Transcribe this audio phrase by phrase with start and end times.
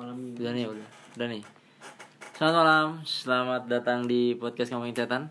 [0.00, 0.86] malam minggu Udah nih, udah.
[1.20, 1.42] Udah nih.
[2.32, 5.28] Selamat malam, selamat datang di podcast ngomongin setan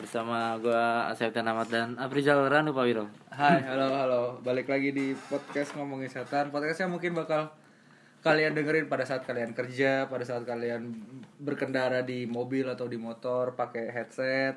[0.00, 3.12] bersama gua Aseptan Ahmad dan Aprizal Ranu Pawiro.
[3.28, 4.22] Hai, halo, halo.
[4.40, 6.48] Balik lagi di podcast ngomongin setan.
[6.48, 7.52] Podcastnya mungkin bakal
[8.24, 10.88] kalian dengerin pada saat kalian kerja, pada saat kalian
[11.36, 14.56] berkendara di mobil atau di motor pakai headset.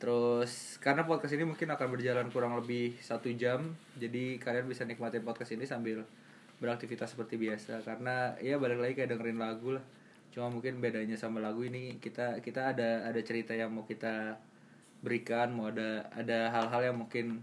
[0.00, 5.20] Terus karena podcast ini mungkin akan berjalan kurang lebih satu jam, jadi kalian bisa nikmatin
[5.20, 6.08] podcast ini sambil
[6.60, 7.80] beraktivitas seperti biasa.
[7.82, 9.84] Karena ya balik lagi kayak dengerin lagu lah.
[10.30, 14.38] Cuma mungkin bedanya sama lagu ini kita kita ada ada cerita yang mau kita
[15.02, 17.42] berikan, mau ada ada hal-hal yang mungkin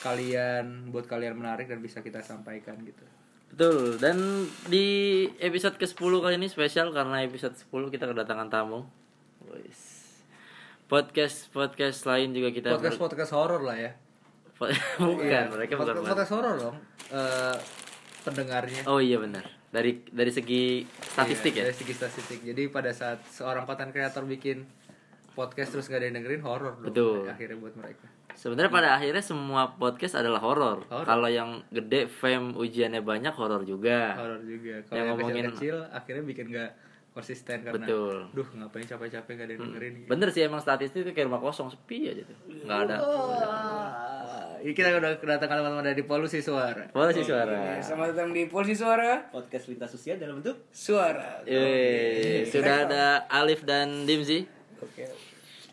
[0.00, 3.04] kalian buat kalian menarik dan bisa kita sampaikan gitu.
[3.52, 8.88] Betul, dan di episode ke-10 kali ini spesial karena episode 10 kita kedatangan tamu.
[10.88, 13.92] Podcast podcast lain juga kita Podcast podcast horor lah ya.
[15.02, 16.10] bukan, Iya, mereka podcast, bukan.
[16.16, 16.76] podcast horor dong.
[17.12, 17.56] Eh,
[18.22, 18.82] pendengarnya.
[18.86, 19.44] Oh iya benar.
[19.68, 21.64] Dari dari segi statistik Iya, ya.
[21.68, 22.38] Dari segi statistik.
[22.42, 24.64] Jadi pada saat seorang konten kreator bikin
[25.32, 26.88] podcast terus gak ada yang dengerin horor dong.
[26.92, 27.24] Betul.
[27.24, 28.06] Akhirnya buat mereka.
[28.32, 30.84] Sebenarnya pada akhirnya semua podcast adalah horor.
[30.88, 34.16] Kalau yang gede fame ujiannya banyak horor juga.
[34.16, 34.80] Horor juga.
[34.80, 36.70] Yang Kalau yang ngomongin- kecil-kecil akhirnya bikin gak
[37.12, 38.16] konsisten karena Betul.
[38.32, 39.92] duh ngapain capek-capek gak ada yang dengerin.
[40.00, 40.08] gitu.
[40.08, 42.36] Bener sih emang statistik itu kayak rumah kosong sepi aja tuh.
[42.64, 42.96] Nggak ada.
[43.04, 46.88] Wah, ini kita udah kedatangan teman-teman dari polusi suara.
[46.88, 47.76] Boleh sih suara.
[47.76, 51.44] Ya, selamat datang di Polisi Suara podcast lintas usia dalam bentuk Suara.
[51.44, 54.48] Eh, sudah ada Alif dan Dimzi.
[54.80, 55.31] Oke.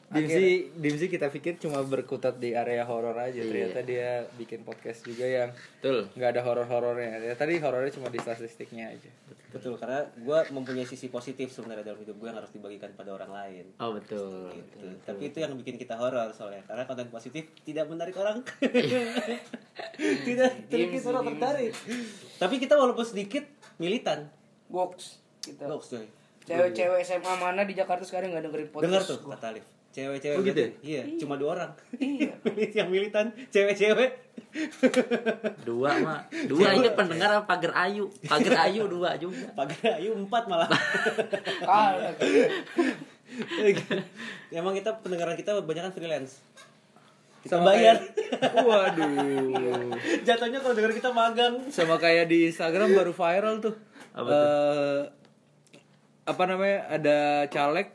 [0.09, 3.35] Dimsi, Dimsi kita pikir cuma berkutat di area horor aja.
[3.35, 3.45] Iya.
[3.69, 6.09] Ternyata dia bikin podcast juga yang Betul.
[6.11, 7.21] nggak ada horor-horornya.
[7.21, 9.11] Ya, tadi horornya cuma di statistiknya aja.
[9.49, 13.33] betul karena gue mempunyai sisi positif sebenarnya dalam hidup gue yang harus dibagikan pada orang
[13.33, 14.45] lain Oh betul.
[14.53, 14.85] gitu.
[15.01, 18.45] tapi itu yang bikin kita horor soalnya karena konten positif tidak menarik orang
[20.21, 21.73] tidak sedikit orang tertarik
[22.37, 23.41] tapi kita walaupun sedikit
[23.75, 24.29] militan
[24.69, 25.17] Box.
[25.41, 25.57] Gitu.
[25.59, 26.05] Box coy
[26.45, 28.85] Cewek-cewek SMA mana di Jakarta sekarang nggak dengerin podcast?
[28.85, 30.69] dengar tuh kata Alif cewek-cewek Oh, gitu ya?
[30.81, 32.33] iya cuma dua orang Iya.
[32.77, 34.29] yang militan cewek-cewek
[35.61, 36.25] Dua mah.
[36.49, 38.09] Dua itu pendengar apa pagar ayu?
[38.23, 39.45] Pagar ayu dua juga.
[39.59, 40.65] pagar ayu empat malah
[41.61, 42.13] Kalah.
[44.49, 46.41] emang kita pendengaran kita kebanyakan freelance
[47.39, 49.95] kita Sama bayar kayak- Waduh.
[50.23, 53.75] jatuhnya kalau denger kita magang Sama kayak di Instagram baru viral tuh.
[54.11, 55.01] Apa Eh,
[56.25, 56.79] apa namanya?
[56.89, 57.17] Ada
[57.47, 57.87] caleg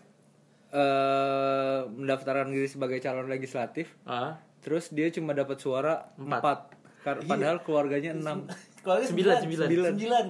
[0.75, 3.95] eh mendaftarkan diri sebagai calon legislatif.
[4.03, 4.43] Ah.
[4.59, 6.41] Terus dia cuma dapat suara Empat.
[6.41, 6.59] empat.
[7.01, 8.49] Kar- Padahal keluarganya enam.
[8.81, 9.67] Keluarga Sembilan, sembilan.
[9.69, 10.25] sembilan sembilan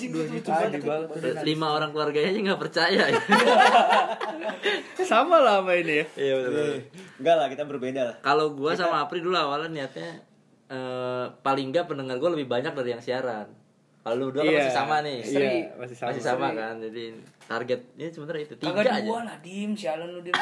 [0.80, 1.42] Dua banget.
[1.42, 3.02] Lima orang keluarganya aja nggak percaya.
[3.08, 3.20] ya.
[5.02, 6.06] Sama lah sama ini ya.
[6.14, 6.70] Iya betul.
[7.18, 10.22] enggak lah kita berbeda lah Kalau gua sama Apri dulu awalnya niatnya
[10.68, 13.48] eh, paling nggak pendengar gua lebih banyak dari yang siaran.
[14.00, 15.18] Kalau lu berdua kan Iya, masih sama nih.
[15.20, 16.08] Iya, masih sama.
[16.08, 16.74] Masih sama kan.
[16.80, 17.04] Jadi
[17.42, 19.04] targetnya sebenarnya itu tiga Kagak aja.
[19.04, 20.32] dua lah, dim, sialan lu dim.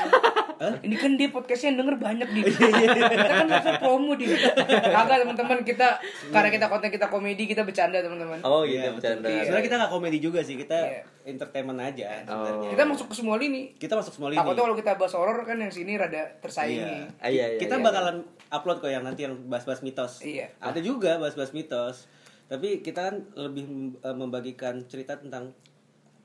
[0.59, 2.45] Ini kan dia podcastnya yang denger banyak dim.
[2.47, 4.31] kita kan langsung promo dim.
[4.31, 5.89] Kagak teman-teman kita
[6.29, 8.39] karena kita konten kita komedi kita bercanda teman-teman.
[8.43, 9.27] Oh gitu Iya, bercanda.
[9.27, 11.03] sebenarnya kita nggak komedi juga sih kita Iya.
[11.27, 12.47] entertainment aja Oh.
[12.47, 13.75] sebenarnya Kita masuk ke semua lini.
[13.75, 16.79] kita masuk semua lini Takutnya kalau kita bahas horor kan yang sini rada tersaingi.
[16.79, 17.11] Iya.
[17.19, 17.83] Ah, iya, iya, kita iya.
[17.83, 18.17] bakalan
[18.49, 20.47] upload kok yang nanti yang bahas-bahas mitos Iya.
[20.57, 22.07] ada juga bahas-bahas mitos
[22.49, 23.65] tapi kita kan lebih
[23.95, 25.53] eh, membagikan cerita tentang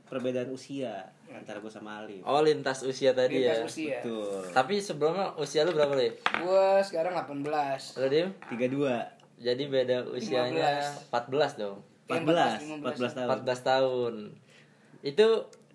[0.04, 3.66] perbedaan usia antara gue sama Ali Oh lintas usia tadi Lintas ya.
[3.66, 3.98] usia.
[4.00, 6.06] betul Tapi sebelumnya usia lu berapa lu?
[6.46, 7.98] Gua sekarang 18.
[7.98, 8.30] Lu Dim?
[8.54, 8.96] tiga dua
[9.36, 10.80] Jadi beda usianya
[11.10, 11.82] 14 dong.
[12.06, 14.14] Iya, 14 14, 14 tahun 14 tahun.
[15.02, 15.28] Itu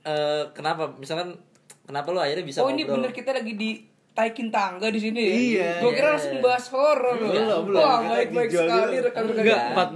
[0.06, 0.94] eh, kenapa?
[0.94, 1.34] Misalkan
[1.82, 3.02] kenapa lu akhirnya bisa oh ini ngobrol?
[3.02, 3.82] bener kita lagi di
[4.18, 5.30] taikin tangga di sini ya?
[5.30, 6.12] Iya, Gue kira iya.
[6.12, 7.14] langsung bahas horor.
[7.16, 7.78] Belum, belum.
[7.78, 9.38] Wah Kita baik baik dijual sekali rekan-rekan.
[9.38, 9.94] Enggak, empat-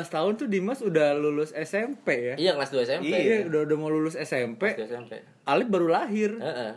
[0.00, 2.34] 14 tahun tuh Dimas udah lulus SMP ya.
[2.34, 3.12] Iya kelas 2 SMP.
[3.12, 4.72] Iya, udah udah mau lulus SMP.
[4.72, 5.12] Kelas 2 SMP.
[5.44, 6.32] Alif baru lahir.
[6.34, 6.72] Heeh.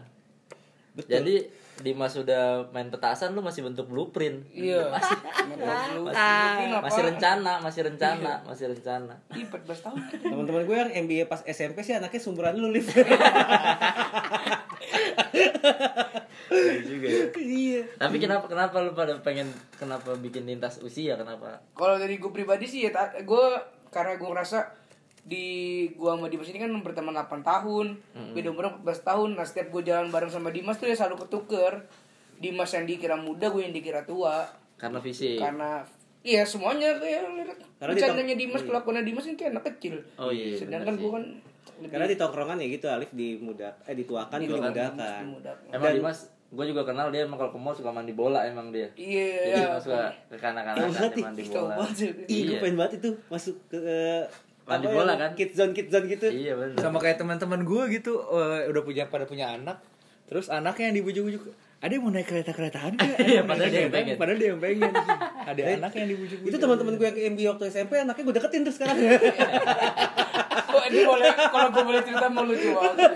[1.02, 1.36] Jadi
[1.82, 4.46] Dimas sudah main petasan lu masih bentuk blueprint.
[4.52, 4.92] Iya.
[4.92, 5.18] Masih,
[6.78, 9.14] Masih rencana, masih rencana, masih rencana.
[9.32, 9.98] Ih, 14 tahun.
[10.22, 12.86] teman-teman gue yang MBA pas SMP sih anaknya sumuran lu liv
[16.88, 17.26] juga ya.
[17.38, 17.82] Iya.
[17.96, 19.48] Tapi kenapa kenapa lu pada pengen
[19.80, 21.64] kenapa bikin lintas usia kenapa?
[21.76, 22.92] Kalau dari gue pribadi sih ya
[23.24, 23.46] gue
[23.92, 24.82] karena gue ngerasa
[25.22, 25.46] di
[25.94, 27.88] gua sama Dimas ini kan berteman 8 tahun,
[28.34, 29.30] beda umur 14 tahun.
[29.38, 31.86] Nah, setiap gue jalan bareng sama Dimas tuh ya selalu ketuker.
[32.42, 34.50] Dimas yang dikira muda, gue yang dikira tua.
[34.82, 35.38] Karena visi.
[35.38, 35.86] Karena
[36.26, 37.22] iya semuanya kayak
[37.78, 40.02] Karena bercandanya Dimas, kelakuannya Dimas ini kayak anak kecil.
[40.18, 41.24] Oh iya, Sedangkan gue kan
[41.78, 45.24] lebih karena di tongkrongan ya gitu Alif dimudah eh dituakan dimudahkan.
[45.70, 46.20] Emang Dimas,
[46.52, 48.86] gue juga kenal dia emang kalau ke mall suka mandi bola emang dia.
[48.94, 49.66] Iya, Jadi iya.
[49.72, 51.74] emang suka ke kanak-kanakan Iya, mandi bola.
[51.82, 52.60] Ih, gue Iya.
[52.60, 54.24] pengen banget itu masuk ke eh,
[54.62, 55.32] Mandi apa bola yang kan?
[55.34, 56.28] Kid zone kid zone gitu.
[56.30, 56.78] Iya benar.
[56.78, 59.82] sama kayak teman-teman gue gitu eh, udah punya pada punya anak
[60.30, 61.44] terus anaknya yang dibujuk-bujuk
[61.82, 64.16] ada yang mau naik kereta keretaan nggak Iya, padahal dia yang pengen.
[64.16, 64.92] padahal dia yang pengen
[65.50, 68.62] ada anaknya yang dibujuk-bujuk Itu teman-teman gue yang ke MB waktu SMP anaknya gue deketin
[68.64, 68.98] tuh sekarang.
[70.72, 73.12] Oh, ini boleh kalau gue boleh cerita mau lucu banget.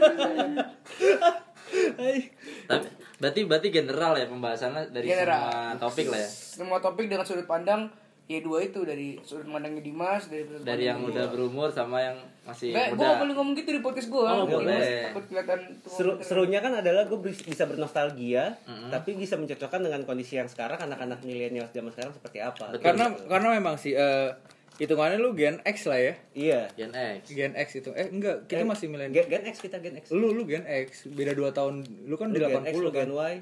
[2.67, 2.85] Tapi
[3.15, 5.39] berarti berarti general ya pembahasannya dari General.
[5.39, 6.29] semua topik lah ya.
[6.29, 7.87] Semua topik dengan sudut pandang
[8.25, 12.17] ya dua itu dari sudut pandangnya Dimas dari sudut Dari yang udah berumur sama yang
[12.41, 13.05] masih gue muda.
[13.07, 14.21] gak boleh ngomong gitu di podcast gue.
[14.23, 14.77] Oh, boleh.
[15.07, 16.23] Takut kelihatan tua Seru, bener.
[16.23, 18.57] serunya kan adalah gue bisa bernostalgia,
[18.87, 22.69] tapi bisa mencocokkan dengan kondisi yang sekarang anak-anak milenial zaman sekarang seperti apa.
[22.71, 22.81] Betul.
[22.83, 24.29] karena karena memang sih eh,
[24.75, 26.61] hitungannya lu Gen X lah ya Iya.
[26.75, 27.21] Gen X.
[27.29, 30.09] Gen X itu eh enggak kita Gen- masih milenial Gen, Gen X kita Gen X.
[30.11, 31.73] lu lu Gen X beda 2 tahun
[32.03, 33.33] lu kan Lu di Gen X, 80 lu kan Gen Y.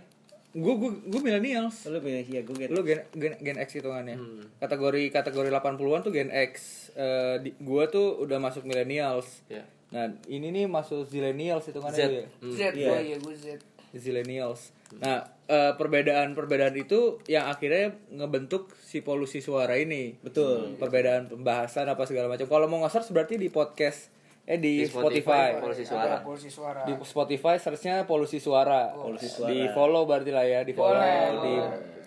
[0.54, 4.14] gue gue gue millennials Lu milih ya gue Gen lu gen gen, gen X hitungannya
[4.14, 4.46] Hmm.
[4.58, 6.54] kategori kategori 80-an tuh gen X
[6.94, 9.66] Eh di, gua tuh udah masuk millennials Ya.
[9.90, 12.14] nah ini nih masuk zillennials hitungannya Z.
[12.14, 12.54] ya Hmm.
[12.54, 12.86] Z, Iya.
[12.88, 13.46] gue ya gue Z.
[13.94, 20.78] zillennials nah eh, perbedaan-perbedaan itu yang akhirnya ngebentuk si polusi suara ini Betul.
[20.78, 24.13] perbedaan pembahasan apa segala macam kalau mau nge-search berarti di podcast
[24.44, 26.16] eh di, Di Spotify, Spotify, Polusi suara.
[26.20, 26.82] Polusi suara.
[26.84, 28.92] di Spotify searchnya polusi suara.
[28.92, 29.48] Polusi suara.
[29.48, 31.00] Di follow berarti lah ya, di follow.
[31.00, 31.54] Boleh, Di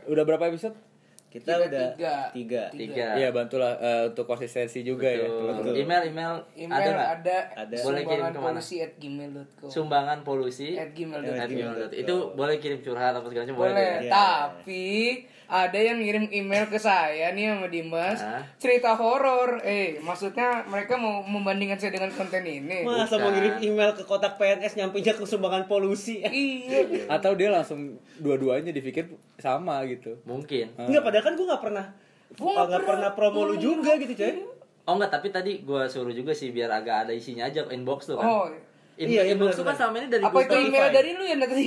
[0.07, 0.77] udah berapa episode?
[1.27, 2.15] Kita Tiga, udah tiga.
[2.33, 2.63] tiga.
[2.71, 3.07] Tiga.
[3.15, 5.29] Iya, bantulah eh, untuk konsistensi juga ya.
[5.29, 5.77] Betul.
[5.77, 7.45] Email email Email ada ada, nggak?
[7.57, 7.77] Ada.
[7.83, 8.47] Boleh kirim sumbangan ke mana?
[8.49, 10.69] polusi at gmail.com Sumbangan polusi.
[10.77, 11.93] at gmail.com At gmail.com.
[11.93, 13.73] Itu boleh kirim curhat apa segala macam boleh.
[13.73, 14.11] boleh ya?
[14.11, 14.85] tapi
[15.47, 18.43] ada yang ngirim email ke saya nih sama Dimas Hah?
[18.59, 23.95] cerita horor eh maksudnya mereka mau membandingkan saya dengan konten ini Masa mau ngirim email
[23.95, 26.23] ke kotak PNS nyampainya ke sumbangan polusi?
[26.31, 29.07] iya Atau dia langsung dua-duanya dipikir
[29.39, 30.19] sama gitu.
[30.27, 30.75] Mungkin.
[30.75, 31.87] Enggak, padahal kan gue nggak pernah
[32.35, 34.35] Gua nggak nggak pernah promo lu juga gitu coy.
[34.87, 38.19] Oh enggak, tapi tadi gua suruh juga sih biar agak ada isinya aja inbox tuh
[38.19, 38.27] kan.
[38.27, 38.47] oh
[38.97, 41.11] In- Iya, iya, inbox benar, tuh kan selama ini dari apa gua itu email dari
[41.13, 41.65] lu ya tadi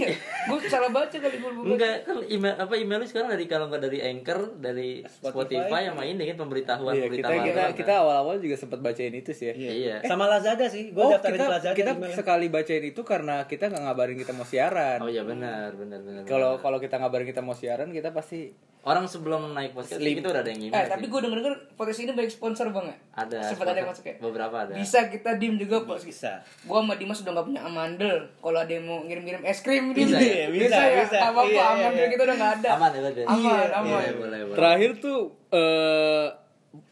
[0.50, 3.84] gue salah baca kali gue Enggak, kan email apa email lu sekarang dari kalau enggak
[3.86, 5.82] dari Anchor, dari Spotify, Spotify.
[5.86, 7.46] sama ini kan pemberitahuan Iya, kita pemberitahuan.
[7.46, 7.78] kita kan.
[7.78, 9.54] kita awal-awal juga sempat bacain itu sih ya.
[9.54, 9.96] Iya.
[10.04, 12.16] Sama Lazada sih, gue Oh, daftarin kita Lazada kita email.
[12.18, 14.98] sekali bacain itu karena kita nggak ngabarin kita mau siaran.
[14.98, 16.22] Oh iya benar, benar benar.
[16.26, 18.50] Kalau kalau kita ngabarin kita mau siaran, kita pasti
[18.82, 20.18] orang sebelum naik podcast Slim.
[20.18, 20.74] kita udah ada yang email.
[20.74, 24.06] eh tapi gue denger denger podcast ini banyak sponsor banget ada sempat ada yang masuk
[24.06, 24.74] ya beberapa ada.
[24.74, 26.40] bisa kita dim juga pos Bisa.
[26.64, 28.18] Gua sama Dimas udah gak punya amandel.
[28.34, 30.32] Kalau ada yang mau ngirim-ngirim es krim Bisa Dim.
[30.34, 30.48] ya?
[30.50, 30.96] Bisa, ya.
[31.02, 31.18] bisa.
[31.22, 32.10] Apa apa Iya, iya, amandel iya.
[32.10, 32.70] kita udah gak ada.
[32.72, 33.22] Aman ya berarti?
[33.22, 34.00] Aman, Iya, aman.
[34.00, 34.56] Iya, boleh, boleh.
[34.56, 36.26] terakhir tuh eh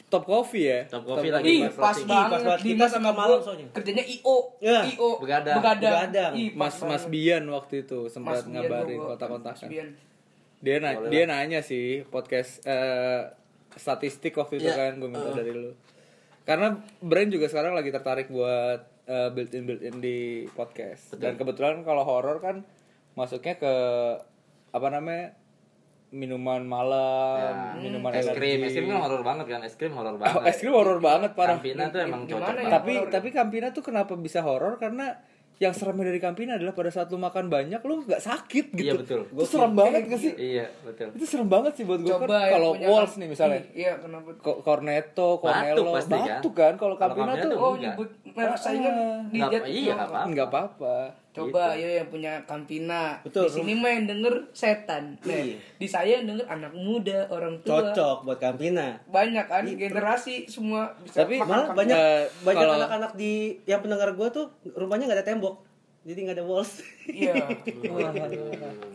[0.06, 0.80] top coffee ya.
[0.86, 2.08] Top Coffee lagi Ih, pas pas banget.
[2.08, 2.58] pas banget.
[2.58, 3.66] Dimas Kita sama malam soalnya.
[3.70, 4.36] Kerjanya IO.
[4.58, 4.80] Ya.
[4.86, 5.10] IO.
[5.18, 5.56] Begadang.
[5.56, 5.92] Begadang.
[6.02, 6.32] Begadang.
[6.34, 7.08] Ih, pas Mas Mas banget.
[7.10, 9.56] Bian waktu itu sempat Mas ngabarin kontak-kontakan.
[9.62, 9.88] Mas Bian.
[10.58, 13.30] Dia na dia nanya sih podcast eh,
[13.70, 14.76] statistik waktu itu Iya.
[14.76, 15.70] kan gue minta dari lu.
[16.42, 20.18] Karena Brain juga sekarang lagi tertarik buat eh, built in built in di
[20.50, 21.14] podcast.
[21.14, 22.66] Dan kebetulan kalau horor kan
[23.14, 23.72] masuknya ke
[24.68, 25.34] apa namanya?
[26.08, 30.20] minuman malam, minuman es krim, es krim kan horor banget kan, es krim horor Oh,
[30.24, 30.40] banget.
[30.48, 31.60] es krim horor banget parah.
[31.60, 32.56] Campina tuh emang Gimana cocok ya?
[32.56, 32.72] banget.
[32.72, 35.20] tapi tapi Campina tuh kenapa bisa horor karena
[35.58, 38.78] yang seremnya dari Campina adalah pada saat lu makan banyak lu nggak sakit gitu.
[38.80, 39.20] Iya, betul.
[39.28, 40.32] Itu serem banget gak sih?
[40.32, 41.08] Iya, betul.
[41.12, 43.58] Itu serem banget sih buat gue kan Coba yang kalau Walls kan- nih misalnya.
[43.58, 44.28] Ih, Iya, kenapa?
[44.38, 46.26] Ko- Cornetto, Cornello, Batuk pasti, kan?
[46.30, 46.72] batuk kan?
[46.74, 47.82] Kalau Campina tuh Oh, enggak.
[47.90, 48.94] nyebut merek saingan
[49.26, 49.62] di Nggak- Jet.
[49.66, 50.96] iya, nggak apa-apa.
[51.30, 51.44] Nggak.
[51.44, 53.20] Coba ayo yang punya Campina.
[53.20, 55.14] Betul, Di sini mah yang denger setan.
[55.20, 55.56] Nah, Iya.
[55.76, 57.78] di saya yang denger anak muda, orang tua.
[57.84, 58.98] Cocok buat Campina.
[59.06, 63.32] Banyak kan generasi semua bisa Tapi makan Malah banyak Eh, banyak kalau- anak-anak di
[63.64, 65.62] yang pendengar gue tuh rumahnya nggak ada tembok.
[66.00, 66.72] Jadi nggak ada walls.
[67.06, 67.34] Iya.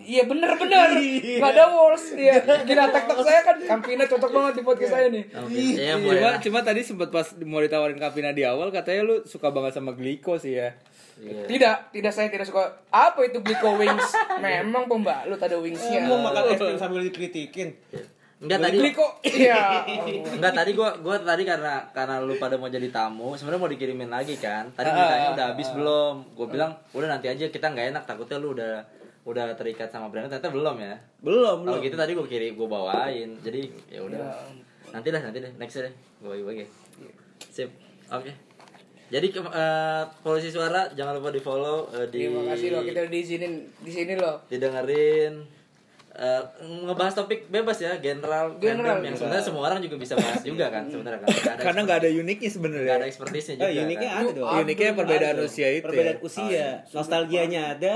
[0.04, 1.00] Iya bener bener.
[1.40, 2.36] Gak ada walls dia.
[2.42, 5.24] Kira tiktok saya kan Campina cocok banget di podcast saya nih.
[5.32, 5.96] Oke, iya.
[5.96, 9.94] Cuma cuma tadi sempat pas mau ditawarin Campina di awal katanya lu suka banget sama
[9.94, 10.76] Gliko sih ya.
[11.22, 11.46] Iya.
[11.46, 12.74] Tidak, tidak saya tidak suka.
[12.90, 14.10] Apa itu Glico Wings?
[14.44, 16.10] Memang pembalut ada wingsnya.
[16.10, 17.70] Mau makan es krim sambil dikritikin.
[18.44, 19.88] Enggak tadi Glico, iya.
[20.36, 24.12] Enggak tadi gua gua tadi karena karena lu pada mau jadi tamu, sebenarnya mau dikirimin
[24.12, 24.68] lagi kan.
[24.76, 26.16] Tadi Ah, ditanya ah, udah habis belum?
[26.36, 28.84] Gua bilang udah nanti aja kita nggak enak takutnya lu udah
[29.24, 31.00] udah terikat sama brand ternyata belum ya.
[31.24, 33.40] Belum, Kalau gitu tadi gua kirim gua bawain.
[33.40, 34.20] Jadi ya udah.
[34.20, 34.36] Ya.
[34.92, 35.94] Nanti dah, nanti deh, next deh.
[36.20, 36.68] Gua bagi-bagi.
[37.48, 37.72] Sip.
[38.12, 38.53] Oke.
[39.14, 43.00] Jadi ke, eh, polusi suara jangan lupa di follow eh, di Terima kasih loh kita
[43.00, 44.42] udah diizinin di sini loh.
[44.48, 45.34] didengerin
[46.14, 46.42] eh,
[46.82, 50.86] ngebahas topik bebas ya general General, yang sebenarnya semua orang juga bisa bahas juga kan
[50.86, 53.06] sebenarnya kan ada Karena nggak ada uniknya nggak ada sebenarnya.
[53.06, 54.18] expertise-nya Eh, juga uniknya kan.
[54.20, 54.50] ada dong.
[54.66, 55.46] Uniknya perbedaan Ada.
[55.46, 55.86] usia itu.
[55.86, 56.26] Perbedaan ya.
[56.26, 57.96] usia, nostalgianya ada,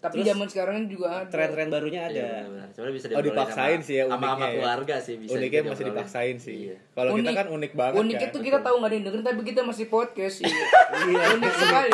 [0.00, 2.66] tapi Terus zaman sekarang kan juga ada tren-tren barunya ada Iya, benar.
[2.70, 4.52] Sebenarnya bisa Oh dipaksain sama- sih ya sama uniknya sama ya.
[4.56, 6.56] keluarga sih bisa Uniknya masih dipaksain sih.
[6.56, 6.76] Iya.
[6.90, 8.32] Kalau kita Unik- kan unik banget uniknya kan.
[8.32, 10.48] tuh kita tahu nggak ada yang dengerin tapi kita masih podcast sih
[11.36, 11.90] unik sekali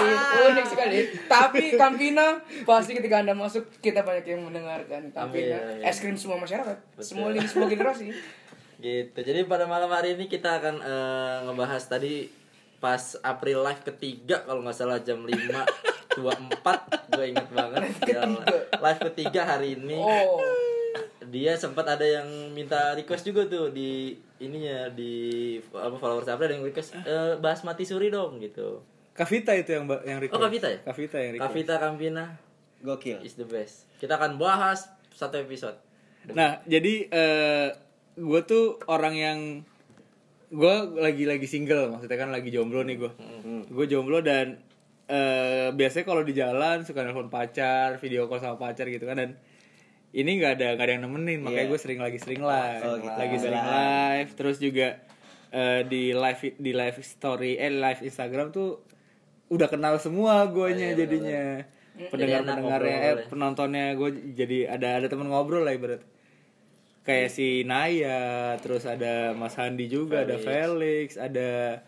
[0.46, 2.26] unik sekali tapi Kampina
[2.62, 5.84] pasti ketika anda masuk kita banyak yang mendengarkan Kampina Amin, amin.
[5.84, 7.02] es krim semua masyarakat Betul.
[7.02, 8.14] semua lini semua generasi
[8.76, 9.16] Gitu.
[9.16, 12.28] Jadi pada malam hari ini kita akan eh, ngebahas tadi
[12.76, 15.32] pas April live ketiga kalau nggak salah jam 5
[16.16, 17.80] 24 gue inget banget.
[18.80, 19.40] Live ketiga.
[19.44, 20.00] Hari ini.
[20.00, 20.40] Oh.
[21.26, 26.54] Dia sempat ada yang minta request juga tuh di ininya di apa followers April ada
[26.60, 28.80] yang request eh, bahas mati suri dong gitu.
[29.16, 30.38] Kavita itu yang yang request.
[30.38, 30.78] Oh, Kavita ya?
[30.84, 31.52] Kavita yang request.
[31.52, 32.24] Kavita Kampina.
[32.84, 33.24] Gokil.
[33.24, 33.88] Is the best.
[33.96, 35.76] Kita akan bahas satu episode.
[36.32, 37.68] Nah, jadi eh
[38.16, 39.38] gue tuh orang yang
[40.46, 43.12] gue lagi lagi single, maksudnya kan lagi jomblo nih gue.
[43.66, 44.60] Gue jomblo dan
[45.06, 49.30] eh biasanya kalau di jalan suka nelfon pacar, video call sama pacar gitu kan dan
[50.10, 51.70] ini nggak ada nggak ada yang nemenin, makanya Iya.
[51.70, 53.14] gue sering lagi sering live, Oh, gitu.
[53.14, 54.88] lagi sering live, terus juga
[55.48, 58.82] eh, di live di live story eh live Instagram tuh
[59.46, 61.62] udah kenal semua guanya jadinya.
[61.96, 63.26] pendengar pendengarnya eh ngobrol ya.
[63.26, 66.02] penontonnya gue jadi ada ada temen ngobrol lah ibarat.
[67.00, 68.20] Kayak si Naya
[68.58, 71.80] terus ada Mas Handi juga ada Felix ada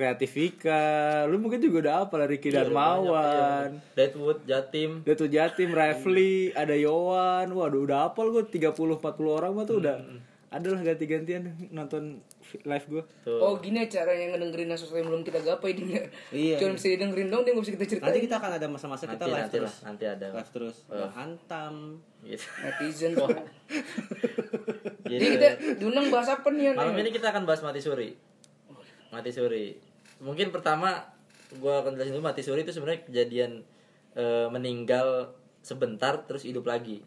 [0.00, 0.82] Kreatifika.
[1.28, 3.84] Lu mungkin juga udah apa lah Ricky Darmawan.
[3.92, 5.04] Deadwood Jatim.
[5.04, 8.96] Datu Jatim, Rafli, ada Yowan, waduh udah apal gue 30-40
[9.28, 10.00] orang mah tuh udah
[10.50, 12.18] adalah ganti-gantian nonton
[12.66, 13.38] live gue tuh.
[13.38, 16.10] Oh gini caranya ngedengerin sesuatu yang belum kita gapai dia.
[16.34, 16.58] Iya.
[16.58, 18.10] Cuma bisa didengerin dong dia nggak bisa kita ceritain.
[18.10, 19.70] nanti kita akan ada masa-masa kita live nanti terus.
[19.70, 20.26] lah nanti ada.
[20.34, 20.76] Live terus.
[21.14, 21.74] Hantam.
[22.26, 22.46] Gitu.
[22.66, 23.10] Netizen.
[23.14, 23.30] Tuh.
[25.06, 28.18] Jadi, Jadi kita diundang bahas apa nih malam ini kita akan bahas mati suri.
[29.14, 29.89] Mati suri
[30.20, 31.08] mungkin pertama
[31.58, 33.66] gua akan jelasin dulu mati suri itu sebenarnya kejadian
[34.14, 37.02] eh, meninggal sebentar terus hidup lagi.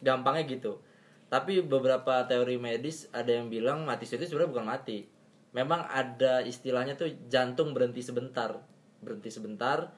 [0.00, 0.80] Gampangnya gitu.
[1.26, 4.98] Tapi beberapa teori medis ada yang bilang mati suri itu sebenarnya bukan mati.
[5.52, 8.56] Memang ada istilahnya tuh jantung berhenti sebentar.
[9.02, 9.92] Berhenti sebentar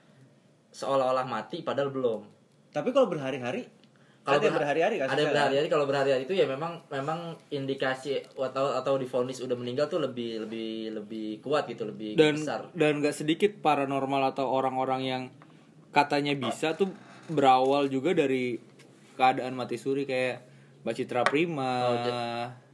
[0.73, 2.21] seolah-olah mati padahal belum.
[2.73, 3.78] Tapi kalau berhari-hari
[4.29, 5.69] kalau ada berhari-hari kan ada yang berhari-hari.
[5.73, 7.19] Kalau berhari-hari itu ya memang memang
[7.49, 12.69] indikasi atau atau difonis udah meninggal tuh lebih lebih lebih kuat gitu lebih dan besar.
[12.77, 15.23] dan gak sedikit paranormal atau orang-orang yang
[15.97, 16.93] katanya bisa tuh
[17.33, 18.61] berawal juga dari
[19.17, 20.45] keadaan mati suri kayak
[20.85, 21.73] Mbak Citra Prima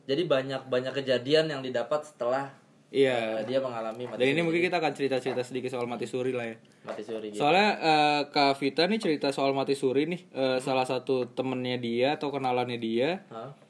[0.05, 2.53] jadi banyak banyak kejadian yang didapat setelah
[2.95, 3.43] iya.
[3.43, 6.57] Dia mengalami mati dan ini mungkin kita akan cerita-cerita sedikit soal mati suri lah ya.
[6.87, 7.43] Mati suri gitu.
[7.43, 12.09] Soalnya eh, Kak Vita nih cerita soal mati suri nih eh, salah satu temennya dia
[12.15, 13.27] atau kenalannya dia.
[13.35, 13.65] Hah?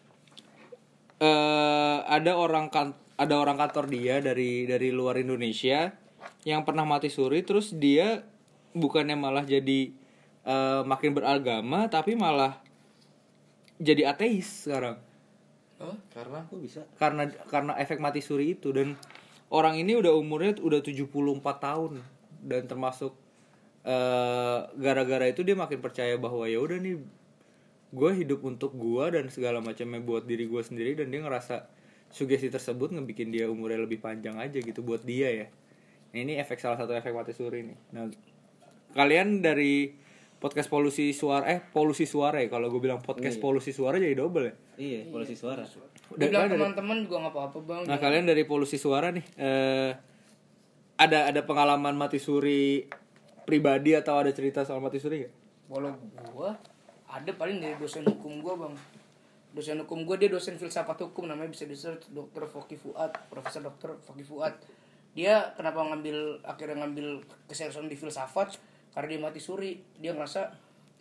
[1.25, 5.95] eh ada orang kan ada orang kantor dia dari dari luar Indonesia
[6.43, 8.26] yang pernah mati suri terus dia
[8.75, 9.95] bukannya malah jadi
[10.45, 12.59] eh, makin beragama tapi malah
[13.78, 14.99] jadi ateis sekarang
[15.85, 15.99] Hah?
[16.12, 16.81] karena kok bisa.
[16.97, 18.97] Karena karena efek mati suri itu dan
[19.53, 21.05] orang ini udah umurnya udah 74
[21.61, 21.93] tahun
[22.45, 23.12] dan termasuk
[23.85, 26.97] eh, gara-gara itu dia makin percaya bahwa ya udah nih
[27.95, 31.71] gue hidup untuk gue dan segala macamnya buat diri gue sendiri dan dia ngerasa
[32.11, 35.47] sugesti tersebut ngebikin dia umurnya lebih panjang aja gitu buat dia ya.
[36.14, 37.79] Nah, ini efek salah satu efek mati suri nih.
[37.95, 38.11] Nah
[38.95, 39.91] kalian dari
[40.45, 44.45] podcast polusi suara eh polusi suara ya kalau gue bilang podcast polusi suara jadi double
[44.45, 45.65] ya iya polusi suara
[46.21, 47.83] Dia bilang teman-teman juga nggak apa-apa bang.
[47.89, 49.97] Nah kalian dari polusi suara nih eh,
[51.01, 52.85] ada ada pengalaman mati suri
[53.49, 55.33] pribadi atau ada cerita soal mati suri gak?
[55.73, 55.97] Kalau
[56.37, 56.53] gua
[57.09, 58.75] ada paling dari dosen hukum gua bang.
[59.57, 62.45] Dosen hukum gua dia dosen filsafat hukum namanya bisa di search Dr.
[62.53, 63.97] Foki Fuad, Profesor Dr.
[64.05, 64.53] Foki Fuad.
[65.17, 68.61] Dia kenapa ngambil akhirnya ngambil keseriusan di filsafat
[68.95, 69.83] karena dia mati suri.
[69.99, 70.55] Dia ngerasa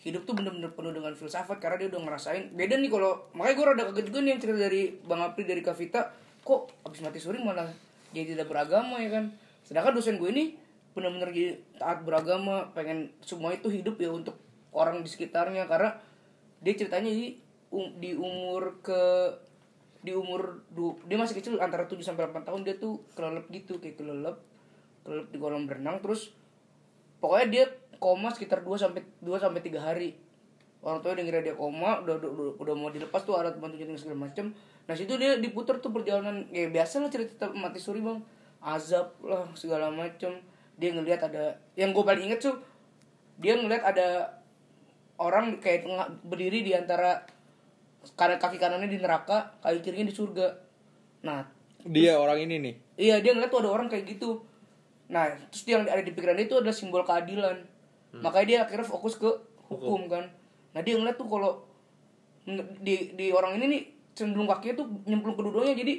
[0.03, 3.65] hidup tuh bener-bener penuh dengan filsafat karena dia udah ngerasain beda nih kalau makanya gue
[3.71, 6.11] rada kaget juga nih yang cerita dari Bang Apri dari Kavita
[6.43, 7.71] kok abis mati suri malah
[8.11, 9.31] jadi tidak beragama ya kan
[9.63, 10.59] sedangkan dosen gue ini
[10.91, 14.35] benar-benar jadi taat beragama pengen semua itu hidup ya untuk
[14.75, 15.95] orang di sekitarnya karena
[16.59, 17.39] dia ceritanya di
[17.71, 19.01] um- di umur ke
[20.03, 23.79] di umur du, dia masih kecil antara 7 sampai 8 tahun dia tuh kelelep gitu
[23.79, 24.35] kayak kelelep
[25.07, 26.35] kelelep di kolam renang terus
[27.23, 27.65] pokoknya dia
[28.03, 30.09] koma sekitar 2 sampai 2 sampai 3 hari
[30.83, 33.95] orang tua ngira dia koma udah, udah, udah, udah mau dilepas tuh alat bantu jantung
[33.95, 34.51] segala macem
[34.83, 38.19] nah situ dia diputar tuh perjalanan ya biasa lah cerita mati suri bang
[38.59, 40.43] azab lah segala macem
[40.75, 42.59] dia ngelihat ada yang gue paling inget tuh
[43.39, 44.07] dia ngelihat ada
[45.15, 47.23] orang kayak tengah berdiri di antara
[48.19, 50.47] kanan kaki kanannya di neraka kaki kirinya di surga
[51.23, 51.47] nah
[51.83, 52.75] Dia orang ini nih.
[52.95, 54.39] Iya dia ngeliat tuh ada orang kayak gitu.
[55.11, 57.59] Nah terus dia yang ada di pikiran dia itu adalah simbol keadilan.
[58.21, 59.29] Makanya dia akhirnya fokus ke
[59.71, 60.29] hukum, kan.
[60.73, 61.65] nah dia ngeliat tuh kalau
[62.83, 63.81] di di orang ini nih
[64.13, 65.93] cenderung kakinya tuh nyemplung kedua-duanya jadi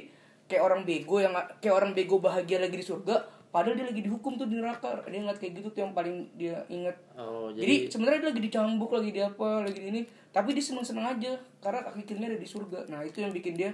[0.45, 4.35] kayak orang bego yang kayak orang bego bahagia lagi di surga padahal dia lagi dihukum
[4.35, 4.99] tuh di neraka.
[5.07, 8.41] Dia ngeliat kayak gitu tuh yang paling dia inget Oh, jadi, jadi, sebenarnya dia lagi
[8.51, 10.01] dicambuk lagi di apa lagi di ini
[10.35, 12.79] tapi dia seneng seneng aja karena kaki kirinya ada di surga.
[12.91, 13.71] Nah itu yang bikin dia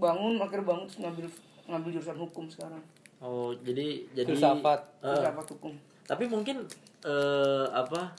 [0.00, 1.26] bangun akhirnya bangun terus ngambil
[1.68, 2.82] ngambil jurusan hukum sekarang.
[3.20, 4.80] Oh jadi jadi Filsafat.
[5.04, 6.64] Eh, filsafat hukum tapi mungkin
[7.04, 8.12] eh, apa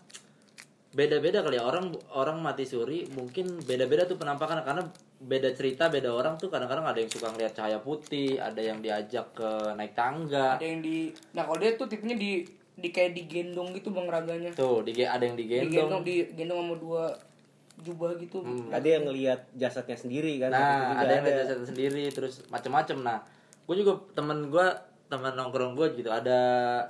[0.96, 1.64] beda-beda kali ya.
[1.68, 4.64] Orang orang mati suri mungkin beda-beda tuh penampakan.
[4.64, 4.84] Karena
[5.16, 9.36] beda cerita beda orang tuh kadang-kadang ada yang suka ngeliat cahaya putih ada yang diajak
[9.36, 10.60] ke naik tangga.
[10.60, 12.44] Ada yang di nah kalau dia tuh tipenya di
[12.76, 14.52] di kayak digendong gitu bang raganya.
[14.52, 15.72] Tuh di, ada yang digendong.
[15.72, 17.04] Digendong digendong sama dua
[17.84, 18.40] jubah gitu.
[18.72, 20.52] Ada yang ngelihat jasadnya sendiri kan.
[20.52, 21.64] nah ada yang ada.
[21.64, 23.00] sendiri terus macem-macem.
[23.04, 23.24] Nah
[23.66, 24.68] gue juga temen gue
[25.06, 26.40] temen nongkrong gue gitu ada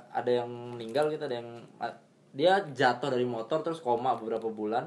[0.08, 1.66] ada yang meninggal gitu ada yang
[2.36, 4.84] dia jatuh dari motor terus koma beberapa bulan.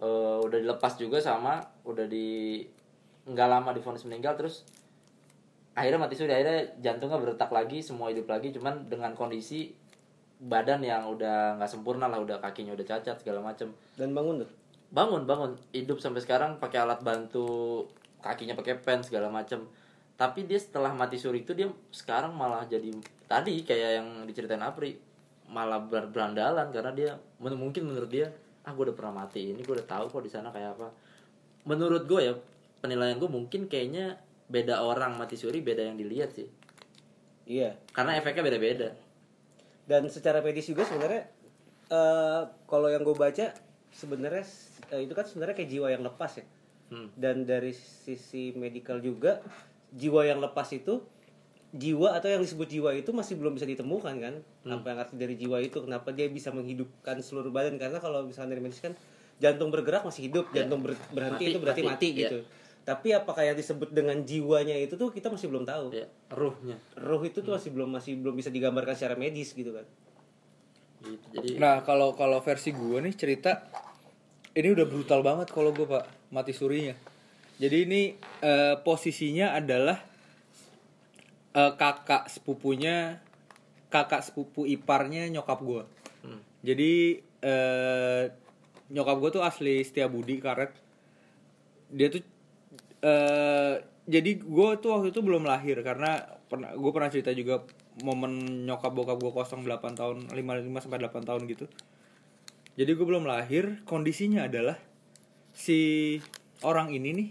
[0.00, 2.62] Eh, udah dilepas juga sama udah di
[3.26, 4.62] nggak lama difonis meninggal terus
[5.74, 6.30] akhirnya mati suri.
[6.30, 9.74] Akhirnya jantungnya berdetak lagi semua hidup lagi cuman dengan kondisi
[10.40, 13.74] badan yang udah nggak sempurna lah udah kakinya udah cacat segala macem.
[13.98, 14.50] Dan bangun tuh.
[14.90, 15.54] bangun bangun.
[15.74, 17.86] Hidup sampai sekarang pakai alat bantu
[18.22, 19.66] kakinya pakai pen segala macam
[20.20, 22.92] tapi dia setelah mati suri itu dia sekarang malah jadi
[23.24, 25.00] tadi kayak yang diceritain Apri
[25.48, 27.10] malah ber- berandalan karena dia
[27.40, 28.28] men- mungkin menurut dia
[28.68, 30.92] ah gue udah pernah mati ini gue udah tahu kok di sana kayak apa
[31.64, 32.36] menurut gue ya
[32.84, 34.20] penilaian gue mungkin kayaknya
[34.52, 36.48] beda orang mati suri beda yang dilihat sih
[37.50, 37.80] Iya.
[37.96, 38.94] karena efeknya beda-beda
[39.88, 41.26] Dan secara medis juga sebenarnya
[41.90, 43.50] eh kalau yang gue baca
[43.90, 44.46] sebenarnya
[44.94, 46.46] eh, itu kan sebenarnya kayak jiwa yang lepas ya.
[46.94, 47.10] Hmm.
[47.18, 49.42] Dan dari sisi medikal juga
[49.94, 51.02] jiwa yang lepas itu
[51.70, 54.34] jiwa atau yang disebut jiwa itu masih belum bisa ditemukan kan?
[54.66, 55.78] Apa yang arti dari jiwa itu?
[55.82, 57.78] Kenapa dia bisa menghidupkan seluruh badan?
[57.78, 58.98] Karena kalau misalnya dari medis kan
[59.38, 60.50] jantung bergerak masih hidup.
[60.50, 62.20] Jantung ber- berhenti Mati, itu berarti mati, mati, iya.
[62.26, 62.38] gitu.
[62.80, 65.94] Tapi apakah yang disebut dengan jiwanya itu tuh kita masih belum tahu.
[65.94, 66.10] Ya.
[66.32, 66.76] Ruhnya.
[66.98, 69.86] Roh itu tuh masih belum masih belum bisa digambarkan secara medis gitu kan?
[71.00, 73.62] Gitu jadi Nah kalau kalau versi gue nih cerita
[74.52, 76.34] ini udah brutal banget kalau gue pak.
[76.34, 76.94] Mati surinya.
[77.60, 78.02] Jadi ini
[78.40, 80.00] eh, posisinya adalah
[81.52, 83.20] eh, kakak sepupunya
[83.92, 85.82] kakak sepupu iparnya nyokap gue.
[86.24, 86.40] Hmm.
[86.64, 88.24] Jadi eh,
[88.88, 90.72] nyokap gue tuh asli Setiabudi karet.
[91.92, 92.24] Dia tuh
[93.00, 93.76] eh
[94.10, 96.18] jadi gue tuh waktu itu belum lahir karena
[96.50, 97.62] pernah gue pernah cerita juga
[98.02, 101.68] momen nyokap bokap gue kosong 8 tahun 5 5 sampai 8 tahun gitu.
[102.74, 104.80] Jadi gue belum lahir, kondisinya adalah
[105.52, 106.16] si
[106.64, 107.28] orang ini nih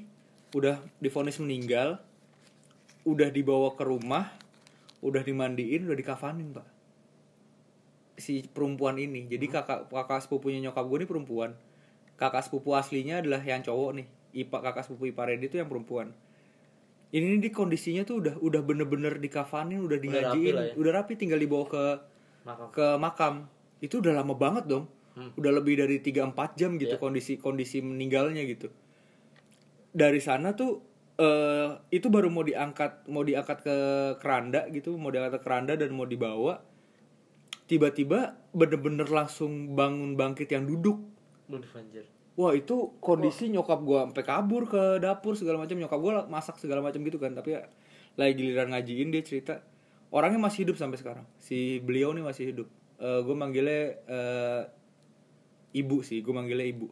[0.53, 2.01] udah difonis meninggal,
[3.05, 4.33] udah dibawa ke rumah,
[5.01, 6.67] udah dimandiin, udah dikafanin, Pak.
[8.19, 9.29] Si perempuan ini.
[9.31, 11.51] Jadi kakak kakak sepupunya nyokap gue ini perempuan.
[12.19, 14.07] Kakak sepupu aslinya adalah yang cowok nih.
[14.43, 16.11] Ipa kakak sepupu ipar itu yang perempuan.
[17.09, 20.73] Ini di kondisinya tuh udah udah bener-bener dikafanin, udah rapi dingajiin, lah ya.
[20.77, 21.83] udah rapi tinggal dibawa ke
[22.45, 23.33] makam ke makam
[23.79, 24.85] itu udah lama banget dong
[25.35, 27.01] udah lebih dari 3-4 jam gitu Iya.
[27.01, 28.71] kondisi kondisi meninggalnya gitu
[29.89, 30.85] dari sana tuh
[31.19, 33.77] eh itu baru mau diangkat mau diangkat ke
[34.23, 36.63] keranda gitu mau diangkat ke keranda dan mau dibawa
[37.69, 40.97] tiba-tiba bener-bener langsung bangun bangkit yang duduk.
[42.33, 45.77] Wah itu kondisi nyokap gua sampai kabur ke dapur segala macam.
[45.77, 47.69] Nyokap gua masak segala macam gitu kan tapi ya,
[48.17, 49.61] lagi giliran ngajiin dia cerita.
[50.09, 51.29] Orangnya masih hidup sampai sekarang.
[51.37, 52.67] Si beliau nih masih hidup.
[52.97, 54.61] Eh gue manggilnya eh,
[55.77, 56.89] ibu sih gue manggilnya ibu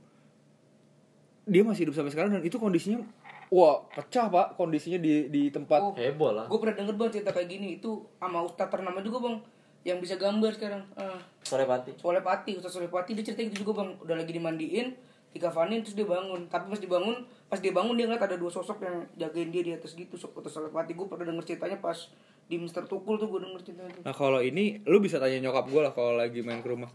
[1.47, 2.99] dia masih hidup sampai sekarang dan itu kondisinya
[3.47, 5.95] wah pecah pak kondisinya di di tempat Oh.
[5.95, 6.45] Heboh lah.
[6.45, 9.35] gue pernah denger bang cerita kayak gini itu sama ustadz ternama juga bang
[9.81, 11.95] yang bisa gambar sekarang ah Sore pati.
[11.95, 14.91] Solepati, Ustaz Solepati dia cerita gitu juga bang Udah lagi dimandiin,
[15.31, 17.15] dikafanin terus dia bangun Tapi pas dibangun,
[17.47, 20.27] pas dia bangun dia ngeliat ada dua sosok yang jagain dia di atas gitu so-
[20.29, 21.95] Ustaz Solepati, gue pernah denger ceritanya pas
[22.43, 25.79] di Mister Tukul tuh gue denger ceritanya Nah kalau ini lu bisa tanya nyokap gue
[25.79, 26.91] lah kalau lagi main ke rumah.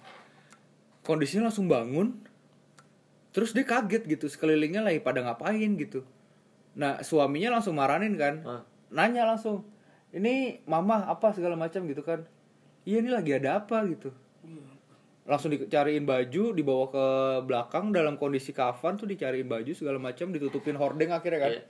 [1.01, 2.13] Kondisinya langsung bangun,
[3.33, 6.05] terus dia kaget gitu sekelilingnya lagi pada ngapain gitu.
[6.77, 8.63] Nah suaminya langsung maranin kan, Ah.
[8.89, 9.65] nanya langsung,
[10.13, 12.25] ini mama apa segala macam gitu kan.
[12.85, 14.13] Iya ini lagi ada apa gitu.
[15.23, 17.05] Langsung dicariin baju, dibawa ke
[17.47, 21.53] belakang dalam kondisi kafan tuh dicariin baju segala macam, ditutupin hordeng akhirnya kan.
[21.55, 21.63] Iya.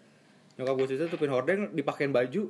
[0.56, 2.48] Nyokap gue cerita tutupin hordeng, dipakein baju,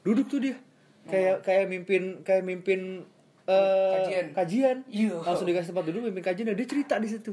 [0.00, 0.56] duduk tuh dia
[1.02, 3.02] kayak kayak mimpin kayak mimpin
[3.48, 4.26] eh, Kajian.
[4.30, 5.16] kajian Iya.
[5.18, 7.32] langsung dikasih tempat duduk mimpin kajian dan dia cerita di situ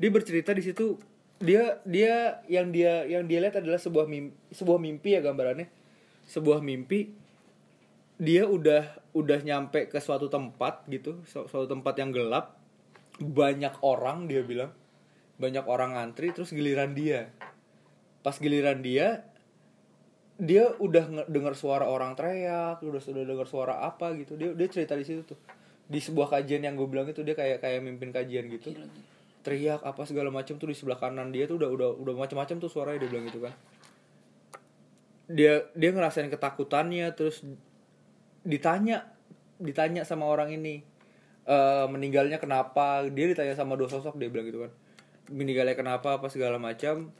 [0.00, 0.96] dia bercerita di situ
[1.40, 5.68] dia dia yang dia yang dia lihat adalah sebuah mimpi sebuah mimpi ya gambarannya.
[6.24, 7.12] Sebuah mimpi
[8.16, 12.56] dia udah udah nyampe ke suatu tempat gitu su- suatu tempat yang gelap.
[13.20, 14.72] Banyak orang dia bilang.
[15.36, 17.28] Banyak orang ngantri terus giliran dia.
[18.24, 19.24] Pas giliran dia
[20.40, 24.36] dia udah dengar suara orang teriak udah sudah dengar suara apa gitu.
[24.36, 25.40] Dia dia cerita di situ tuh.
[25.88, 28.76] Di sebuah kajian yang gue bilang itu dia kayak kayak mimpin kajian gitu
[29.40, 32.70] teriak apa segala macam tuh di sebelah kanan dia tuh udah udah udah macam-macam tuh
[32.70, 33.54] suaranya dia bilang gitu kan.
[35.30, 37.44] Dia dia ngerasain ketakutannya terus
[38.44, 39.08] ditanya
[39.60, 40.84] ditanya sama orang ini
[41.48, 43.04] eh meninggalnya kenapa?
[43.08, 44.72] Dia ditanya sama dua sosok dia bilang gitu kan.
[45.30, 47.12] Meninggalnya kenapa apa segala macam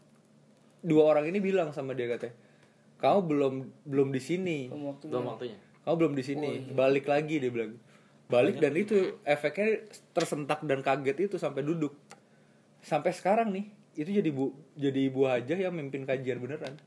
[0.80, 2.36] dua orang ini bilang sama dia katanya
[3.00, 3.54] kamu belum
[3.88, 4.58] belum di sini.
[4.68, 5.56] Belum waktunya.
[5.88, 6.50] Kamu belum di sini.
[6.76, 7.80] Balik lagi dia bilang
[8.30, 9.82] balik dan itu efeknya
[10.14, 11.92] tersentak dan kaget itu sampai duduk.
[12.80, 13.66] Sampai sekarang nih
[13.98, 16.78] itu jadi bu jadi ibu aja yang mimpin kajian beneran.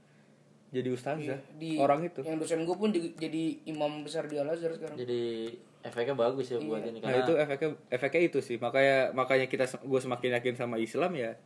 [0.74, 2.26] Jadi ustazah di orang itu.
[2.26, 4.98] yang dosen gue pun di- jadi imam besar di Al Azhar sekarang.
[4.98, 5.54] Jadi
[5.84, 8.58] efeknya bagus ya buat ini nah karena itu efeknya efeknya itu sih.
[8.58, 11.38] Makanya makanya kita gue semakin yakin sama Islam ya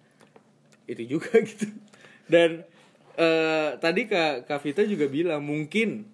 [0.88, 1.68] itu juga gitu.
[2.32, 2.64] Dan
[3.20, 6.08] eh, tadi kak kak Vita juga bilang mungkin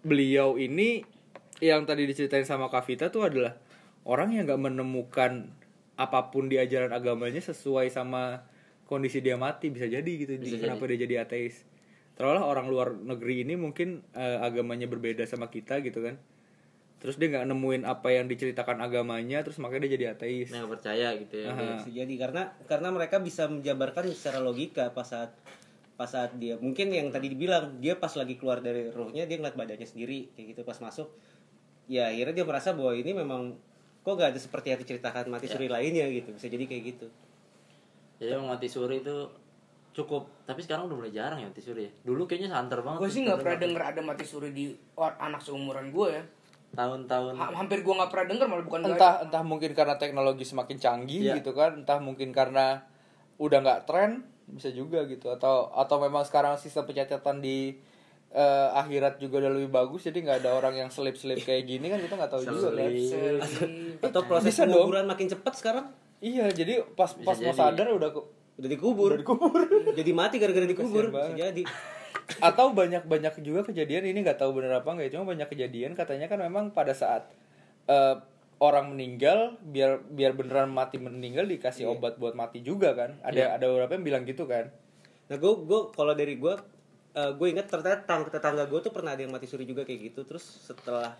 [0.00, 1.04] beliau ini
[1.58, 3.58] yang tadi diceritain sama kak Vita tuh adalah
[4.06, 5.50] orang yang nggak menemukan
[5.98, 8.46] apa pun di ajaran agamanya sesuai sama
[8.86, 11.66] kondisi dia mati bisa jadi gitu Bisa kenapa dia jadi ateis.
[12.14, 16.18] Terolah orang luar negeri ini mungkin eh, agamanya berbeda sama kita gitu kan.
[16.98, 20.50] Terus dia nggak nemuin apa yang diceritakan agamanya terus makanya dia jadi ateis.
[20.50, 21.54] Nggak percaya gitu ya.
[21.54, 21.82] Aha.
[21.82, 25.34] bisa jadi karena karena mereka bisa menjabarkan secara logika pas saat
[25.98, 29.58] pas saat dia mungkin yang tadi dibilang dia pas lagi keluar dari ruhnya dia ngeliat
[29.58, 31.10] badannya sendiri kayak gitu pas masuk
[31.88, 33.56] ya akhirnya dia merasa bahwa ini memang
[33.98, 36.32] kok gak ada seperti yang diceritakan mati suri lainnya gitu.
[36.32, 37.06] Bisa jadi kayak gitu.
[38.18, 39.16] Jadi emang mati suri itu
[39.92, 41.92] cukup tapi sekarang udah mulai jarang ya mati suri ya.
[42.04, 45.40] Dulu kayaknya santer banget gue sih nggak pernah denger ada mati suri di or- anak
[45.40, 46.22] seumuran gue ya.
[46.68, 50.76] Tahun-tahun Ha- hampir gue nggak pernah denger malah bukan entah entah mungkin karena teknologi semakin
[50.76, 51.34] canggih Iya.
[51.40, 52.84] gitu kan entah mungkin karena
[53.40, 55.32] udah nggak tren bisa juga gitu.
[55.32, 57.76] Atau atau memang sekarang sistem pencatatan di
[58.28, 61.88] eh, akhirat juga udah lebih bagus jadi nggak ada orang yang selip selip kayak gini
[61.88, 62.68] kan kita nggak tahu juga.
[62.76, 63.70] Kan
[64.04, 64.84] atau proses bisa dong.
[64.84, 65.86] penguburan makin cepat sekarang.
[66.18, 67.56] Iya jadi pas pas mau jadi.
[67.56, 69.10] sadar udah ku- udah dikubur.
[69.98, 71.14] Jadi mati gara-gara dikubur.
[71.14, 71.62] Bisa jadi.
[72.42, 75.94] Atau banyak banyak juga kejadian ini nggak tahu bener apa nggak ya, cuma banyak kejadian
[75.94, 77.30] katanya kan memang pada saat
[77.86, 78.18] eh,
[78.58, 83.22] orang meninggal biar biar beneran mati meninggal dikasih obat buat mati juga kan.
[83.22, 84.74] Ada ada beberapa yang bilang gitu kan.
[85.30, 86.54] Nah gue gue kalau dari gue
[87.14, 90.12] eh, gue ingat ternyata tetangga, tetangga gue tuh pernah ada yang mati suri juga kayak
[90.12, 90.20] gitu.
[90.24, 91.14] Terus setelah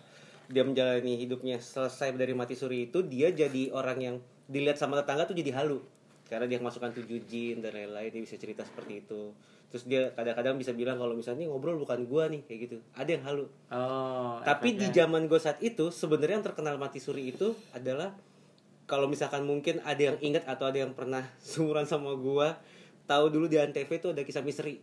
[0.49, 4.17] dia menjalani hidupnya selesai dari mati suri itu dia jadi orang yang
[4.49, 5.81] dilihat sama tetangga tuh jadi halu.
[6.29, 9.33] Karena dia masukkan tujuh jin dan lain-lain dia bisa cerita seperti itu.
[9.69, 12.77] Terus dia kadang-kadang bisa bilang kalau misalnya "Ini ngobrol bukan gue nih kayak gitu.
[12.97, 13.45] Ada yang halu.
[13.73, 18.17] Oh tapi di zaman gue saat itu sebenarnya yang terkenal mati suri itu adalah
[18.89, 22.49] kalau misalkan mungkin ada yang ingat atau ada yang pernah seumuran sama gue
[23.05, 24.81] tahu dulu di antv itu ada kisah misteri.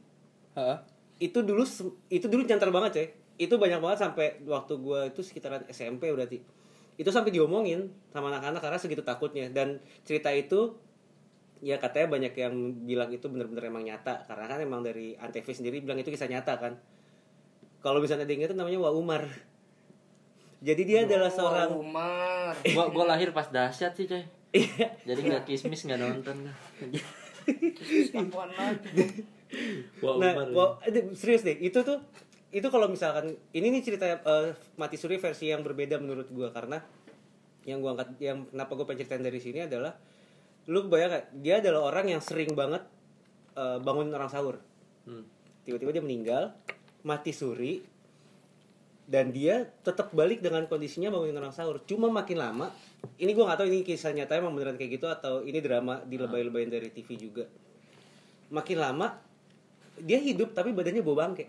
[0.53, 0.85] Hah?
[1.19, 1.63] Itu dulu
[2.11, 3.07] itu dulu nyantar banget coy.
[3.35, 6.39] Itu banyak banget sampai waktu gue itu sekitaran SMP berarti.
[6.95, 9.51] Itu sampai diomongin sama anak-anak karena segitu takutnya.
[9.51, 10.75] Dan cerita itu
[11.63, 14.23] ya katanya banyak yang bilang itu bener-bener emang nyata.
[14.27, 16.73] Karena kan emang dari antv sendiri bilang itu kisah nyata kan.
[17.83, 19.23] Kalau misalnya ada yang ingat itu namanya Wa Umar.
[20.65, 22.55] Jadi dia adalah seorang Oh, Umar.
[22.73, 24.23] Gua gua lahir pas dahsyat sih coy.
[24.55, 24.87] Iya.
[25.03, 26.47] jadi nggak kismis nggak nonton.
[26.79, 27.03] Lagi
[30.01, 30.69] Wah, nah, wah,
[31.13, 32.01] serius deh, itu tuh
[32.55, 36.55] itu kalau misalkan ini nih cerita eh, mati suri versi yang berbeda menurut gua.
[36.55, 36.79] Karena
[37.67, 39.91] yang gua angkat yang kenapa gua pengen ceritain dari sini adalah
[40.71, 42.87] lu bayang gak dia adalah orang yang sering banget
[43.59, 44.57] eh, bangun orang sahur.
[45.05, 45.21] Hmm.
[45.61, 46.43] tiba-tiba dia meninggal
[47.05, 47.81] mati suri
[49.05, 51.83] dan dia tetap balik dengan kondisinya bangunin orang sahur.
[51.83, 52.71] Cuma makin lama
[53.19, 56.71] ini gua nggak tahu ini kisah nyata emang beneran kayak gitu atau ini drama dilebay-lebayin
[56.71, 57.45] dari TV juga.
[58.49, 59.24] Makin lama
[60.01, 61.47] dia hidup tapi badannya bau bangke.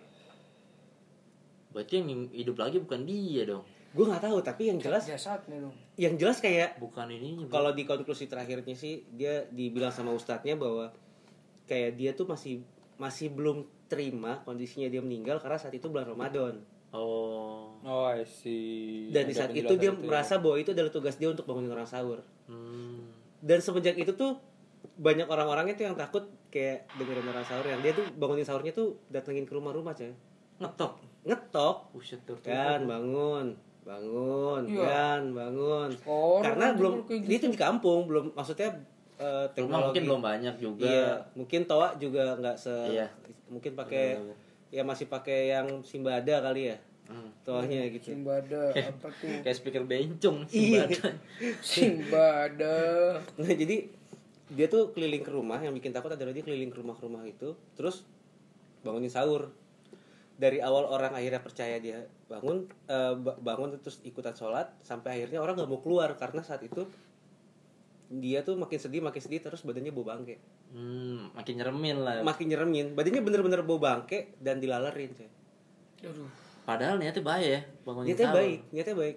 [1.75, 3.65] Berarti yang hidup lagi bukan dia dong.
[3.97, 5.77] Gue nggak tahu tapi yang jelas jasadnya dong.
[5.97, 7.53] yang jelas kayak bukan ininya bro.
[7.57, 10.93] kalau di konklusi terakhirnya sih dia dibilang sama ustadznya bahwa
[11.65, 12.61] kayak dia tuh masih
[13.01, 16.61] masih belum terima kondisinya dia meninggal karena saat itu bulan Ramadan.
[16.93, 17.77] Oh.
[17.85, 19.09] Oh I see.
[19.13, 19.97] Dan di saat itu dia ya.
[19.97, 22.21] merasa bahwa itu adalah tugas dia untuk bangunin orang sahur.
[22.47, 23.11] Hmm.
[23.43, 24.39] dan semenjak itu tuh
[24.97, 28.97] banyak orang-orang itu yang takut kayak dengerin orang sahur yang dia tuh bangunin sahurnya tuh
[29.07, 30.09] datengin ke rumah-rumah coy
[30.57, 33.53] ngetok ngetok buset kan bangun
[33.85, 34.83] bangun Iya.
[34.83, 38.73] kan bangun Oh, karena belum kayak dia tuh di kampung belum maksudnya
[39.17, 43.07] eh, rumah teknologi mungkin belum banyak juga iya mungkin toa juga nggak se Iya.
[43.47, 44.05] mungkin pakai
[44.69, 47.31] ya masih pakai yang simbada kali ya Hmm.
[47.47, 48.19] Toahnya gitu.
[48.19, 49.31] Simbada apa tuh?
[49.39, 50.91] Kayak speaker bencong Iya.
[50.91, 51.07] Simbada.
[51.63, 52.77] Simbada.
[53.39, 53.77] Nah jadi
[54.49, 57.23] dia tuh keliling ke rumah yang bikin takut adalah dia keliling ke rumah ke rumah
[57.23, 58.07] itu terus
[58.81, 59.51] bangunin sahur
[60.37, 65.41] dari awal orang akhirnya percaya dia bangun eh, ba- bangun terus ikutan sholat sampai akhirnya
[65.41, 66.87] orang nggak mau keluar karena saat itu
[68.09, 72.15] dia tuh makin sedih makin sedih terus badannya bau bangke Hmm, makin nyeremin lah.
[72.21, 75.31] makin nyeremin badannya bener-bener bau bangke dan dilalerin coy.
[76.03, 76.27] Aduh.
[76.63, 78.37] Padahal niatnya baik ya, bangunin niatnya sahur.
[78.37, 79.17] baik niatnya baik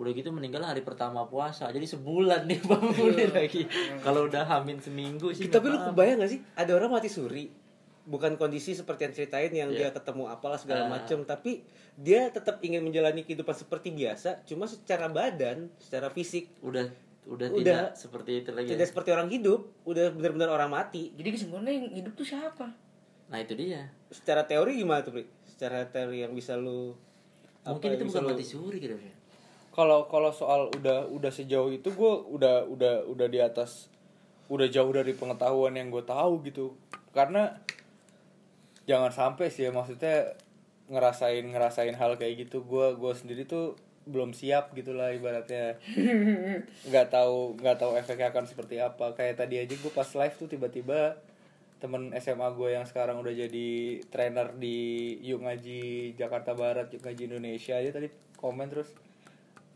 [0.00, 1.68] Udah gitu meninggal hari pertama puasa.
[1.68, 3.68] Jadi sebulan nih bangunin lagi.
[4.00, 5.46] Kalau udah hamin seminggu sih.
[5.46, 7.52] tapi lu kebayang gak sih ada orang mati suri
[8.00, 10.90] bukan kondisi seperti yang ceritain yang dia ketemu apalah segala Ah.
[10.90, 11.60] macem tapi
[11.94, 16.88] dia tetap ingin menjalani kehidupan seperti biasa cuma secara badan secara fisik udah
[17.28, 17.60] udah, Udah.
[17.60, 18.66] tidak seperti itu lagi.
[18.66, 18.90] tidak ya?
[18.90, 22.66] seperti orang hidup udah benar-benar orang mati Jadi kesimpulannya yang hidup tuh siapa?
[23.28, 23.92] Nah, itu dia.
[24.08, 25.28] secara teori gimana tuh Pri?
[25.44, 26.96] secara teori yang bisa lu
[27.62, 29.12] Mungkin itu bukan lu- mati suri gitu ya.
[29.70, 33.86] Kalau kalau soal udah udah sejauh itu gue udah udah udah di atas
[34.50, 36.74] udah jauh dari pengetahuan yang gue tahu gitu.
[37.14, 37.54] Karena
[38.84, 40.34] jangan sampai sih ya maksudnya
[40.90, 42.66] ngerasain ngerasain hal kayak gitu.
[42.66, 43.78] Gue gue sendiri tuh
[44.10, 45.78] belum siap gitulah ibaratnya.
[46.90, 49.14] Nggak tahu nggak tahu efeknya akan seperti apa.
[49.14, 51.22] Kayak tadi aja gue pas live tuh tiba-tiba
[51.80, 53.68] temen SMA gue yang sekarang udah jadi
[54.12, 58.92] trainer di Yuk Ngaji Jakarta Barat Yuk Ngaji Indonesia aja tadi komen terus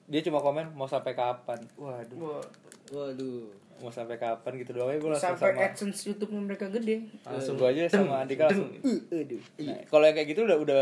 [0.05, 1.57] dia cuma komen mau sampai kapan?
[1.81, 2.45] Waduh.
[2.93, 3.49] Waduh.
[3.81, 4.53] Mau sampai kapan?
[4.61, 4.93] Gitu doang.
[4.93, 7.09] Ya gue langsung sampai sama AdSense YouTube mereka gede.
[7.25, 8.69] langsung gue aja sama Andika langsung.
[8.85, 10.81] "Uh, aduh." Nah, kalau yang kayak gitu udah udah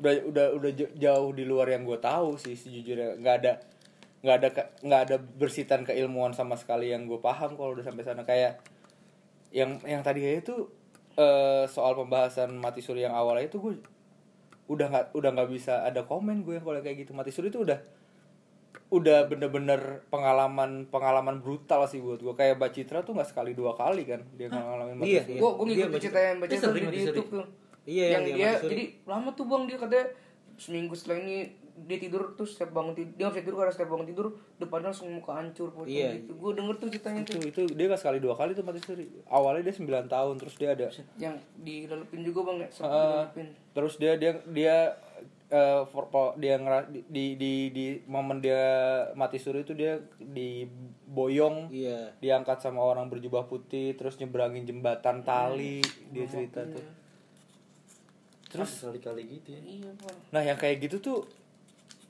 [0.00, 3.18] udah udah udah jauh di luar yang gue tahu sih sejujurnya.
[3.18, 3.52] Nggak ada
[4.20, 4.48] nggak ada
[4.86, 8.22] nggak ada bersitan keilmuan sama sekali yang gue paham kalau udah sampai sana.
[8.22, 8.62] Kayak
[9.50, 10.70] yang yang tadi itu
[11.18, 13.74] eh, soal pembahasan mati suri yang awalnya itu gue
[14.70, 17.12] udah nggak udah nggak bisa ada komen gue kalau kayak gitu.
[17.12, 17.99] Mati suri itu udah
[18.90, 23.72] udah bener-bener pengalaman pengalaman brutal sih buat gue kayak Mbak Citra tuh nggak sekali dua
[23.72, 25.30] kali kan dia ngalamin mati Iya, suri.
[25.30, 25.40] iya.
[25.40, 27.46] Gue gue Dia ngikutin cerita yang sering di YouTube tuh.
[27.80, 29.62] Iya, yang yang dia jadi lama tuh bang.
[29.64, 30.06] Dia katanya
[30.54, 31.38] seminggu setelah ini
[31.80, 34.26] dia tidur terus setiap bangun tidur dia nggak bisa tidur karena setiap bangun tidur
[34.58, 36.10] depannya langsung muka hancur pocong Iya.
[36.18, 36.32] gitu.
[36.34, 37.42] Gue denger tuh ceritanya itu tuh.
[37.46, 40.68] itu dia nggak sekali dua kali tuh mati suri awalnya dia 9 tahun terus dia
[40.70, 42.68] ada yang dilelepin juga bang ya?
[42.82, 43.24] Uh,
[43.70, 44.76] terus dia dia dia
[45.50, 48.62] eh, for- po- dia ngera, di, di di di momen dia
[49.18, 52.14] mati suri itu dia diboyong iya.
[52.22, 55.82] diangkat sama orang berjubah putih terus nyebrangin jembatan tali
[56.14, 56.86] dia cerita tuh.
[58.50, 59.60] Terus kali-kali gitu ya.
[59.62, 59.90] Iya
[60.30, 61.18] nah yang kayak gitu tuh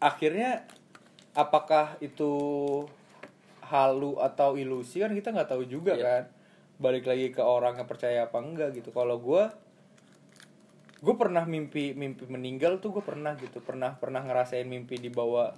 [0.01, 0.65] akhirnya
[1.33, 2.33] apakah itu
[3.65, 6.05] halu atau ilusi kan kita nggak tahu juga Iya.
[6.05, 6.23] kan.
[6.81, 8.89] Balik lagi ke orang yang percaya apa enggak gitu.
[8.93, 9.45] Kalau gue
[11.01, 13.65] gue pernah mimpi mimpi meninggal tuh gue pernah gitu.
[13.65, 15.57] Pernah pernah ngerasain mimpi dibawa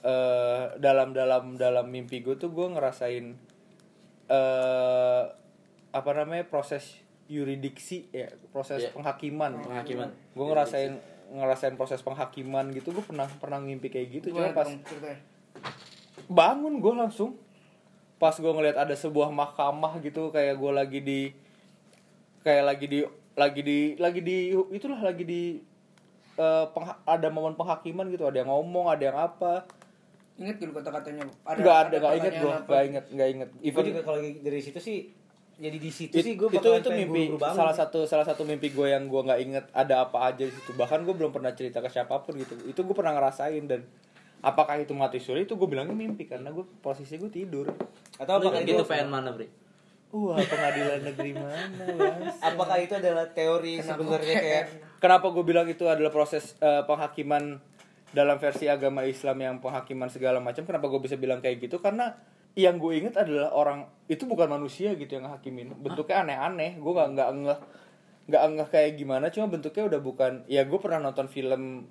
[0.00, 3.26] eh dalam dalam dalam mimpi gue tuh gue ngerasain
[4.30, 5.22] eh
[5.90, 8.92] apa namanya proses yuridiksi ya proses Iya.
[8.94, 9.64] penghakiman.
[9.64, 10.08] Penghakiman.
[10.12, 10.92] gue ngerasain
[11.30, 12.92] ngerasain proses penghakiman gitu.
[12.92, 14.26] Gue pernah pernah ngimpi kayak gitu.
[14.36, 14.68] Cuma pas
[16.28, 17.34] bangun gue langsung.
[18.20, 21.20] Pas gue ngeliat ada sebuah mahkamah gitu kayak gue lagi di
[22.44, 23.00] kayak lagi di
[23.34, 24.36] lagi di lagi di
[24.70, 25.42] itulah lagi di
[26.34, 29.64] eh, pengha- ada momen penghakiman gitu ada yang ngomong ada yang apa.
[30.34, 31.24] Ingat dulu kata-katanya.
[31.44, 34.98] nggak ada nggak inget gue nggak inget nggak inget even juga kalau dari situ sih
[35.54, 38.88] jadi di situ It- sih gue itu itu mimpi salah satu salah satu mimpi gue
[38.88, 40.72] yang gue nggak inget ada apa aja di situ.
[40.72, 42.56] Bahkan gue belum pernah cerita ke siapa pun gitu.
[42.64, 43.84] Itu gue pernah ngerasain dan
[44.40, 47.68] apakah itu mati suri itu gue bilangnya mimpi karena gue posisi gue tidur.
[48.16, 49.52] Atau apakah gitu itu pengen mana, Bre?
[50.10, 52.36] Wah pengadilan negeri mana mas?
[52.42, 54.64] Apakah itu adalah teori sebenarnya kayak
[54.98, 57.62] kenapa gue bilang itu adalah proses eh, penghakiman
[58.10, 60.66] dalam versi agama Islam yang penghakiman segala macam?
[60.66, 61.78] Kenapa gue bisa bilang kayak gitu?
[61.78, 62.14] Karena
[62.58, 66.82] yang gue inget adalah orang itu bukan manusia gitu yang hakimin bentuknya aneh-aneh.
[66.82, 67.60] Gue nggak nggak ngeh
[68.30, 69.30] nggak ngeh kayak gimana.
[69.30, 71.86] Cuma bentuknya udah bukan ya gue pernah nonton film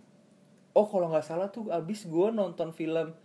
[0.76, 3.16] oh kalau nggak salah tuh abis gue nonton film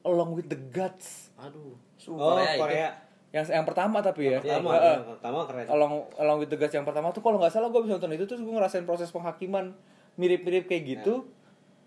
[0.00, 1.28] Along with the Gods.
[1.36, 1.76] Aduh.
[2.08, 2.56] oh Korea.
[2.56, 3.09] itu.
[3.30, 4.38] Yang yang pertama tapi ya.
[4.42, 4.96] Pertama Heeh.
[4.98, 5.66] yang pertama keren.
[5.70, 8.26] Along Along with the Gods yang pertama tuh kalau nggak salah gue bisa nonton itu
[8.26, 9.74] terus gue ngerasain proses penghakiman
[10.18, 11.30] mirip-mirip kayak gitu.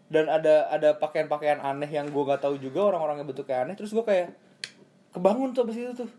[0.08, 3.92] Dan ada ada pakaian-pakaian aneh yang gue nggak tahu juga orang-orang yang bentuknya aneh terus
[3.92, 4.36] gue kayak
[5.14, 6.10] kebangun tuh abis itu tuh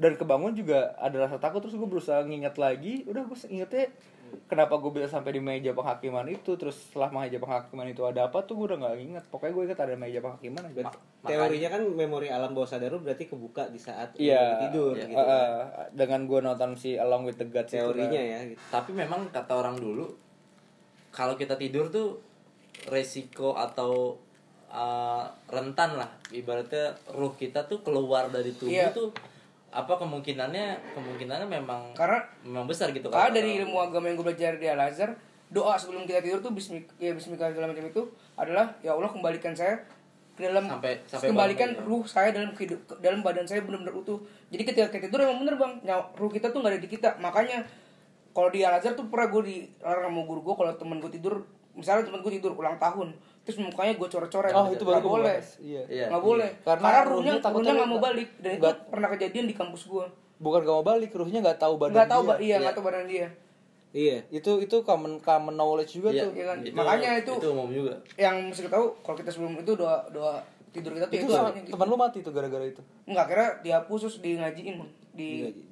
[0.00, 3.92] dan kebangun juga ada rasa takut terus gue berusaha nginget lagi udah gue ingetnya
[4.46, 8.40] kenapa gue bisa sampai di meja penghakiman itu terus setelah meja penghakiman itu ada apa
[8.40, 11.80] tuh gue udah nggak inget pokoknya gue inget ada meja penghakiman aja Berarti teorinya kan
[11.84, 15.26] memori alam bawah sadar lu berarti kebuka di saat Iya, lagi tidur iya, gitu eh,
[15.28, 15.88] kan.
[15.92, 18.32] dengan gue nonton si Along with the Gods teorinya kan.
[18.32, 18.62] ya gitu.
[18.72, 20.08] Tapi memang kata orang dulu
[21.10, 22.22] kalau kita tidur tuh
[22.86, 24.16] resiko atau
[24.70, 28.94] uh, rentan lah ibaratnya ruh kita tuh keluar dari tubuh Iya.
[28.94, 29.10] tuh
[29.70, 34.26] apa kemungkinannya kemungkinannya memang Karena memang besar gitu Karena kan dari ilmu agama yang gue
[34.26, 35.14] belajar di Al Azhar,
[35.46, 38.02] doa sebelum kita tidur tuh bismik ya bismillah segala macam itu
[38.34, 39.78] adalah ya Allah kembalikan saya
[40.34, 41.88] ke dalam Sampai- sampai kembalikan bangun, ya.
[41.90, 44.18] ruh saya dalam kehidup dalam badan saya benar-benar utuh.
[44.48, 45.72] Jadi ketika kita tidur emang bener bang,
[46.16, 47.08] ruh kita tuh nggak ada di kita.
[47.18, 47.66] Makanya
[48.30, 51.44] kalau di Al Azhar tuh pernah gue dilarang sama guru gue kalau temen gue tidur,
[51.74, 55.14] misalnya temen gue tidur ulang tahun, terus mukanya gue coret-coret, Oh, itu baru Nggak gua
[55.16, 55.38] boleh.
[55.58, 55.82] Iya.
[55.86, 56.06] Iya.
[56.06, 59.54] nggak boleh Karena karena, ruhnya ruhnya takutnya nggak mau balik dan itu pernah kejadian di
[59.54, 60.06] kampus gue
[60.38, 62.30] bukan gak mau balik ruhnya nggak tahu badan nggak tahu dia.
[62.30, 63.26] ba- iya nggak tahu badan dia
[63.90, 64.18] Iya.
[64.30, 66.58] itu itu common common knowledge juga Iya, tuh Iya kan?
[66.70, 70.38] Makanya itu- itu umum juga yang mesti tahu kalau kita sebelum itu doa doa
[70.70, 71.70] tidur kita tuh itu itu gitu.
[71.70, 74.90] teman lu mati tuh gara-gara itu Enggak kira dihapus terus di ngajiin Bang.
[75.10, 75.28] di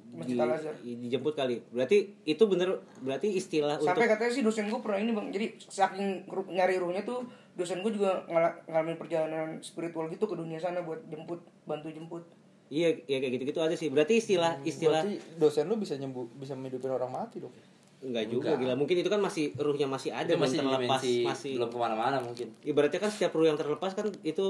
[0.09, 0.73] Masjid Di- Al Azhar.
[0.81, 1.61] dijemput kali.
[1.69, 5.45] Berarti itu bener berarti istilah Sampai untuk katanya sih dosen gue pernah ini bang, jadi
[5.55, 7.21] saking nyari ruhnya tuh
[7.59, 12.23] dosen gue juga ngala- ngalamin perjalanan spiritual gitu ke dunia sana buat jemput, bantu jemput.
[12.69, 13.89] Iya, iya kayak gitu-gitu ada sih.
[13.89, 17.51] Berarti istilah istilah berarti dosen lu bisa nyembuh bisa menghidupin orang mati dong
[17.99, 18.79] enggak juga gila.
[18.79, 21.77] Mungkin itu kan masih ruhnya masih ada itu belum masih terlepas, dimensi masih belum ke
[21.77, 24.45] mana-mana mungkin ibaratnya kan setiap ruh yang terlepas kan itu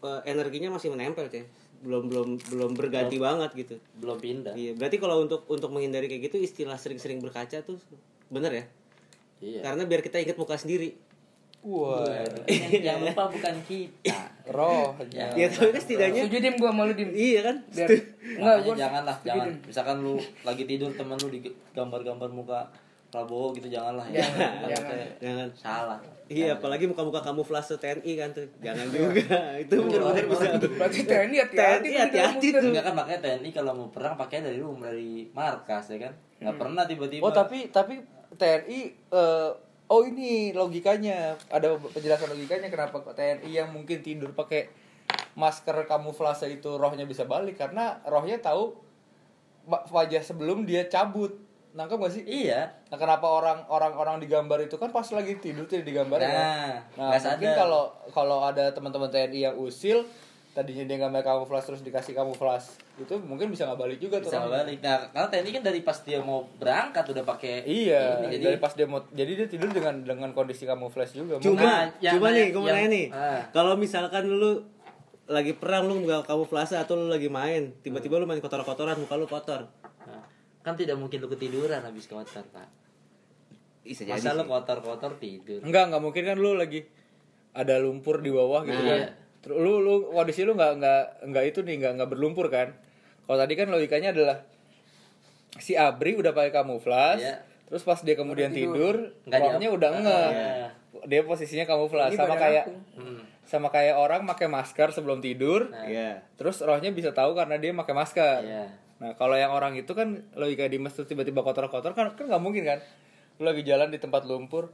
[0.00, 1.44] eh, energinya masih menempel ya.
[1.84, 3.76] Belum belum belum berganti banget gitu.
[4.00, 7.76] belum pindah Iya, berarti kalau untuk untuk menghindari kayak gitu istilah sering-sering berkaca tuh
[8.32, 8.64] bener ya?
[9.44, 10.96] iya Karena biar kita ingat muka sendiri.
[11.64, 12.04] Wah
[12.70, 14.20] yang lupa bukan kita
[14.56, 15.32] roh Ya.
[15.32, 17.08] Ya tapi kan setidaknya Setuju dim gue malu dim.
[17.10, 17.56] iya kan?
[17.66, 18.04] Biar enggak
[18.36, 21.40] Makanya gue janganlah jangan misalkan lu lagi tidur temen lu di
[21.72, 22.60] gambar-gambar muka
[23.08, 25.08] Prabowo gitu janganlah ya Jangan, Jangan, jangan.
[25.18, 25.48] Jangan.
[25.54, 28.48] salah Iya, apalagi muka-muka kamuflase TNI kan tuh.
[28.58, 29.20] Jangan juga.
[29.60, 30.56] itu benar-benar bisa.
[30.72, 32.60] berarti TNI hati-hati TNI hati-hati tuh.
[32.64, 36.56] enggak kan makanya TNI kalau mau perang pakai dari rumah dari markas ya kan nggak
[36.56, 38.00] pernah tiba-tiba oh tapi tapi
[38.34, 39.50] TNI eh,
[39.86, 41.36] oh ini logikanya.
[41.48, 44.68] Ada penjelasan logikanya kenapa kok TNI yang mungkin tidur pakai
[45.34, 47.56] masker kamuflase itu rohnya bisa balik.
[47.56, 48.74] Karena rohnya tahu
[49.64, 51.36] wa- wajah sebelum dia cabut.
[51.74, 52.22] Nangkep gak sih?
[52.22, 52.70] Iya.
[52.86, 56.30] Nah, kenapa orang orang orang digambar itu kan pas lagi tidur tidak digambar ya?
[56.30, 56.38] Nah,
[56.94, 57.82] Nah, nggak mungkin kalau
[58.14, 60.06] kalau ada teman-teman TNI yang usil
[60.54, 64.30] tadinya dia gambar kamuflas terus dikasih kamuflas itu mungkin bisa nggak balik juga tuh.
[64.30, 68.26] bisa balik nah karena TNI kan dari pas dia mau berangkat udah pakai Iya, ini,
[68.32, 71.36] jadi dari pas dia mau jadi dia tidur dengan dengan kondisi kamuflas juga.
[71.38, 73.06] Cuma, Nah, cuma nih, gue mau nanya nih.
[73.10, 73.42] ah.
[73.50, 74.62] Kalau misalkan lu
[75.26, 79.26] lagi perang lu nggak kamuflase atau lu lagi main, tiba-tiba lu main kotor-kotoran, muka lu
[79.26, 79.66] kotor.
[80.06, 80.22] Nah,
[80.60, 82.68] kan tidak mungkin lu ketiduran habis kotor pak
[83.82, 86.86] Bisa masa lu kotor-kotor tidur Enggak, enggak mungkin kan lu lagi
[87.52, 88.98] ada lumpur di bawah gitu Nah, kan.
[89.02, 89.08] iya.
[89.44, 92.72] Terus lu lu kondisi lu nggak nggak nggak itu nih nggak nggak berlumpur kan.
[93.22, 94.40] Kalau tadi kan logikanya adalah
[95.54, 97.36] si Abri udah pakai kamuflas, Iya.
[97.64, 100.30] terus pas dia kemudian tidur, Nggak rohnya diap- udah enggak.
[100.30, 100.68] Iya.
[101.04, 102.64] Dia posisinya kamuflas Ini sama kayak.
[102.94, 103.20] Hmm.
[103.44, 105.68] sama kayak orang pakai masker sebelum tidur.
[105.68, 106.24] Nah, Iya.
[106.34, 108.40] Terus rohnya bisa tahu karena dia pakai masker.
[108.40, 108.64] Iya.
[108.96, 112.64] Nah, kalau yang orang itu kan logika di masjid tiba-tiba kotor-kotor kan kan nggak mungkin
[112.64, 112.80] kan.
[113.36, 114.72] Lu lagi jalan di tempat lumpur,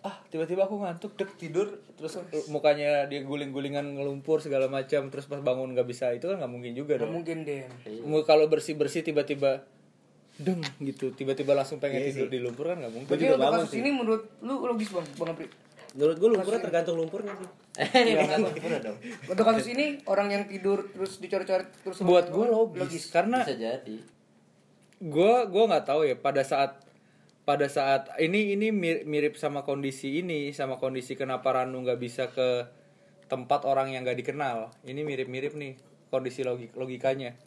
[0.00, 5.36] ah tiba-tiba aku ngantuk dek tidur terus mukanya dia guling-gulingan ngelumpur segala macam terus pas
[5.38, 7.14] bangun nggak bisa itu kan nggak mungkin juga Nggak dong.
[7.14, 7.68] mungkin deh.
[8.00, 9.60] Mu- Kalau bersih-bersih tiba-tiba
[10.36, 12.32] deng gitu tiba-tiba langsung pengen Iya tidur sih.
[12.32, 13.06] di lumpur kan nggak mungkin.
[13.06, 13.78] Berarti juga untuk bangun kasus sih.
[13.78, 15.46] ini menurut lu logis bang, bang Apri?
[15.90, 17.48] Menurut gue lumpurnya tergantung lumpurnya sih.
[17.76, 18.96] Eh, bukan lumpur dong.
[19.30, 23.96] Untuk kasus ini orang yang tidur terus dicoret-coret terus Buat gue logis, karena Bisa jadi.
[24.98, 26.76] gue gue nggak tahu ya pada saat
[27.44, 32.28] pada saat ini ini mir- mirip sama kondisi ini sama kondisi kenapa Ranu nggak bisa
[32.30, 32.68] ke
[33.30, 34.74] tempat orang yang nggak dikenal.
[34.82, 35.78] Ini mirip-mirip nih
[36.10, 37.38] kondisi logik logikanya.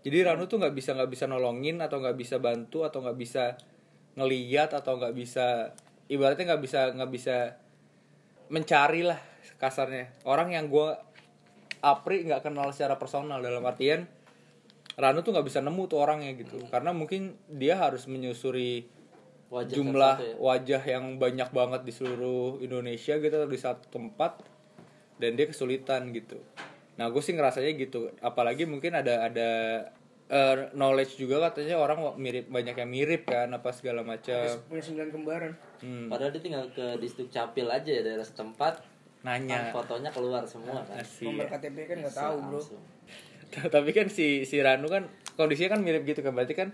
[0.00, 3.56] Jadi Ranu tuh nggak bisa nggak bisa nolongin atau nggak bisa bantu atau nggak bisa
[4.16, 5.72] ngeliat atau nggak bisa
[6.12, 7.36] ibaratnya nggak bisa nggak bisa
[8.52, 9.20] mencari lah
[9.56, 10.12] kasarnya.
[10.28, 10.88] Orang yang gue
[11.80, 14.04] Apri nggak kenal secara personal dalam artian
[15.00, 16.60] Ranu tuh nggak bisa nemu tuh orangnya gitu.
[16.68, 18.99] Karena mungkin dia harus menyusuri
[19.50, 20.34] Wajah jumlah ya.
[20.38, 24.38] wajah yang banyak banget di seluruh Indonesia gitu di satu tempat
[25.18, 26.38] dan dia kesulitan gitu
[26.94, 29.50] nah gue sih ngerasanya gitu apalagi mungkin ada ada
[30.30, 35.08] eh, knowledge juga katanya orang mirip banyak yang mirip kan apa segala macam punya sembilan
[35.10, 35.52] kembaran.
[35.82, 38.86] Hmm, Padahal dia tinggal ke distrik Capil aja ya daerah setempat.
[39.20, 40.96] nanya Kan fotonya keluar semua kan.
[41.02, 41.28] Asik.
[41.28, 42.60] Nomor KTP kan nggak tahu bro.
[43.74, 46.70] Tapi kan si si Ranu kan kondisinya kan mirip gitu kan berarti kan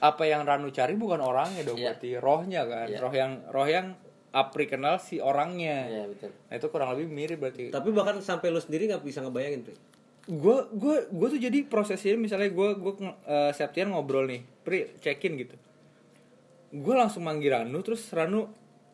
[0.00, 1.92] apa yang Ranu cari bukan orangnya dong Iya.
[1.92, 2.98] berarti rohnya kan Iya.
[2.98, 3.86] roh yang roh yang
[4.30, 6.30] Apri kenal si orangnya Iya betul.
[6.30, 9.74] nah itu kurang lebih mirip berarti Tapi bahkan sampai lu sendiri nggak bisa ngebayangin, Pri.
[10.22, 15.18] gue gue gue tuh jadi prosesnya misalnya gue gue uh, Septian ngobrol nih Pri check
[15.24, 15.58] in gitu
[16.70, 18.46] gue langsung manggil Ranu terus Ranu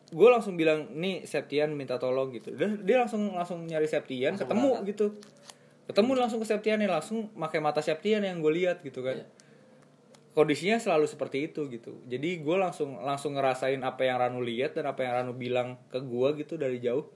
[0.07, 4.81] gue langsung bilang nih Septian minta tolong gitu dia, dia langsung langsung nyari Septian ketemu
[4.87, 5.13] gitu
[5.85, 9.25] ketemu langsung ke Septian nih langsung pakai mata Septian yang gue lihat gitu kan Iya.
[10.37, 11.97] Kondisinya selalu seperti itu gitu.
[12.05, 15.97] Jadi gue langsung langsung ngerasain apa yang Ranu lihat dan apa yang Ranu bilang ke
[15.97, 17.09] gue gitu dari jauh.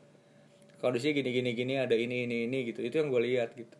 [0.82, 2.82] Kondisinya gini gini gini ada ini ini ini gitu.
[2.82, 3.78] Itu yang gue lihat gitu.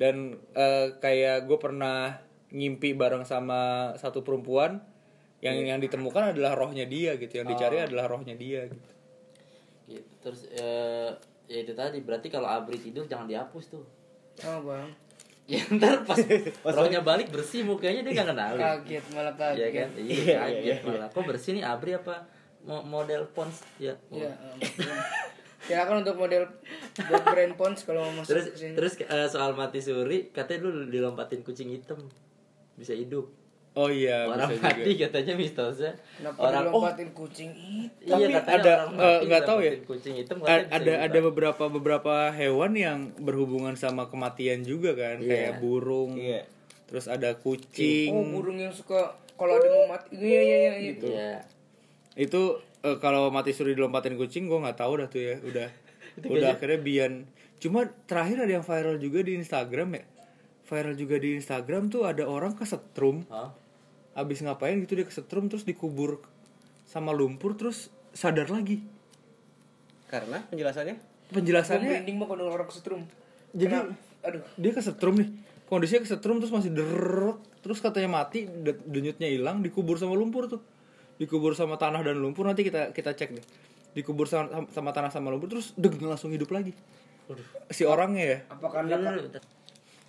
[0.00, 4.80] Dan eh, kayak gue pernah ngimpi bareng sama satu perempuan
[5.44, 7.36] yang yang ditemukan adalah rohnya dia gitu.
[7.36, 8.90] Yang dicari adalah rohnya dia gitu.
[9.92, 10.12] Gitu.
[10.24, 11.12] Terus eh,
[11.52, 12.00] ya itu tadi.
[12.00, 13.84] Berarti kalau Abri tidur jangan dihapus tuh.
[14.48, 14.88] Oh bang.
[15.50, 16.18] Ya ntar pas
[16.70, 18.60] rohnya balik bersih mukanya dia gak kenalin.
[18.62, 19.74] Kaget malah Iya kaget.
[19.74, 19.88] kan?
[19.98, 21.08] Iya kaget malah.
[21.10, 22.22] Kok bersih nih Abri apa
[22.62, 23.98] Mo- model Pons ya?
[24.08, 24.30] Ya.
[24.30, 24.86] ampun.
[25.60, 26.46] Silakan untuk model
[27.02, 31.42] buat brand Pons kalau mau masuk Terus terus eh, soal mati suri katanya lu dilompatin
[31.42, 31.98] kucing hitam
[32.74, 33.26] bisa hidup.
[33.72, 35.92] Oh iya Orang bisa juga mati katanya mistosnya.
[36.12, 38.02] Kenapa Orang oh dilompatin kucing itu?
[38.08, 39.72] iya Tapi ada, eh, mati nggak tahu ya.
[39.80, 41.06] Kucing hitam A- ada hidup.
[41.06, 45.28] ada beberapa beberapa hewan yang berhubungan sama kematian juga kan Iya.
[45.28, 46.42] kayak burung Iya.
[46.86, 48.98] terus ada kucing Oh burung yang suka
[49.34, 50.12] kalau ada mau mati.
[50.12, 50.72] Iya iya iya.
[50.76, 50.92] iya.
[51.00, 51.32] Iya.
[52.18, 52.42] itu
[52.80, 55.68] eh, kalau mati suri dilompatin kucing gue nggak tahu dah tuh ya udah
[56.26, 57.12] udah akhirnya bian
[57.56, 60.04] cuma terakhir ada yang viral juga di Instagram ya
[60.70, 63.50] viral juga di Instagram tuh ada orang kesetrum Hah?
[64.14, 66.22] abis ngapain gitu dia kesetrum terus dikubur
[66.86, 68.78] sama lumpur terus sadar lagi
[70.06, 70.96] Karena penjelasannya
[71.30, 73.06] penjelasannya merinding mah kalau orang kesetrum.
[73.54, 73.94] Jadi- Kenapa?
[74.26, 74.42] aduh.
[74.58, 75.28] dia kesetrum nih
[75.66, 80.60] kondisinya kesetrum terus masih derek terus katanya mati de- denyutnya hilang dikubur sama lumpur tuh
[81.16, 83.46] dikubur sama tanah dan lumpur nanti kita kita cek deh
[83.94, 86.74] dikubur sama, sama tanah sama lumpur terus deg langsung hidup lagi
[87.70, 88.38] si orangnya ya
[88.76, 89.30] anda dulu.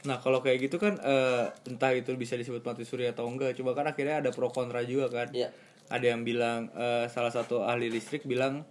[0.01, 3.77] Nah kalau kayak gitu kan eh, entah itu bisa disebut mati suri atau enggak coba
[3.77, 5.29] kan akhirnya ada pro kontra juga kan.
[5.29, 5.53] Iya.
[5.91, 8.63] ada yang bilang eh, salah satu ahli listrik bilang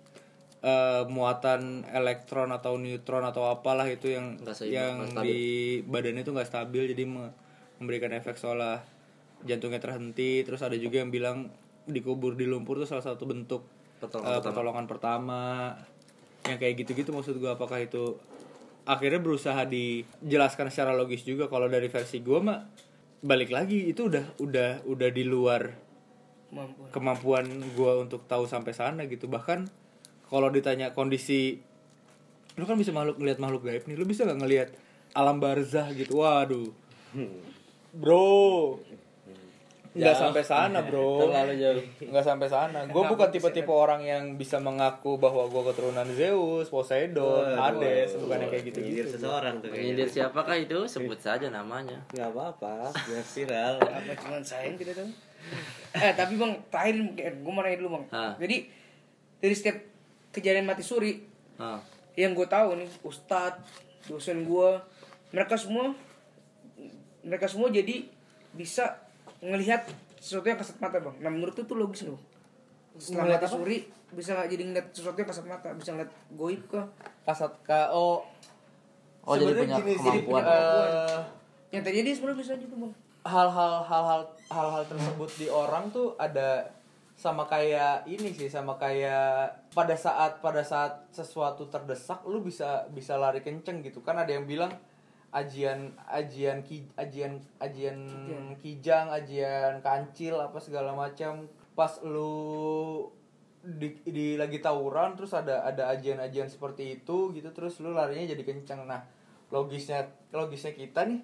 [0.65, 5.39] eh, muatan elektron atau neutron atau apalah itu yang seimbang, yang di
[5.85, 7.33] badan itu nggak stabil jadi me-
[7.79, 8.81] memberikan efek seolah
[9.45, 10.45] jantungnya terhenti.
[10.45, 11.53] Terus ada juga yang bilang
[11.85, 13.65] dikubur di lumpur itu salah satu bentuk
[14.01, 15.43] Pertolongan eh, pertolongan pertama.
[16.49, 18.17] Yang kayak gitu-gitu maksud gua apakah itu
[18.91, 21.47] akhirnya berusaha dijelaskan secara logis juga.
[21.47, 22.59] Kalau dari versi gua mah
[23.23, 25.71] balik lagi itu udah udah udah di luar
[26.51, 26.89] mampu?
[26.91, 29.31] kemampuan gue untuk tahu sampai sana gitu.
[29.31, 29.71] Bahkan
[30.27, 31.63] kalau ditanya kondisi
[32.59, 33.95] lu kan bisa makhluk ngelihat makhluk gaib nih.
[33.95, 34.69] Lu bisa nggak ngelihat
[35.15, 36.19] alam barzah gitu?
[36.19, 36.75] Waduh.
[37.95, 38.79] Bro
[39.91, 41.83] nggak sampai sana bro Terlalu jauh.
[42.15, 47.59] nggak sampai sana gue bukan tipe-tipe orang yang bisa mengaku bahwa gue keturunan Zeus Poseidon
[47.59, 49.71] Hades bukan yang kayak gitu Menyindir gitu seseorang tuh
[50.11, 50.79] siapakah itu?
[50.87, 51.99] Sebut saja namanya.
[52.15, 53.75] Nggak apa-apa, biar viral.
[53.79, 55.11] Apa cuma saya yang tidak tahu?
[55.91, 58.05] eh tapi bang terakhir gue mau nanya dulu bang.
[58.39, 58.57] Jadi
[59.41, 59.77] dari setiap
[60.31, 61.19] kejadian mati suri
[62.15, 63.63] yang gue tahu nih ustadz
[64.07, 64.71] dosen gue
[65.33, 65.95] mereka semua
[67.25, 68.09] mereka semua jadi
[68.53, 68.99] bisa
[69.41, 69.89] ngelihat
[70.21, 71.17] sesuatu yang kasat mata bang.
[71.21, 72.21] Nah menurut itu tuh logis loh.
[73.01, 73.49] Setelah apa?
[73.49, 75.69] suri bisa nggak jadi ngeliat sesuatu yang kasat mata?
[75.73, 76.87] Bisa ngeliat goib kah?
[77.25, 78.25] Kasat ko
[79.21, 80.43] Oh, jadi sebenarnya punya gini kemampuan.
[80.49, 81.19] eh,
[81.71, 82.93] yang terjadi sebenarnya bisa gitu bang.
[83.21, 86.73] hal-hal hal-hal hal-hal tersebut di orang tuh ada
[87.21, 93.21] sama kayak ini sih sama kayak pada saat pada saat sesuatu terdesak lu bisa bisa
[93.21, 94.01] lari kenceng gitu.
[94.01, 94.73] Kan ada yang bilang
[95.31, 97.97] ajian ajian ki, ajian ajian
[98.59, 101.47] kijang ajian kancil apa segala macam
[101.79, 103.07] pas lu
[103.63, 108.43] di, di lagi tawuran terus ada ada ajian-ajian seperti itu gitu terus lu larinya jadi
[108.43, 109.05] kenceng nah
[109.53, 111.21] logisnya logisnya kita nih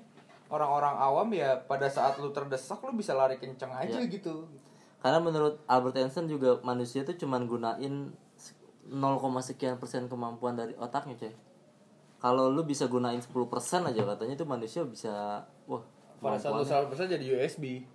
[0.53, 4.07] orang-orang awam ya pada saat lu terdesak lu bisa lari kenceng aja Ya.
[4.07, 4.47] gitu
[5.03, 8.11] Karena menurut Albert Einstein juga manusia itu cuman gunain
[8.91, 11.31] 0, sekian persen kemampuan dari otaknya coy.
[12.27, 13.31] Kalau lu bisa gunain 10%
[13.85, 15.83] aja katanya itu manusia bisa wah
[16.19, 16.67] pada saat lu.
[16.91, 17.87] 100% jadi USB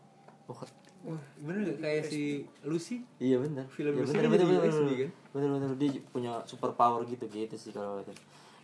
[1.02, 3.66] Wah, bener kayak si Lucy Iya bener.
[3.68, 4.96] Film ya, Lucy bener, kan bener, bener, USB bener.
[4.96, 5.10] kan?
[5.34, 8.14] Bener bener dia punya super power gitu gitu sih kalau itu.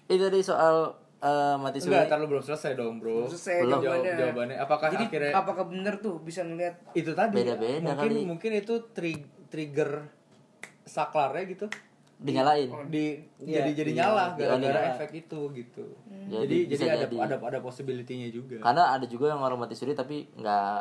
[0.07, 1.97] Itu tadi soal eh, mati suri.
[1.97, 3.71] enggak belum selesai dong bro Selesai Belum.
[3.73, 4.13] Jawab- jawabannya.
[4.15, 8.21] jawabannya apakah jadi akhirnya apakah bener tuh bisa ngeliat itu tadi Beda-beda mungkin kali.
[8.23, 9.91] mungkin itu tri- trigger
[10.85, 11.65] saklarnya gitu
[12.17, 12.69] Dinyalain.
[12.89, 14.89] di Iya, jadi jadi nyala iya, gara-gara iya.
[14.97, 17.17] efek itu gitu Jadi jadi jadi, bisa ada jadi.
[17.29, 20.79] ada ada possibility-nya juga Karena ada juga yang orang mati suri tapi nggak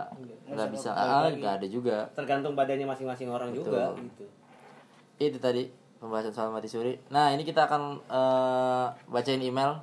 [0.49, 2.09] nggak bisa ah nggak ada juga.
[2.17, 4.09] Tergantung badannya masing-masing orang juga Betul.
[4.09, 4.25] gitu.
[5.21, 5.69] Itu tadi
[6.01, 6.97] pembahasan soal mati suri.
[7.13, 9.77] Nah ini kita akan eh, bacain email.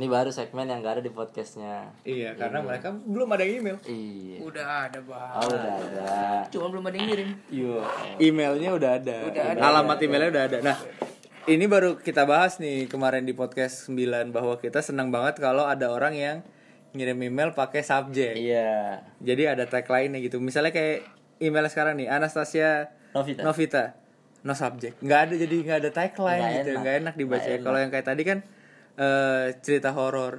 [0.00, 1.92] Ini baru segmen yang gak ada di podcastnya.
[2.08, 3.76] Iya, karena mereka belum ada email.
[3.84, 4.40] Iya.
[4.40, 5.32] Udah ada bang.
[5.36, 6.08] Oh, udah ada.
[6.48, 7.30] Cuma belum ada yang ngirim.
[7.52, 7.84] Yo.
[8.16, 9.16] Emailnya udah ada.
[9.28, 9.60] Udah ada.
[9.60, 10.58] Alamat emailnya udah ada.
[10.64, 10.76] Nah,
[11.44, 15.92] ini baru kita bahas nih kemarin di podcast 9 bahwa kita senang banget kalau ada
[15.92, 16.36] orang yang
[16.96, 18.40] ngirim email pakai subjek.
[18.40, 19.04] Iya.
[19.20, 20.40] Jadi ada tagline-nya gitu.
[20.40, 21.04] Misalnya kayak
[21.44, 23.44] email sekarang nih, Anastasia Novita.
[23.44, 23.84] Novita.
[24.48, 24.96] No subject.
[25.04, 26.70] Nggak ada jadi nggak ada tagline Nggak gitu.
[26.72, 26.80] enak.
[26.80, 27.50] Nggak enak dibaca.
[27.60, 28.40] Kalau yang kayak tadi kan
[28.94, 30.38] eh, cerita horor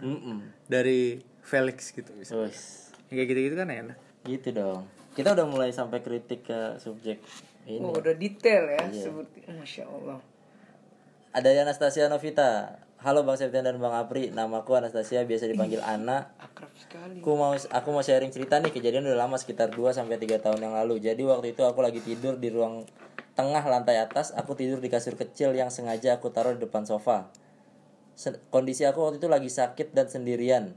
[0.66, 2.34] dari Felix gitu bisa.
[2.34, 3.98] Terus Yang kayak gitu-gitu kan enak.
[4.24, 4.82] gitu dong.
[5.12, 7.20] Kita udah mulai sampai kritik ke subjek
[7.66, 7.84] ini.
[7.84, 9.04] Oh, udah detail ya Iya.
[9.06, 10.20] seperti Masya Allah.
[11.32, 12.80] Ada Anastasia Novita.
[13.02, 16.38] Halo Bang Septian dan Bang Apri, namaku Anastasia, biasa dipanggil Ana.
[16.38, 17.18] Akrab sekali.
[17.18, 20.62] Aku mau aku mau sharing cerita nih, kejadian udah lama sekitar 2 sampai 3 tahun
[20.62, 21.02] yang lalu.
[21.02, 22.86] Jadi waktu itu aku lagi tidur di ruang
[23.34, 27.26] tengah lantai atas, aku tidur di kasur kecil yang sengaja aku taruh di depan sofa.
[28.54, 30.76] Kondisi aku waktu itu lagi sakit dan sendirian.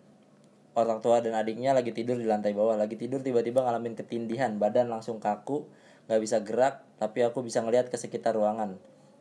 [0.75, 2.75] Orang tua dan adiknya lagi tidur di lantai bawah.
[2.75, 5.67] Lagi tidur tiba-tiba ngalamin ketindihan, badan langsung kaku,
[6.11, 8.75] nggak bisa gerak, tapi aku bisa ngelihat ke sekitar ruangan.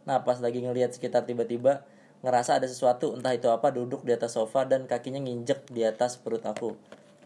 [0.10, 1.86] Nah pas lagi ngelihat sekitar tiba-tiba
[2.24, 6.18] ngerasa ada sesuatu entah itu apa duduk di atas sofa dan kakinya nginjek di atas
[6.18, 6.74] perut aku.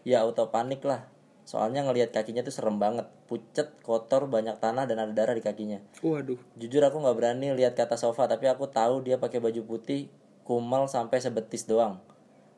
[0.02, 1.06] Ya auto panik lah.
[1.48, 5.80] Soalnya ngelihat kakinya tuh serem banget, pucet, kotor, banyak tanah dan ada darah di kakinya.
[6.04, 6.36] Waduh.
[6.60, 10.12] Jujur aku nggak berani lihat ke atas sofa, tapi aku tahu dia pakai baju putih,
[10.48, 12.00] kumal sampai sebetis doang.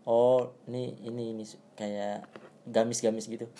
[0.07, 2.22] Oh, ini ini ini kayak
[2.70, 3.51] gamis-gamis gitu.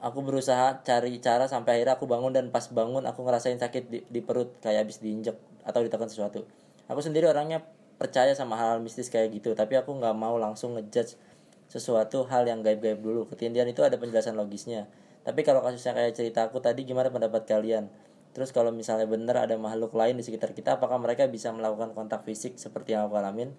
[0.00, 3.98] Aku berusaha cari cara sampai akhirnya aku bangun dan pas bangun aku ngerasain sakit di,
[4.06, 5.34] di perut kayak habis diinjek
[5.66, 6.46] atau ditekan sesuatu.
[6.86, 7.66] Aku sendiri orangnya
[8.00, 11.20] percaya sama hal-hal mistis kayak gitu, tapi aku nggak mau langsung ngejudge
[11.68, 13.28] sesuatu hal yang gaib-gaib dulu.
[13.28, 14.88] Ketindihan itu ada penjelasan logisnya.
[15.20, 17.92] Tapi kalau kasusnya kayak cerita aku tadi gimana pendapat kalian?
[18.30, 22.22] Terus kalau misalnya bener ada makhluk lain di sekitar kita, apakah mereka bisa melakukan kontak
[22.22, 23.50] fisik seperti yang aku alamin?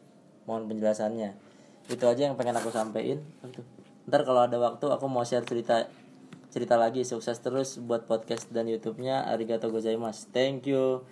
[0.48, 1.36] Mohon penjelasannya.
[1.92, 3.20] Itu aja yang pengen aku sampein.
[3.44, 3.66] Tuh?
[4.08, 5.92] Ntar kalau ada waktu aku mau share cerita
[6.52, 10.32] cerita lagi sukses terus buat podcast dan YouTube-nya arigato gozaimasu.
[10.36, 11.04] Thank you.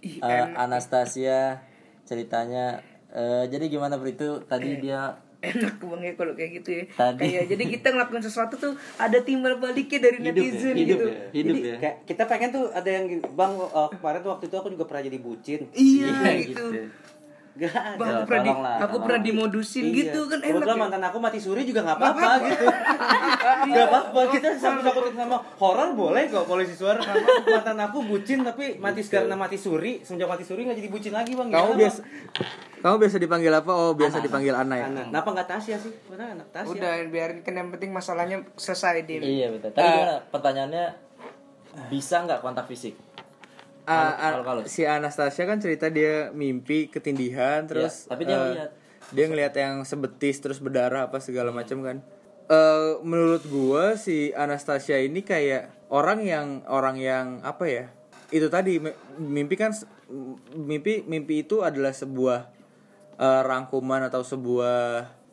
[0.00, 1.64] Eh, Anastasia
[2.06, 2.80] ceritanya
[3.12, 5.20] eh, jadi gimana itu tadi dia
[5.54, 6.84] Enak bang ya kalau kayak gitu ya.
[6.90, 7.20] Tadi.
[7.22, 11.06] Kayak jadi kita ngelakuin sesuatu tuh ada timbal baliknya dari netizen hidup gitu.
[11.06, 11.76] ya, hidup Jadi ya.
[11.78, 15.02] kayak kita pengen tuh ada yang bang eh, kemarin tuh waktu itu aku juga pernah
[15.06, 15.60] jadi bucin.
[15.70, 16.66] Iya Iya, gitu.
[17.56, 17.96] Gak ada.
[17.96, 19.96] Bang, Ya, aku pernah di, tolonglah, aku pernah dimodusin Iya.
[19.96, 20.52] gitu kan enak.
[20.52, 20.82] Kebetulan ya.
[20.84, 22.64] mantan aku mati suri juga nggak apa-apa gitu.
[23.46, 27.00] Gak apa-apa kita sangkut-sangkutin sama horor boleh kok polisi suara.
[27.48, 30.04] mantan aku bucin tapi mati karena mati suri.
[30.04, 31.48] Semenjak mati suri nggak jadi bucin lagi bang.
[31.48, 32.00] Kamu Gimana, biasa
[32.76, 33.72] kamu biasa dipanggil apa?
[33.72, 34.86] Oh, biasa dipanggil Ana ya.
[34.86, 35.10] Anak.
[35.10, 35.92] Kenapa nggak Tasya sih?
[36.12, 36.70] Mana anak Tasya?
[36.76, 39.24] Udah biarin kan yang penting masalahnya selesai Dim.
[39.24, 39.72] Iya betul.
[39.72, 40.16] Tadi gimana?
[40.28, 40.84] Pertanyaannya
[41.88, 42.94] bisa nggak kontak fisik?
[43.86, 48.70] Ah, Kalau- si Anastasia kan cerita dia mimpi ketindihan terus Iya, tapi dia ngeliat.
[49.06, 51.98] dia ngeliat yang sebetis terus berdarah apa segala macam kan
[52.46, 57.84] Eh menurut gua si Anastasia ini kayak orang yang orang yang apa ya
[58.28, 59.74] itu tadi mi- mimpi kan
[60.52, 62.46] mimpi mimpi itu adalah sebuah
[63.16, 64.78] eh, rangkuman atau sebuah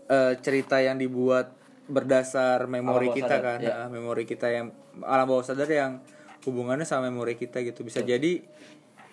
[0.05, 1.53] eh, cerita yang dibuat
[1.85, 3.75] berdasar memori kita sadar, kan ya.
[3.87, 6.01] Memori kita yang alam bawah sadar yang
[6.45, 7.83] hubungannya sama memori kita gitu.
[7.87, 8.43] Bisa jadi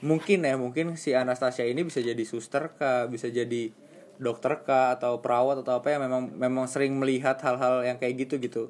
[0.01, 3.73] mungkin ya mungkin si Anastasia ini bisa jadi suster kah bisa jadi
[4.21, 8.41] dokter kah atau perawat atau apa yang memang memang sering melihat hal-hal yang kayak gitu
[8.41, 8.63] gitu.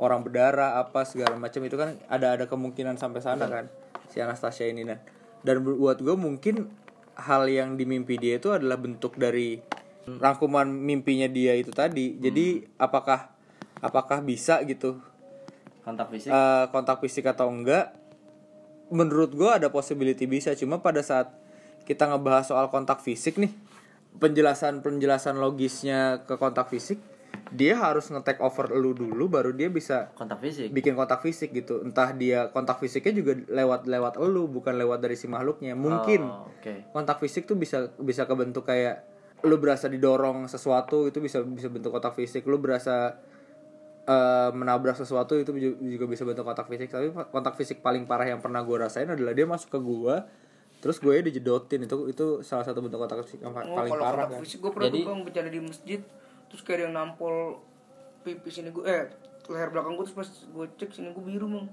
[0.00, 3.68] Orang berdarah apa segala macam itu kan ada ada kemungkinan sampai sana kan
[4.08, 4.82] si Anastasia ini.
[4.86, 4.98] Nah
[5.40, 6.68] dan buat gue mungkin
[7.16, 9.60] hal yang di mimpi dia itu adalah bentuk dari
[10.06, 12.16] rangkuman mimpinya dia itu tadi.
[12.16, 13.30] Jadi apakah
[13.80, 15.00] apakah bisa gitu
[15.80, 16.30] Kontak fisik?
[16.30, 17.96] eh, kontak fisik atau enggak
[18.90, 21.30] menurut gue ada possibility bisa cuma pada saat
[21.86, 23.54] kita ngebahas soal kontak fisik nih
[24.18, 26.98] penjelasan penjelasan logisnya ke kontak fisik
[27.54, 30.74] dia harus nge-take over lu dulu baru dia bisa kontak fisik.
[30.74, 35.14] bikin kontak fisik gitu entah dia kontak fisiknya juga lewat lewat elu bukan lewat dari
[35.14, 36.90] si makhluknya mungkin Oh, Oke.
[36.90, 39.06] kontak fisik tuh bisa bisa kebentuk kayak
[39.46, 43.16] lu berasa didorong sesuatu itu bisa bisa bentuk kontak fisik lu berasa
[44.10, 46.90] eh, menabrak sesuatu itu ju- juga bisa bentuk kontak fisik.
[46.90, 50.26] Tapi kontak fisik paling parah yang pernah gue rasain adalah dia masuk ke gua
[50.80, 51.84] terus gue dijedotin.
[51.84, 54.40] Itu itu salah satu bentuk kontak fisik yang Oh, paling kalau parah kontak kan.
[54.42, 56.00] fisik gue pernah Jadi- bang bercanda di masjid
[56.46, 57.62] terus kayak ada yang nampol
[58.20, 59.06] pipi sini gue eh
[59.46, 61.66] leher belakang gue terus pas gue cek sini gue biru bang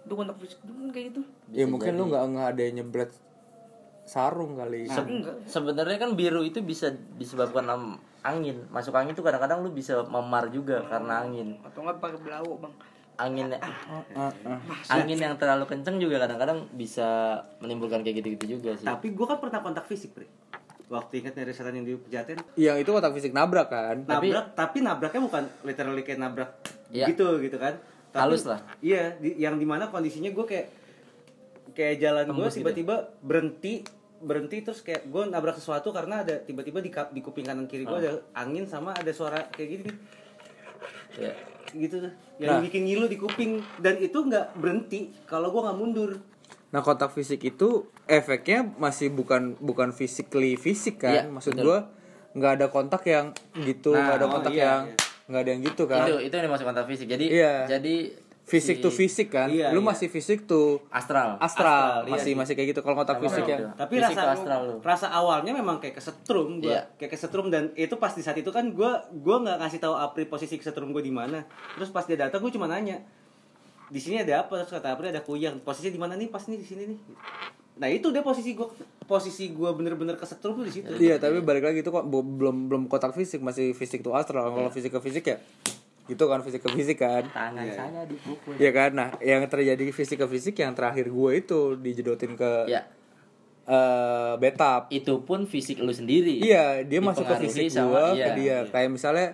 [0.00, 1.20] itu kontak fisik itu kan kayak gitu.
[1.50, 3.10] Ya mungkin lu nggak nggak ada yang nyebret
[4.02, 4.88] sarung kali.
[4.88, 5.46] Enggak.
[5.46, 7.64] Sebenarnya kan biru itu bisa disebabkan
[8.22, 8.56] angin.
[8.68, 11.56] Masuk angin tuh kadang-kadang lu bisa memar juga karena angin.
[11.62, 12.74] atau enggak pakai belawo bang
[13.18, 14.32] Angin Ah, ah.
[14.90, 17.04] angin yang terlalu kenceng juga kadang-kadang bisa
[17.60, 18.88] menimbulkan kayak gitu-gitu juga sih.
[18.88, 20.24] Tapi gue kan pernah kontak fisik, Pri.
[20.88, 24.02] waktu ingat dari setan yang di Pejaten Yang itu kotak fisik nabrak kan?
[24.02, 26.50] nabrak tapi, nabraknya bukan literally kayak nabrak
[26.90, 27.06] Iya.
[27.06, 27.78] gitu gitu kan
[28.10, 28.58] Tapi- Halus lah.
[28.80, 30.66] iya di- yang di mana kondisinya gue kayak
[31.70, 32.56] kayak jalan gue gitu.
[32.58, 33.86] tiba-tiba berhenti
[34.20, 37.96] berhenti terus kayak gue nabrak sesuatu karena ada tiba-tiba di, di kuping kanan kiri gue
[37.96, 38.00] Ah.
[38.00, 39.84] ada angin sama ada suara kayak gitu
[41.16, 41.32] Ya.
[41.70, 42.62] gitu tuh yang Nah.
[42.62, 46.10] bikin ngilu di kuping dan itu nggak berhenti kalau gue nggak mundur
[46.70, 51.10] Nah kotak fisik itu efeknya masih bukan bukan physically fisik kan?
[51.10, 51.90] Iya, Maksud gua
[52.30, 54.94] nggak ada kontak yang gitu, nggak ada oh, kontak iya, yang iya.
[55.26, 56.06] nggak ada yang gitu kan?
[56.06, 57.10] Itu itu yang dimaksud kontak fisik.
[57.10, 57.66] Jadi Iya.
[57.66, 58.14] jadi
[58.50, 59.46] Fisik si tuh fisik kan?
[59.46, 59.86] Iya, Lu iya.
[59.86, 61.38] masih fisik tuh astral.
[61.38, 62.34] astral, Astral, iya masih sih.
[62.34, 62.80] masih kayak gitu.
[62.80, 63.54] Kalau kotak Sama fisik gitu.
[63.54, 64.74] yang tapi Fisik rasa ke astral lu.
[64.80, 66.82] rasa awalnya memang kayak kesetrum gue Iya.
[66.96, 70.26] kayak kesetrum dan itu pas di saat itu kan gue gue nggak ngasih tahu Apri
[70.26, 72.98] posisi kesetrum gue di mana terus pas dia datang gue cuma nanya
[73.86, 76.56] di sini ada apa terus kata Apri ada kuyang posisi di mana nih pas nih
[76.56, 76.98] di sini nih
[77.76, 78.66] nah itu dia posisi gue
[79.04, 82.82] posisi gue bener-bener kesetrum tuh di situ Iya, tapi balik lagi itu kok belum belum
[82.86, 84.46] kotak fisik, masih fisik tuh astral.
[84.48, 85.38] Kalau fisik ke fisik ya
[86.10, 87.22] gitu kan fisik ke fisik kan.
[87.24, 88.58] Tangan saya dipukul.
[88.58, 88.90] Iya kan?
[88.92, 92.82] Nah, yang terjadi fisik ke fisik yang terakhir gue itu dijedotin ke Ya,
[93.64, 94.90] eh betap.
[94.90, 96.42] itu pun fisik lu sendiri.
[96.42, 98.56] Iya, dia masuk ke fisik sama- gua iya, ke dia.
[98.66, 99.28] Kayak misalnya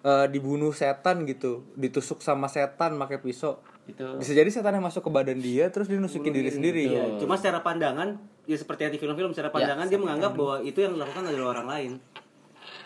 [0.00, 3.58] eh, dibunuh setan gitu, ditusuk sama setan pakai pisau.
[3.84, 6.84] Itu Bisa jadi setan yang masuk ke badan dia terus dia nusukin diri sendiri.
[6.86, 8.14] Iya, cuma secara pandangan
[8.44, 11.66] ya seperti yang di film-film secara pandangan dia menganggap bahwa itu yang dilakukan adalah orang
[11.66, 11.92] lain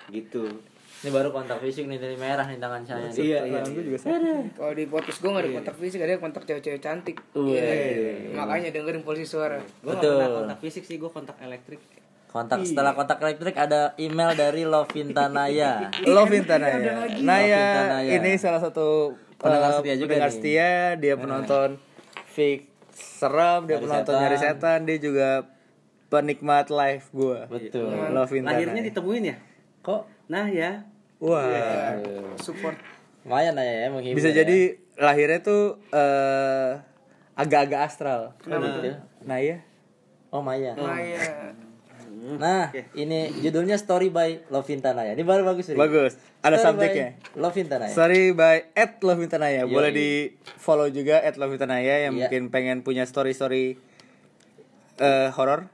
[0.08, 0.46] gitu
[1.02, 3.10] ini baru kontak fisik nih dari merah nih tangan saya.
[3.10, 3.18] nih.
[3.18, 4.54] iya iya juga sakit.
[4.54, 7.16] Kalau di podcast gue gak ada kontak fisik, ada kontak cewek-cewek cantik.
[7.34, 7.58] Wih.
[7.58, 8.38] Iya.
[8.38, 9.58] Makanya dengerin polisi suara.
[9.58, 10.14] gue gak Betul.
[10.14, 11.82] pernah kontak fisik sih gue kontak elektrik
[12.32, 15.92] Kontak setelah kontak elektrik ada email dari Lovinta Naya.
[16.06, 17.12] Lovin Tanaya.
[17.20, 17.64] Naya
[18.08, 20.36] ini salah satu Pendengar setia juga pendengar nih.
[20.38, 21.68] setia, dia penonton
[22.30, 25.50] fake seram, dia penonton nyari setan, dia juga
[26.08, 27.50] penikmat live gua.
[27.50, 27.90] Betul.
[27.90, 28.80] Lahirnya Tanaya.
[28.86, 29.36] ditemuin ya
[29.82, 30.86] Kok nah ya
[31.22, 31.94] Wah.
[32.42, 32.74] Support.
[33.22, 34.18] lumayan Naya ya menghibur.
[34.18, 34.42] Bisa ya.
[34.42, 34.58] jadi
[34.98, 36.82] lahirnya tuh eh
[37.38, 38.34] agak-agak astral.
[38.42, 38.98] Kenapa tuh?
[39.22, 39.62] Nah iya.
[40.34, 40.74] Oh Maya.
[40.74, 41.54] Maya.
[42.22, 45.14] Nah, ini judulnya Story by Lovinta Naya.
[45.18, 45.78] Ini baru bagus nih.
[45.78, 46.14] Bagus.
[46.38, 47.08] Ada Story subjeknya.
[47.14, 47.94] by Lovinta Naya.
[47.94, 49.62] Sorry by at Lovintanaya.
[49.66, 50.10] Boleh di
[50.58, 52.26] follow juga at Lovintanaya yang Iya.
[52.26, 53.78] mungkin pengen punya story-story
[54.98, 55.66] eh horor.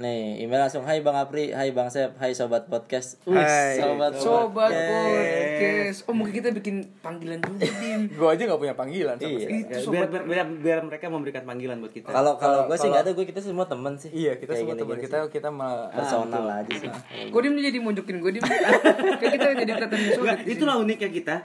[0.00, 3.20] Nih, email langsung Hai Bang Apri, Hai Bang Sep, Hai Sobat Podcast.
[3.28, 3.76] Hai.
[3.76, 4.96] Sobat Sobat Podcast.
[4.96, 5.98] podcast.
[6.08, 8.08] Oh mungkin kita bikin panggilan dulu, Dim.
[8.08, 9.40] Gue aja nggak punya panggilan sama Iya.
[9.44, 9.60] sekali.
[9.60, 13.02] Ya, biar, biar, biar, mereka memberikan panggilan buat kita Kalau kalau gue sih Kalau- nggak
[13.04, 14.08] ada, gue kita semua temen sih.
[14.10, 16.90] Iya, kita Kayak semua teman kita kita mah personal aja sih.
[17.28, 18.44] Gue dim jadi munjukin gue dim.
[19.20, 20.22] Kayak kita jadi kelihatan musuh.
[20.24, 21.34] Enggak, itulah uniknya kita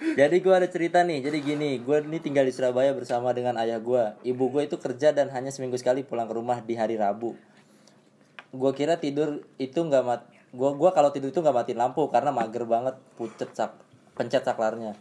[0.00, 1.20] Jadi gue ada cerita nih.
[1.20, 4.16] Jadi gini, gue ini tinggal di Surabaya bersama dengan ayah gue.
[4.24, 7.36] Ibu gue itu kerja dan hanya seminggu sekali pulang ke rumah di hari Rabu.
[8.50, 10.24] Gue kira tidur itu nggak mat.
[10.50, 13.78] Gue gua kalau tidur itu nggak matiin lampu karena mager banget pucet sak
[14.18, 14.98] pencet saklarnya.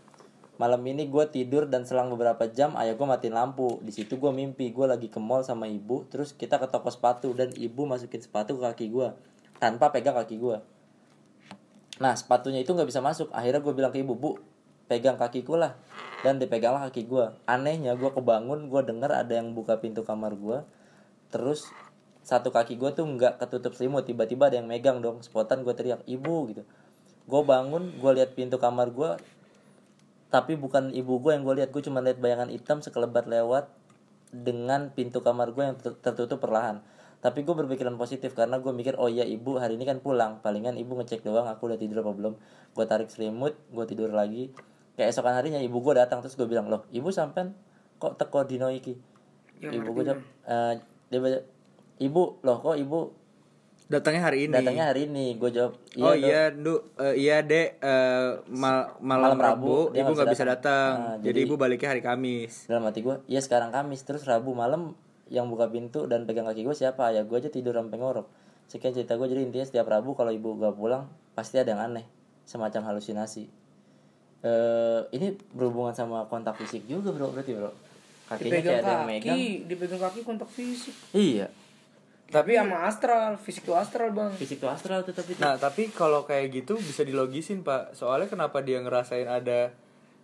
[0.61, 3.79] Malam ini gue tidur dan selang beberapa jam ayah gue matiin lampu.
[3.81, 6.05] Di situ gue mimpi gue lagi ke mall sama ibu.
[6.11, 9.07] Terus kita ke toko sepatu dan ibu masukin sepatu ke kaki gue
[9.57, 10.59] tanpa pegang kaki gue.
[12.03, 13.31] Nah sepatunya itu nggak bisa masuk.
[13.33, 14.37] Akhirnya gue bilang ke ibu, bu
[14.89, 15.77] pegang kakiku lah.
[16.19, 17.31] Dan dipeganglah kaki gue.
[17.47, 20.59] Anehnya gue kebangun, gue denger ada yang buka pintu kamar gue.
[21.31, 21.71] Terus
[22.27, 24.03] satu kaki gue tuh nggak ketutup selimut.
[24.03, 25.23] Tiba-tiba ada yang megang dong.
[25.23, 26.67] Spotan gue teriak, ibu gitu.
[27.29, 29.15] Gue bangun, gue lihat pintu kamar gue.
[30.27, 31.71] Tapi bukan ibu gue yang gue lihat.
[31.71, 33.71] Gue cuma lihat bayangan hitam sekelebat lewat
[34.35, 36.83] dengan pintu kamar gue yang ter- tertutup perlahan.
[37.19, 40.43] Tapi gue berpikiran positif karena gue mikir oh iya ibu hari ini kan pulang.
[40.43, 42.33] Palingan ibu ngecek doang aku udah tidur apa belum.
[42.75, 44.51] Gue tarik selimut, gue tidur lagi.
[44.99, 47.55] Kayak esokan harinya ibu gue datang terus gue bilang loh ibu sampen
[47.95, 48.99] kok teko dino iki.
[49.61, 50.73] ibu gue jawab "Eh,
[51.07, 51.39] dia baca,
[51.97, 53.15] ibu loh kok ibu
[53.87, 54.53] datangnya hari ini.
[54.53, 55.33] datangnya hari ini.
[55.33, 56.73] Gue jawab oh Dok." iya, Du.
[56.95, 57.75] Eh, iya, Dek.
[57.75, 60.93] Eh, mal- malam, Malam Rabu, Rabu, ibu nggak bisa datang.
[60.95, 62.67] Nah, jadi, jadi- ibu baliknya hari Kamis.
[62.67, 64.93] dalam hati gue ya sekarang Kamis terus Rabu malam
[65.27, 68.25] yang buka pintu dan pegang kaki gue siapa ya gue aja tidur sampai ngorok
[68.65, 72.05] sekian cerita gue jadi intinya setiap Rabu kalau ibu gak pulang pasti ada yang aneh
[72.43, 73.45] semacam halusinasi
[74.39, 77.71] eh ini berhubungan sama kontak fisik juga bro berarti bro
[78.29, 80.95] kakinya Dipegang kayak ada yang megang kaki, dipegang kaki kontak fisik.
[81.11, 81.47] iya
[82.29, 84.29] Tapi sama astral, fisik tuh astral bang.
[84.37, 85.41] fisik tuh astral tuh tapi tuh.
[85.41, 87.97] Nah, tapi kalau kayak gitu bisa dilogisin, Pak.
[87.97, 89.73] Soalnya kenapa dia ngerasain ada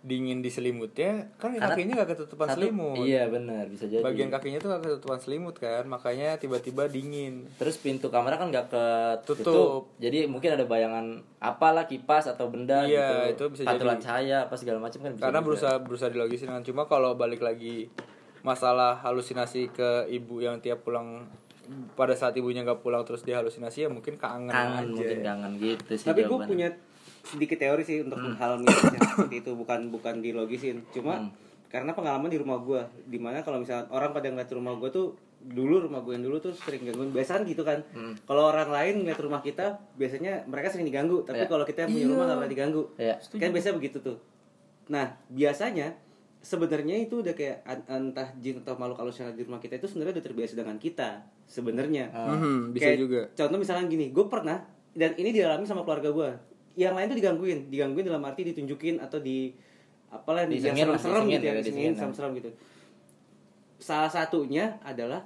[0.06, 1.34] dingin di selimutnya?
[1.34, 2.94] Kan Karena kakinya nggak ketutupan Satu- selimut.
[3.02, 7.50] iya benar bisa jadi Bagian kakinya tuh gak ketutupan selimut kan, makanya tiba-tiba dingin.
[7.56, 9.82] terus pintu kamar kan gak ketutup Tutup.
[9.98, 14.04] jadi mungkin ada bayangan apalah kipas atau benda Iya, gitu itu bisa pantulan jadi.
[14.04, 15.46] cahaya apa segala macam kan bisa Karena juga.
[15.48, 16.62] berusaha berusaha dilogisin kan.
[16.62, 17.90] Cuma kalau balik lagi
[18.40, 21.26] masalah halusinasi ke ibu yang tiap pulang
[21.92, 25.52] pada saat ibunya nggak pulang terus dia halusinasi ya mungkin kangen, kangen aja mungkin kangen
[25.58, 26.70] gitu sih tapi gue punya
[27.26, 28.34] sedikit teori sih untuk Hmm.
[28.34, 31.30] hal mistisnya seperti itu bukan bukan dilogisin cuma Hmm.
[31.66, 35.06] karena pengalaman di rumah gue di mana kalau misalnya orang pada ngeliat rumah gue tuh
[35.38, 38.14] dulu rumah gue yang dulu tuh sering gangguin biasaan gitu kan Hmm.
[38.22, 41.48] kalau orang lain ngeliat rumah kita biasanya mereka sering diganggu tapi Iya.
[41.48, 43.14] kalau kita yang punya rumah nggak pernah diganggu Iya.
[43.18, 44.16] kan biasanya begitu tuh
[44.86, 45.98] nah biasanya
[46.38, 49.76] sebenarnya itu udah kayak an- entah jin atau makhluk halus yang ada di rumah kita
[49.76, 51.08] itu sebenarnya udah terbiasa dengan kita
[51.44, 54.58] sebenarnya Mhm, bisa Kayak juga Contoh misalnya gini, gue pernah
[54.92, 56.30] dan ini dialami sama keluarga gue.
[56.76, 59.56] Yang lain tuh digangguin, digangguin dalam arti ditunjukin atau di
[60.12, 62.50] apalah di Disengir lah, serem-serem disengir gitu ya, ya, disengir disengir, serem-serem gitu.
[63.80, 65.24] Salah satunya adalah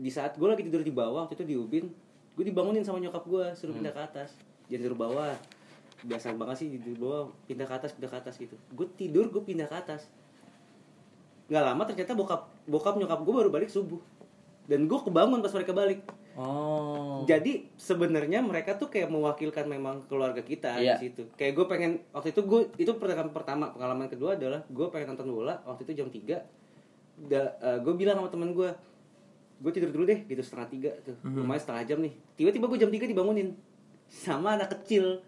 [0.00, 1.90] di saat gue lagi tidur di bawah waktu itu di Ubin,
[2.38, 4.32] gue dibangunin sama nyokap gue suruh pindah ke atas.
[4.70, 5.34] Jangan tidur bawah.
[6.00, 8.56] Biasa banget sih tidur bawah, pindah ke atas, pindah ke atas gitu.
[8.72, 10.08] Gue tidur, gue pindah ke atas.
[11.50, 14.00] Nggak lama ternyata bokap bokap nyokap gue baru balik subuh.
[14.70, 16.00] Dan gue kebangun pas mereka balik.
[16.34, 17.22] Oh.
[17.22, 20.96] Jadi sebenarnya mereka tuh kayak mewakilkan memang keluarga kita Iya.
[20.96, 21.22] di situ.
[21.34, 25.28] Kayak gue pengen waktu itu gue itu pengalaman pertama, pengalaman kedua adalah gue pengen nonton
[25.28, 26.38] bola waktu itu jam 3
[27.20, 27.40] da,
[27.78, 28.70] gue bilang sama teman gue
[29.60, 31.16] gue tidur dulu deh gitu setengah tiga tuh.
[31.36, 32.14] Lumayan setengah jam nih.
[32.34, 33.52] Tiba-tiba gue jam 3 dibangunin
[34.06, 35.20] sama anak kecil.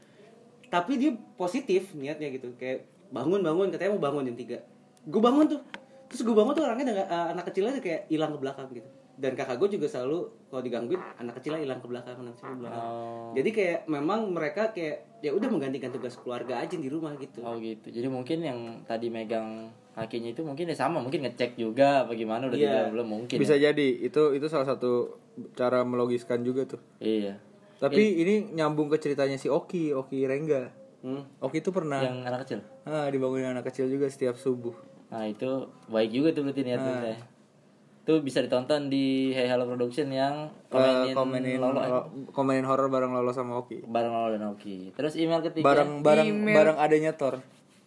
[0.67, 4.57] Tapi dia positif niatnya gitu kayak bangun bangun katanya mau bangun jam 3
[5.05, 5.61] gue bangun tuh.
[6.09, 8.67] Terus gue bangun tuh orangnya udah nggak- eh, anak kecilnya tuh kayak hilang ke belakang
[8.71, 12.49] gitu dan kakak gue juga selalu kalau digangguin anak kecilnya hilang ke belakang anak kecil
[12.49, 13.31] ke belakang Oh.
[13.33, 17.55] jadi kayak memang mereka kayak ya udah menggantikan tugas keluarga aja di rumah gitu Oh
[17.57, 17.89] gitu.
[17.89, 22.57] Jadi mungkin yang tadi megang kakinya itu mungkin ya sama, mungkin ngecek juga bagaimana udah
[22.57, 22.67] Iya.
[22.67, 23.37] tidak belum mungkin.
[23.37, 23.71] bisa ya.
[23.71, 25.15] jadi itu itu salah satu
[25.53, 27.37] cara melogiskan juga tuh Iya.
[27.79, 31.39] tapi ini nyambung ke ceritanya si Oki Oki Rengga hmm.
[31.39, 32.59] Oki itu pernah Yang anak kecil.
[32.83, 34.73] ah, dibangunin anak kecil juga setiap subuh
[35.07, 35.45] Nah, itu
[35.87, 36.95] baik juga tuh berarti niatnya.
[37.05, 37.19] Nah.
[38.03, 41.89] Itu bisa ditonton di Hey Halo Production yang komenin, komenin Lolo, ya?
[41.89, 44.91] lo- komenin horor bareng Lolo sama Oki bareng Lolo dan Oki.
[44.91, 46.57] Terus email ketiga bareng bareng Email.
[46.59, 47.39] bareng adanya Thor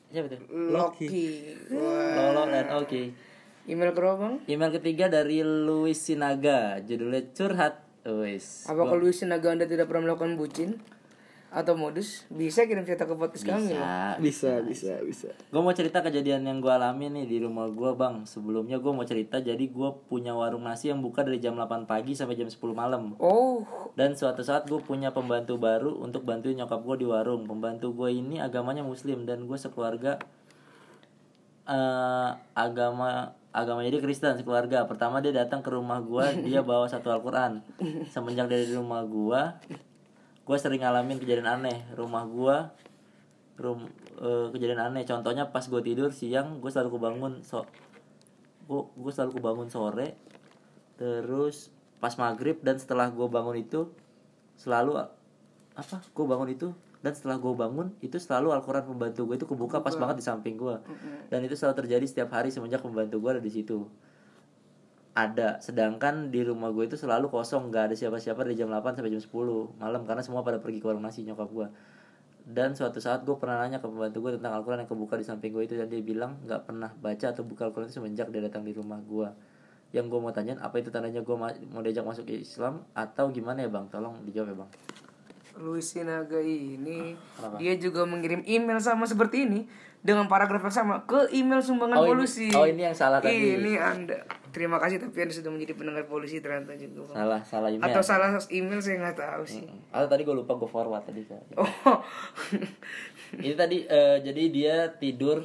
[0.07, 0.39] siapa tuh?
[0.47, 1.43] Loki.
[2.16, 3.11] Lolo dan Oki.
[3.68, 4.36] Email ke bang?
[4.47, 7.84] Email ketiga dari Luis Sinaga, judulnya curhat.
[8.05, 8.70] Wis.
[8.70, 10.78] Apakah Luis Naga anda tidak pernah melakukan bucin
[11.56, 12.28] atau modus?
[12.28, 13.72] Bisa kirim cerita ke podcast kami.
[13.72, 14.20] Bisa.
[14.20, 18.28] bisa bisa bisa Gue mau cerita kejadian yang gue alami nih di rumah gue bang
[18.28, 22.12] Sebelumnya gue mau cerita jadi gue punya warung nasi yang buka dari jam 8 pagi
[22.12, 23.64] sampai jam 10 malam Oh,
[23.95, 28.12] Dan suatu saat gue punya pembantu baru untuk bantuin nyokap gue di warung Pembantu gue
[28.12, 30.20] ini agamanya muslim dan gue sekeluarga
[31.66, 37.10] eh agama agamanya dia Kristen sekeluarga Pertama dia datang ke rumah gue dia bawa satu
[37.10, 37.64] Al-Quran
[38.12, 39.41] Semenjak dari rumah gue
[40.45, 41.83] gue sering ngalamin kejadian aneh.
[41.97, 42.57] Rumah gue
[43.59, 43.89] rum
[44.21, 45.03] eh, kejadian aneh.
[45.03, 47.65] Contohnya pas gue tidur siang gue selalu kebangun so
[48.69, 50.13] gue gue selalu kebangun sore.
[50.95, 53.89] Terus pas maghrib dan setelah gue bangun itu
[54.55, 55.01] selalu
[55.75, 56.71] apa gue bangun itu
[57.03, 60.55] dan setelah gue bangun itu selalu Al-Quran pembantu gue itu kebuka pas banget di samping
[60.55, 60.75] gue
[61.27, 63.85] dan itu selalu terjadi setiap hari semenjak pembantu gue ada di situ
[65.16, 69.09] ada sedangkan di rumah gue itu selalu kosong nggak ada siapa-siapa dari jam 8 sampai
[69.09, 69.32] jam 10
[69.80, 71.68] malam karena semua pada pergi ke warung nasi nyokap gue
[72.45, 75.49] dan suatu saat gue pernah nanya ke pembantu gue tentang Al-Quran yang kebuka di samping
[75.49, 78.61] gue itu dan dia bilang nggak pernah baca atau buka Al-Quran itu semenjak dia datang
[78.61, 79.32] di rumah gue
[79.91, 83.63] yang gue mau tanyain apa itu tandanya gue ma- mau diajak masuk Islam atau gimana
[83.63, 84.70] ya bang tolong dijawab ya bang
[85.55, 87.16] Luis Sinaga ini
[87.55, 89.63] dia juga mengirim email sama seperti ini
[90.03, 92.47] dengan paragraf yang sama ke email sumbangan Oh, ini- polusi.
[92.51, 93.57] oh, ini yang salah tadi.
[93.57, 94.22] Ini Anda.
[94.56, 97.12] Terima kasih tapi Anda sudah menjadi pendengar polusi ternyata juga.
[97.12, 99.68] Salah salah email Atau salah email saya nggak tahu sih.
[99.68, 99.91] Mm.
[99.91, 101.99] atau tadi gue lupa gue forward tadi kan Oh.
[103.38, 105.43] ini tadi eh, jadi dia tidur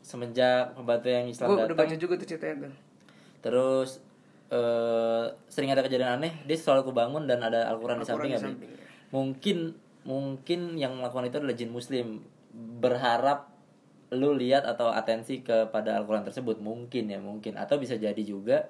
[0.00, 2.72] semenjak pembantu yang Islam Gue udah baca juga tuh ceritanya tuh.
[3.40, 3.90] terus
[4.48, 8.44] eh sering ada kejadian aneh dia selalu kebangun dan ada Al-Quran di sampingnya Bi.
[8.44, 8.78] sampingnya.
[9.08, 9.58] mungkin
[10.02, 12.20] mungkin yang melakukan itu adalah jin muslim
[12.52, 13.48] berharap
[14.12, 16.60] lu lihat atau atensi kepada Al-Quran tersebut?
[16.60, 17.56] Mungkin ya mungkin.
[17.56, 18.68] Atau bisa jadi juga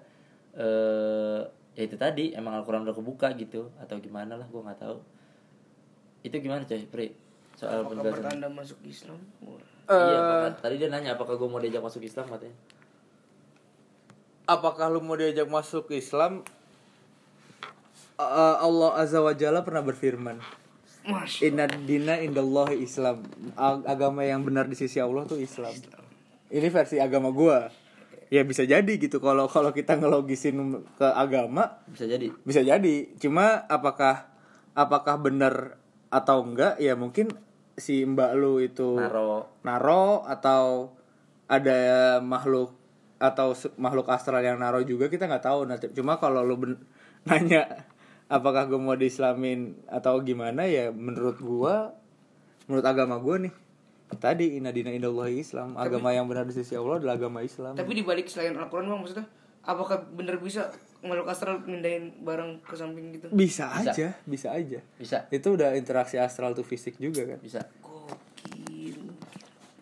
[0.53, 1.41] eh
[1.73, 4.97] ya itu tadi emang Al-Quran udah kebuka gitu atau gimana lah gue nggak tahu.
[6.23, 7.07] Itu gimana coy Pri?
[7.59, 9.19] Soal Apakah penjelasan pertanda masuk Islam?
[9.43, 9.61] Wah.
[9.93, 12.57] iya apakah- tadi dia nanya apakah gue mau diajak masuk Islam katanya.
[14.45, 16.43] apakah lu mau diajak masuk Islam?
[18.15, 20.39] Uh, Allah Azza wa Jalla pernah berfirman
[21.43, 23.27] Inna dina indallahi Islam.
[23.55, 25.75] Ag- Agama yang benar di sisi Allah tuh Islam.
[26.47, 27.73] Ini versi agama gua.
[28.29, 29.19] Ya bisa jadi gitu.
[29.19, 30.57] Kalau kalau kita ngelogisin
[30.95, 32.31] ke agama bisa jadi.
[32.43, 33.11] Bisa jadi.
[33.19, 34.31] Cuma apakah
[34.73, 35.77] Apakah benar
[36.09, 36.81] atau enggak?
[36.81, 37.29] Ya mungkin
[37.77, 39.53] si mbak lu itu naro.
[39.61, 40.97] naro atau
[41.45, 41.77] ada
[42.19, 42.73] makhluk
[43.21, 45.69] atau makhluk astral yang naro juga kita nggak tahu.
[45.69, 46.57] Nanti cuma kalau lu
[47.29, 47.85] nanya
[48.33, 51.93] apakah gue mau diislamin atau gimana ya menurut gua
[52.65, 53.53] menurut agama gua nih
[54.15, 58.25] tadi inadina indallahi Islam agama yang benar di sisi Allah adalah agama Islam Tapi dibalik
[58.27, 59.27] selain Al-Quran bang maksudnya
[59.63, 63.27] apakah bener bisa makhluk astral mindahin barang ke samping gitu?
[63.31, 63.91] bisa, Bisa.
[63.91, 65.19] aja bisa aja Bisa.
[65.29, 67.61] itu udah interaksi astral tuh fisik juga kan Bisa.
[67.81, 68.97] Gokil.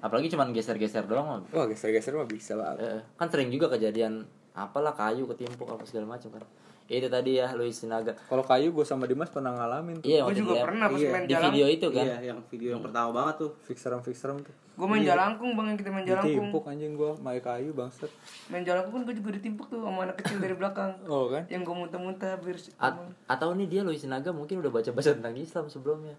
[0.01, 1.45] Apalagi cuman geser-geser doang.
[1.47, 6.07] wah geser-geser mah bisa lah Eh, kan sering juga kejadian apalah kayu ketimpuk apa segala
[6.11, 6.45] macam kan.
[6.91, 8.19] Ya, itu tadi ya Luis Sinaga.
[8.25, 11.23] kalau kayu gue sama Dimas pernah ngalamin tuh Iya, Gue juga pernah pas Iya, main
[11.23, 11.47] di jalan.
[11.47, 12.03] video itu kan.
[12.03, 13.51] Iya, yang video yang pertama banget tuh.
[13.63, 16.35] fixeram fixeram tuh Gue main jalangkung bang yang kita main jalangkung.
[16.51, 18.11] ditimpuk anjing gue main kayu bangsat
[18.49, 20.91] Main jalangkung kan gue juga ditimpuk tuh sama anak kecil dari belakang.
[21.07, 25.11] oh kan Yang gue muntah-muntah biar A- atau nih dia Luis Sinaga mungkin udah baca-baca
[25.13, 26.19] tentang Islam sebelumnya.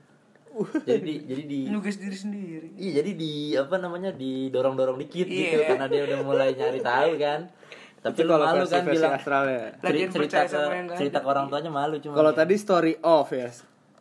[0.81, 2.67] jadi di jadi di nugas diri sendiri.
[2.75, 5.67] Iya jadi di apa namanya didorong-dorong dikit gitu Iya.
[5.69, 7.47] karena dia udah mulai nyari tahu kan.
[8.01, 10.57] Tapi lu kalau malu versi kan bilang astral ya ceri- Lagian cerita ke
[10.97, 12.13] cerita ke orang tuanya malu cuma.
[12.15, 13.49] kalau tadi story off ya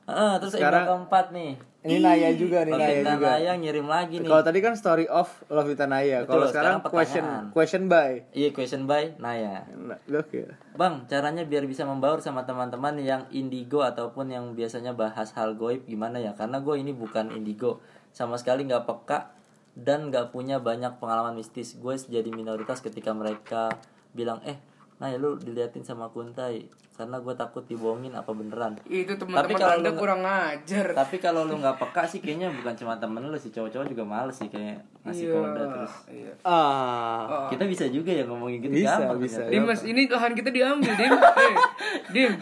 [0.05, 1.55] Ah, terus Sekarang- keempat nih.
[1.81, 4.27] ini Naya juga nih Naya juga Naya ngirim lagi nih.
[4.27, 8.85] kalau tadi kan story off Lovita Naya kalau sekarang sekarang question question by Iya question
[8.85, 9.65] by Naya.
[9.71, 10.51] Nah, gokil.
[10.75, 15.85] Bang, caranya biar bisa membaur sama teman-teman yang indigo ataupun yang biasanya bahas hal goib
[15.85, 16.33] gimana ya?
[16.33, 17.79] Karena gue ini bukan indigo,
[18.11, 19.31] sama sekali nggak peka
[19.73, 21.75] dan nggak punya banyak pengalaman mistis.
[21.75, 23.71] Gue jadi minoritas ketika mereka
[24.11, 24.59] bilang, eh,
[24.97, 28.77] nah ya lu diliatin sama Kuntai, karena gue takut dibohongin apa beneran.
[28.85, 30.87] Itu Tapi teman-teman kalau anda lu- kurang ngajar.
[30.93, 34.35] Tapi kalau lu nggak peka sih kayaknya bukan cuma temen lu sih cowok-cowok juga males
[34.35, 35.35] sih kayak ngasih Iya.
[35.35, 35.95] kode terus.
[36.07, 36.33] Iya.
[36.43, 36.53] Oh.
[36.53, 39.41] ah Kita bisa juga ya ngomongin gitu Bisa, gampang bisa.
[39.47, 41.13] Dimas, ini lahan kita diambil, Dim.
[41.41, 41.55] Eh,
[42.13, 42.33] Dim.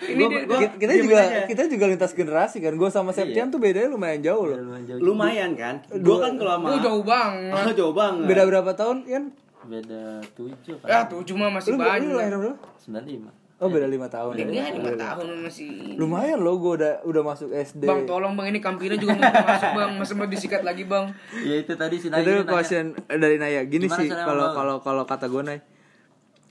[0.00, 3.58] Ini dia, dia- kita, kita juga kita juga lintas generasi kan gue sama Septian tuh
[3.58, 5.00] bedanya lumayan jauh loh Lumayan jauh.
[5.00, 5.74] Lumayan kan?
[5.98, 7.52] Gua kan kalau sama Oh, jauh banget.
[7.52, 8.24] Oh, jauh banget.
[8.24, 9.24] beda berapa tahun kan
[9.60, 11.10] Beda tujuh Ya, kan?
[11.10, 12.14] tujuh mah masih lu, lu banyak.
[12.14, 13.26] lahir berapa 95
[13.58, 15.98] oh beda lima tahun Ini lima tahun masih.
[15.98, 19.70] lumayan loh gue udah udah masuk SD Bang, tolong bang ini kampirnya juga mau masuk
[19.74, 21.10] bang, masa mau disikat lagi bang.
[21.36, 25.02] Ya itu tadi si Naya itu question dari Naya gini Gimana sih kalau kalau kalau
[25.04, 25.58] kata gue Nay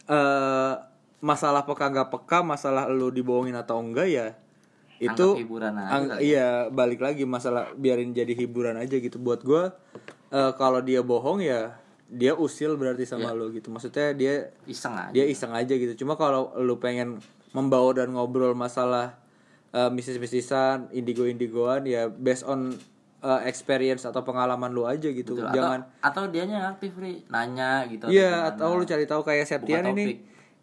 [0.05, 0.73] eh
[1.19, 4.27] masalah peka nggak peka masalah lu dibohongin atau enggak ya
[4.97, 6.17] itu Anggap hiburan aja ang- ya.
[6.19, 9.69] iya balik lagi masalah biarin jadi hiburan aja gitu buat gue
[10.29, 15.11] eh, kalau dia bohong ya dia usil berarti sama lu gitu maksudnya dia Iseng aja.
[15.11, 17.19] dia iseng aja gitu cuma kalau lu pengen
[17.51, 19.19] membawa dan ngobrol masalah
[19.75, 22.71] uh, mistis-mistisan indigo-indigoan ya based on
[23.19, 25.51] uh, experience atau pengalaman lu aja gitu Betul.
[25.51, 28.07] jangan atau, atau dianya yang aktif Ri, nanya gitu.
[28.07, 30.17] iya atau atau lu cari tahu kayak Septian ini topik.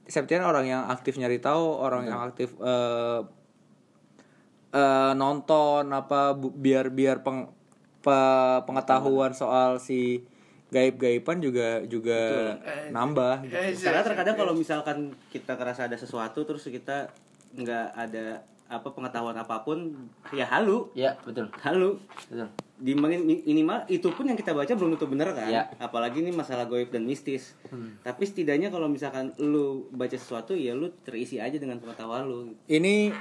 [0.05, 3.25] Septian orang yang aktif nyari tahu orang yang aktif uh,
[4.71, 7.49] uh, nonton apa bu- biar biar peng,
[8.01, 10.21] pe- pengetahuan soal si
[10.69, 12.59] gaib-gaiban juga juga
[12.91, 13.55] nambah gitu.
[13.55, 14.99] Eh, Karena terkadang kalau misalkan
[15.31, 17.09] kita kerasa ada sesuatu terus kita
[17.55, 19.95] nggak ada apa pengetahuan apa pun
[20.33, 21.47] ya halu Iya, betul.
[21.63, 22.49] halu Betul.
[22.75, 25.47] Di mini- minimal itu pun yang kita baca belum tentu benar kan?
[25.47, 25.62] Iya.
[25.79, 27.55] apalagi ini masalah goib dan mistis.
[28.01, 32.39] Tapi setidaknya kalau misalkan lu baca sesuatu ya lu terisi aja dengan pengetahuan lu.
[32.66, 33.14] Ini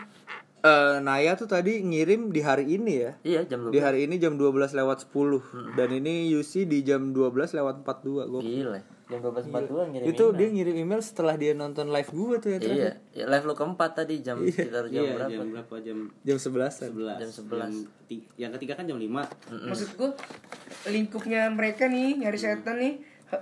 [0.59, 3.11] eh, Naya tuh tadi ngirim di hari ini ya?
[3.21, 3.83] Iya, jam di 12.
[3.83, 8.41] hari ini jam 12 lewat 10 dan ini UC di jam 12 lewat 42 gua
[8.41, 8.79] Gila.
[9.13, 9.53] Jam 12.42
[9.87, 10.33] ngirim itu email.
[10.35, 12.93] dia ngirim email setelah dia nonton live gua tuh ya Iya, terakhir.
[13.11, 15.31] ya, live lo keempat tadi jam sekitar jam iya berapa?
[15.31, 17.85] jam berapa jam jam 11 11 Jam 11.
[18.05, 19.05] ti- yang ketiga kan jam 5
[19.63, 20.09] Maksud gue
[20.85, 22.93] lingkupnya mereka nih nyari setan nih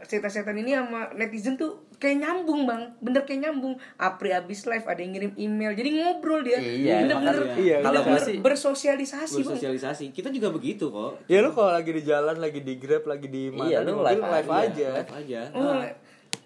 [0.01, 2.89] setan-setan ini sama netizen tuh kayak nyambung bang.
[2.97, 3.73] Bener kayak nyambung.
[3.95, 5.71] Apri abis live ada yang ngirim email.
[5.71, 6.57] Jadi ngobrol dia.
[6.57, 7.55] Iya, bener-bener makanya.
[7.55, 9.45] Iya, kalau bener-bener gua sih- bersosialisasi bang.
[9.45, 10.05] Bersosialisasi.
[10.09, 11.21] Kita juga begitu kok.
[11.25, 14.05] Ya lu kalau lagi di jalan lagi di grab lagi di mana Iya, lu mobil,
[14.09, 14.65] live live aja.
[14.65, 15.39] aja, live aja.
[15.53, 15.83] Oh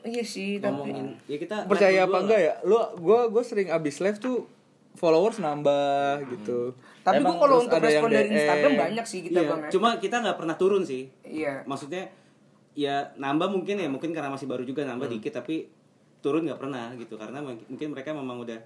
[0.03, 1.17] iya sih tapi ngomongin.
[1.25, 2.53] Ya kita percaya live apa enggak ya?
[2.61, 4.45] Lu gua gua sering abis live tuh
[4.93, 6.71] followers nambah gitu.
[7.01, 8.31] Tapi gue kalau untuk respon dari.
[8.31, 9.69] Instagram banyak sih kita Iya, bang ya.
[9.69, 11.11] cuma kita nggak pernah turun sih.
[11.21, 11.63] Iya.
[11.63, 12.09] Maksudnya
[12.75, 14.91] ya nambah mungkin ya mungkin karena masih baru juga Hmm.
[14.93, 15.71] nambah dikit tapi
[16.19, 18.59] turun nggak pernah gitu karena mungkin mereka memang udah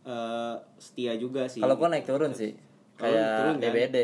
[0.00, 2.52] eh, setia juga sih Kalau gua naik turun sih.
[2.94, 3.62] Kalau Kayak turun kan?
[3.62, 3.96] DBD.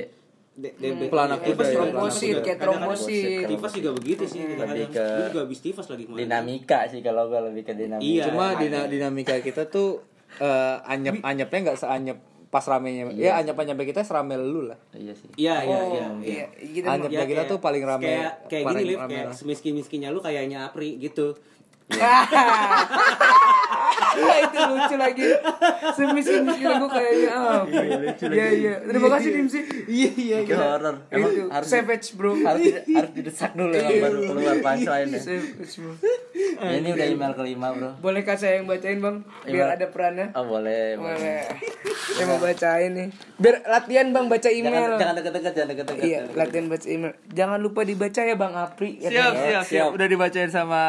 [0.55, 3.43] D- DB Pelanak Tifas kuda ya, trombosit, juga- kayak trombosit.
[3.45, 6.21] Tifas juga begitu sih Lebih ke juga habis tifas lagi kemarin.
[6.21, 8.05] Dinamika sih kalau gua lebih ke dinamika.
[8.05, 8.23] Iya.
[8.25, 9.99] cuma dina- dinamika kita tuh
[10.37, 12.19] eh, anyep anyepnya nggak seanyep
[12.55, 15.27] pas ramenya ya anyep anyepnya kita serame lu lah Iya sih.
[15.35, 16.07] Iya iya oh iya.
[16.23, 17.11] iya kita Anyep.
[17.11, 19.35] Ya, kita kayak- tuh paling rame- Kayak kayak gini paling Liv, rame kayak lah.
[19.35, 21.35] semiskin-miskinnya lu kayaknya Apri gitu.
[24.17, 25.27] itu lucu lagi
[25.93, 27.55] semiskin miskin gue kayaknya apa
[28.31, 30.97] iya iya terima kasih Dimsi Iya iya Itu horor.
[31.13, 35.21] Emang itu harus savage bro harus harus didesak dulu emang baru keluar punchline ya.
[35.21, 35.93] savage bro
[36.35, 37.91] Ya, ini udah email kelima bro.
[37.99, 39.23] Bolehkah saya yang bacain bang?
[39.47, 40.35] Biar ada perannya.
[40.35, 40.99] Oh boleh.
[40.99, 41.47] boleh.
[42.15, 43.09] Saya mau bacain nih.
[43.39, 44.99] Biar latihan bang baca email.
[44.99, 46.05] jangan deket-deket, jangan deket-deket.
[46.05, 47.13] Iya, latihan baca email.
[47.31, 48.91] Jangan lupa dibaca ya bang Apri.
[48.99, 49.43] Siap, katanya.
[49.47, 49.89] siap, siap.
[49.95, 50.83] Udah dibacain sama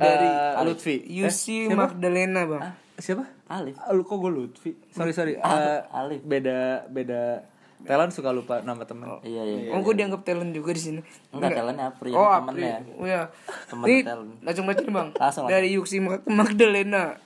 [0.00, 0.96] Dari eh, Lutfi.
[1.04, 2.62] Yusi Magdalena bang.
[2.96, 3.24] Siapa?
[3.46, 3.76] Alif.
[3.78, 4.70] Ah, Lu kok gue Lutfi?
[4.88, 5.36] Sorry, sorry.
[5.36, 6.20] Eh, Alif.
[6.22, 7.44] beda beda
[7.80, 9.08] talent suka lupa nama temen.
[9.20, 9.72] Iya iya.
[9.72, 11.00] Oh, gue dianggap talent juga di sini.
[11.30, 12.60] Enggak talentnya Apri, Oh, Apri.
[12.60, 12.76] temennya.
[12.94, 13.22] Oh ya.
[13.66, 14.30] Temen Ini talent.
[14.40, 15.08] langsung baca nih, Bang.
[15.14, 17.16] Langsung, Dari Yusi Mag- Magdalena.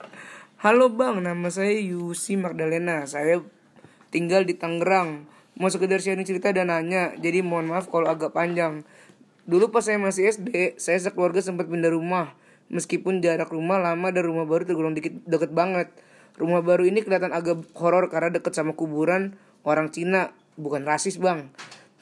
[0.57, 1.19] Halo, Bang.
[1.19, 3.03] Nama saya Yusi Magdalena.
[3.03, 3.43] Saya
[4.07, 5.27] tinggal di Tangerang.
[5.55, 7.11] Mau sekedar sharing cerita dan nanya.
[7.15, 8.87] Jadi mohon maaf kalau agak panjang.
[9.43, 12.31] Dulu pas saya masih SD, saya sekeluarga sempat pindah rumah.
[12.69, 15.93] Meskipun jarak rumah lama dan rumah baru tergolong dikit deket banget.
[16.35, 20.33] Rumah baru ini kelihatan agak horor karena deket sama kuburan orang Cina.
[20.55, 21.51] Bukan rasis bang.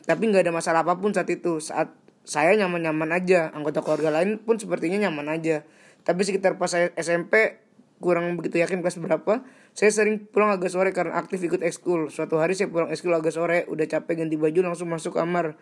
[0.05, 1.59] Tapi nggak ada masalah apa pun saat itu.
[1.59, 1.91] Saat
[2.23, 3.51] saya nyaman-nyaman aja.
[3.51, 5.67] Anggota keluarga lain pun sepertinya nyaman aja.
[6.03, 7.63] Tapi sekitar pas saya SMP
[8.03, 9.47] kurang begitu yakin kelas berapa.
[9.71, 12.11] Saya sering pulang agak sore karena aktif ikut ekskul.
[12.11, 15.55] Suatu hari saya pulang ekskul agak sore, udah capek ganti baju langsung masuk kamar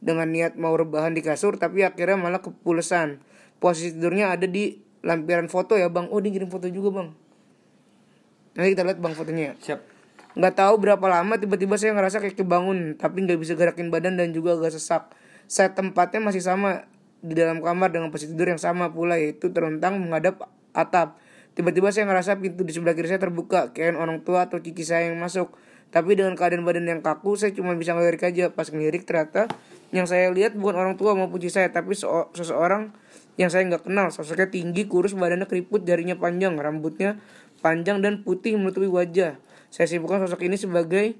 [0.00, 3.20] dengan niat mau rebahan di kasur, tapi akhirnya malah kepulesan.
[3.60, 6.08] Posisi tidurnya ada di lampiran foto ya bang.
[6.08, 7.08] Oh dia kirim foto juga bang.
[8.56, 9.54] Nanti kita lihat bang fotonya.
[9.60, 9.80] Siap.
[10.30, 14.30] Nggak tahu berapa lama tiba-tiba saya ngerasa kayak kebangun, tapi nggak bisa gerakin badan dan
[14.30, 15.10] juga agak sesak.
[15.50, 16.86] Saya tempatnya masih sama
[17.20, 21.20] di dalam kamar dengan posisi tidur yang sama pula yaitu terentang menghadap atap.
[21.58, 25.10] Tiba-tiba saya ngerasa pintu di sebelah kiri saya terbuka, kayak orang tua atau cici saya
[25.10, 25.50] yang masuk.
[25.90, 28.54] Tapi dengan keadaan badan yang kaku, saya cuma bisa ngelirik aja.
[28.54, 29.50] Pas ngelirik ternyata
[29.90, 32.94] yang saya lihat bukan orang tua maupun cici saya, tapi seo- seseorang
[33.34, 34.08] yang saya nggak kenal.
[34.08, 37.18] Sosoknya tinggi, kurus, badannya keriput, jarinya panjang, rambutnya
[37.58, 39.36] panjang dan putih menutupi wajah.
[39.68, 41.14] Saya simpulkan sosok ini sebagai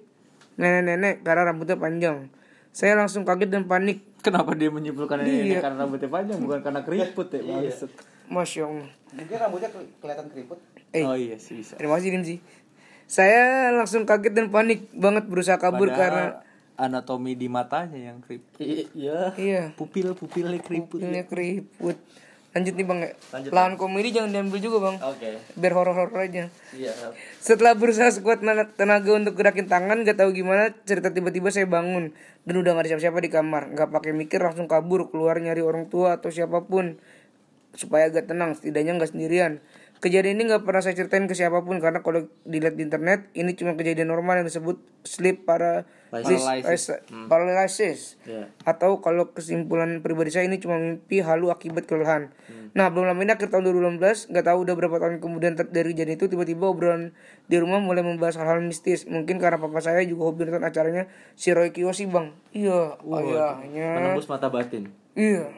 [0.57, 2.33] nenek-nenek karena rambutnya panjang.
[2.71, 4.03] Saya langsung kaget dan panik.
[4.21, 5.61] Kenapa dia menyimpulkan ini Iya.
[5.61, 7.41] karena rambutnya panjang bukan karena keriput ya?
[7.41, 7.91] Maksud.
[8.27, 8.89] Masya Allah.
[9.11, 10.59] Mungkin rambutnya ke- kelihatan keriput.
[10.91, 11.75] Eh, Oh iya sih bisa.
[11.75, 12.37] terima kasih Dimsi.
[13.05, 16.50] Saya langsung kaget dan panik banget berusaha kabur karena Padahal
[16.81, 18.57] anatomi di matanya yang keriput.
[18.57, 19.37] Iya.
[19.37, 20.97] iya Pupil pupilnya keriput.
[20.97, 21.97] pupilnya keriput.
[22.51, 23.11] Lanjut nih bang ya.
[23.55, 24.97] Lahan komedi jangan diambil juga bang.
[25.07, 25.39] Oke.
[25.55, 26.51] Biar horor-horor aja.
[26.75, 26.93] Iya.
[27.39, 28.43] Setelah berusaha sekuat
[28.75, 32.11] tenaga- untuk gerakin tangan, gak tahu gimana cerita tiba-tiba saya bangun
[32.43, 33.71] dan udah gak ada siapa-siapa di kamar.
[33.79, 36.99] Gak pakai mikir langsung kabur keluar nyari orang tua atau siapa pun
[37.71, 39.63] supaya agak tenang, setidaknya nggak sendirian.
[40.03, 43.55] Kejadian ini nggak pernah saya ceritain ke siapa pun karena kalau dilihat di internet ini
[43.55, 45.47] cuma kejadian normal yang disebut sleep
[46.11, 46.83] paralysis,
[47.25, 48.01] paralysis.
[48.23, 48.51] Iya.
[48.63, 52.35] atau kalau kesimpulan pribadi saya ini cuma mimpi halu akibat kelelahan.
[52.71, 56.15] Nah belum lama ini akhir tahun 2016 nggak tahu udah berapa tahun kemudian dari kejadian
[56.17, 59.05] itu tiba-tiba obrolan di rumah mulai membahas hal-hal mistis.
[59.05, 62.35] Mungkin karena papa saya juga hobi nonton acaranya si Roy Kiyoshi bang.
[62.51, 63.89] Iya, ayahnya.
[63.97, 64.91] Menembus mata batin.
[65.13, 65.51] Iya.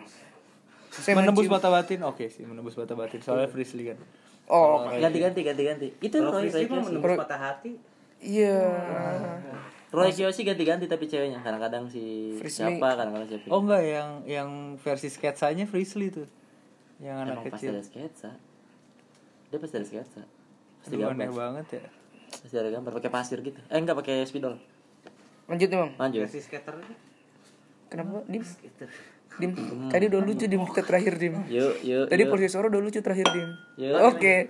[0.91, 3.97] Saya menembus mencium- mata batin oke sih menembus mata batin soalnya Frisly kan
[4.45, 5.89] Oh, Ganti ganti ganti ganti.
[5.99, 6.69] Itu Roy Kiyoshi.
[6.69, 7.73] menembus patah hati.
[8.21, 8.61] iya.
[9.93, 12.81] Roy Kiyoshi ganti ganti tapi ceweknya kadang-kadang si Frisly.
[12.81, 13.47] siapa kadang-kadang siapa.
[13.53, 14.49] oh enggak yang yang
[14.81, 16.25] versi sketsanya Frisly tuh
[17.03, 18.31] yang anak Emang pasti kecil ada sketsa.
[19.51, 20.23] Dia pasti ada sketsa.
[20.81, 21.29] Pasti Aduh, gambar.
[21.35, 21.85] banget ya
[22.31, 23.61] Pasti ada gambar pakai pasir gitu.
[23.69, 24.57] Eh enggak pakai spidol.
[25.51, 25.93] Lanjut nih bang.
[25.99, 26.21] Lanjut.
[26.25, 26.75] Versi skater.
[27.93, 28.25] Kenapa?
[28.25, 28.43] Dim.
[29.37, 29.53] Dim.
[29.93, 31.35] Tadi udah lucu dim kita terakhir dim.
[31.51, 32.07] Yuk, yuk.
[32.09, 32.31] Tadi yuk.
[32.33, 33.51] posisi udah lucu terakhir dim.
[34.09, 34.49] Oke.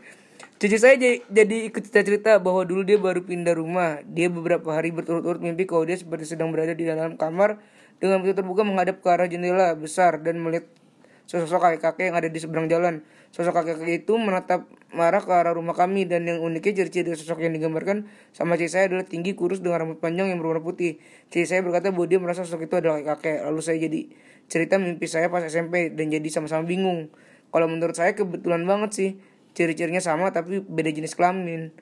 [0.62, 3.98] Cucu saya jadi, jadi ikut cerita-cerita bahwa dulu dia baru pindah rumah.
[4.06, 7.58] Dia beberapa hari berturut-turut mimpi kalau dia seperti sedang berada di dalam kamar
[7.98, 10.66] dengan pintu terbuka menghadap ke arah jendela besar dan melihat
[11.26, 13.02] sosok kakek-kakek yang ada di seberang jalan.
[13.34, 17.56] Sosok kakek-kakek itu menatap marah ke arah rumah kami dan yang uniknya ciri-ciri sosok yang
[17.56, 21.00] digambarkan sama cici saya adalah tinggi kurus dengan rambut panjang yang berwarna putih.
[21.32, 23.46] Cici saya berkata bahwa dia merasa sosok itu adalah kakek.
[23.48, 24.00] Lalu saya jadi
[24.50, 27.08] cerita mimpi saya pas SMP dan jadi sama-sama bingung.
[27.52, 29.10] Kalau menurut saya kebetulan banget sih
[29.52, 31.72] ciri-cirinya sama tapi beda jenis kelamin.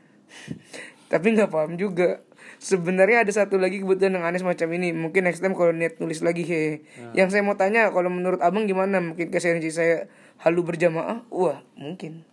[1.12, 2.22] tapi nggak paham juga.
[2.60, 4.92] Sebenarnya ada satu lagi kebetulan yang aneh semacam ini.
[4.92, 6.84] Mungkin next time kalau niat nulis lagi he.
[7.16, 9.00] Yang saya mau tanya kalau menurut abang gimana?
[9.00, 11.24] Mungkin keseharian saya halu berjamaah?
[11.32, 12.28] Wah mungkin.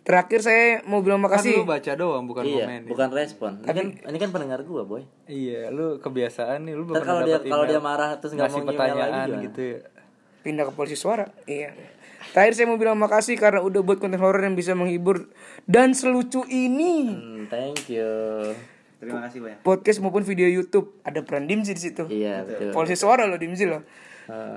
[0.00, 1.60] Terakhir saya mau bilang kan makasih.
[1.60, 2.88] lu baca doang bukan Iya, komen ya.
[2.88, 3.52] bukan respon.
[3.60, 5.04] Ini kan ini kan pendengar gua, boy.
[5.28, 9.10] iya lu kebiasaan nih lu bakal kalau dia kalau dia marah terus nggak mau pertanyaan
[9.28, 9.78] lagi gitu ya
[10.40, 11.70] pindah ke polisi suara iya
[12.30, 15.30] terakhir saya mau bilang makasih karena udah buat konten horor yang bisa menghibur
[15.66, 17.10] dan selucu ini.
[17.10, 18.06] Hmm, thank you.
[19.00, 19.64] Terima kasih banyak.
[19.64, 20.92] podcast maupun video YouTube.
[21.00, 22.04] Ada peran Dimsi di situ.
[22.04, 22.68] Iya, betul.
[22.76, 23.80] polisi suara loh Dimsi loh.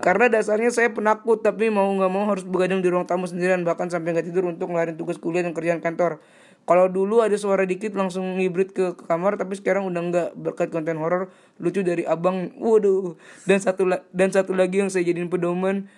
[0.05, 3.89] Karena dasarnya saya penakut tapi mau nggak mau harus begadang di ruang tamu sendirian bahkan
[3.89, 6.21] sampai nggak tidur untuk ngelarin tugas kuliah dan kerjaan kantor.
[6.63, 10.69] Kalau dulu ada suara dikit langsung ngibrit ke, ke kamar tapi sekarang udah nggak berkat
[10.69, 12.53] konten horor lucu dari abang.
[12.55, 13.17] Waduh.
[13.49, 15.89] Dan satu la- dan satu lagi yang saya jadiin pedoman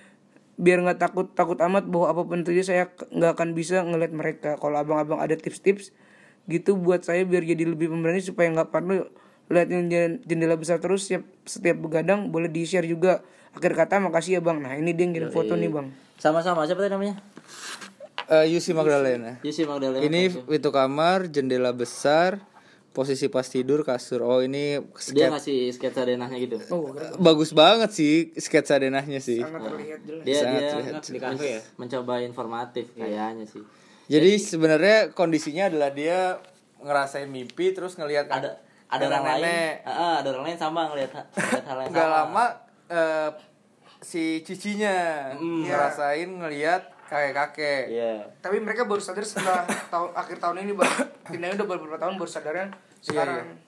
[0.56, 4.56] biar nggak takut takut amat bahwa apa pun terjadi saya nggak akan bisa ngeliat mereka
[4.56, 5.92] kalau abang-abang ada tips-tips
[6.48, 9.04] gitu buat saya biar jadi lebih pemberani supaya nggak perlu
[9.52, 13.20] jen- jendela besar terus setiap setiap begadang boleh di share juga
[13.52, 16.80] akhir kata makasih ya bang nah ini dia yang kirim foto nih bang Sama-sama siapa
[16.80, 17.20] tadi namanya?
[18.26, 19.38] Eh, Yusi Magdalena.
[19.46, 20.02] Yusi Magdalena.
[20.02, 22.42] Ini pintu kamar, jendela besar,
[22.96, 24.24] posisi pas tidur kasur.
[24.24, 26.56] Oh ini dia sketsa ngasih sketsa denahnya gitu.
[26.72, 29.44] oh bagus banget sih sketsa denahnya sih.
[29.44, 31.02] sangat terlihat jelas Dia Sangat dia terlihat.
[31.04, 33.60] di kafe ya mencoba informatif kayaknya sih.
[34.08, 36.40] Jadi sebenarnya kondisinya adalah dia
[36.80, 39.84] ngerasain mimpi terus ngelihat Ada ada orang lain.
[39.84, 41.12] Heeh, ada orang lain sama ngelihat
[41.68, 42.16] hal yang Nggak sama.
[42.16, 42.46] lama
[42.88, 43.30] eh,
[44.00, 44.96] si cicinya
[45.36, 47.84] ngerasain ngelihat kakek-kakek.
[47.88, 48.14] Iya.
[48.40, 49.62] tapi mereka baru sadar setelah
[49.94, 50.94] tahun akhir tahun ini bang
[51.24, 52.68] pindahnya udah beberapa tahun baru sadarnya
[53.00, 53.62] sekarang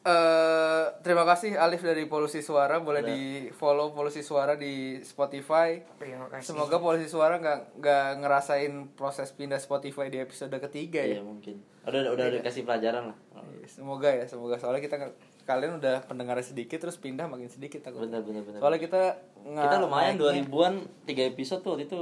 [0.00, 3.20] Eh, terima kasih Alif dari Polusi Suara boleh di
[3.52, 5.76] follow Polusi Suara di Spotify.
[5.94, 11.20] terima kasih Semoga Polusi Suara nggak nggak ngerasain proses pindah Spotify di episode ketiga Iya
[11.20, 11.20] ya.
[11.20, 11.60] mungkin.
[11.84, 13.16] Udah udah dikasih pelajaran lah.
[13.52, 14.96] Iya, Semoga ya, semoga soalnya kita
[15.44, 18.00] kalian udah pendengar sedikit terus pindah makin sedikit takut.
[18.00, 18.56] Bener bener bener.
[18.56, 19.02] Soalnya kita
[19.36, 22.00] kita lumayan naiknya- 2000-an 3 episode tuh waktu itu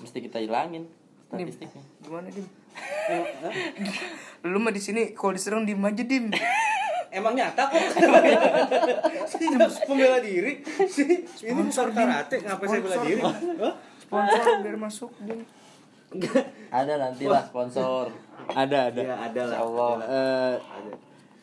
[0.00, 0.86] mesti kita hilangin
[1.28, 1.82] statistiknya.
[2.00, 2.46] gimana dim?
[4.48, 6.32] Lu mah di sini kalau diserang diem aja dim.
[7.08, 7.80] Emang nyata kok?
[9.32, 9.48] Sih,
[9.88, 10.60] pembela diri.
[10.88, 13.22] Sih ini bukan karate ngapain saya bela diri?
[14.00, 15.40] Sponsor biar masuk dim.
[16.72, 18.08] Ada nanti lah sponsor.
[18.48, 19.00] Ada ada.
[19.04, 19.58] ya ada lah.
[19.60, 19.92] Allah.
[20.08, 20.54] Eh,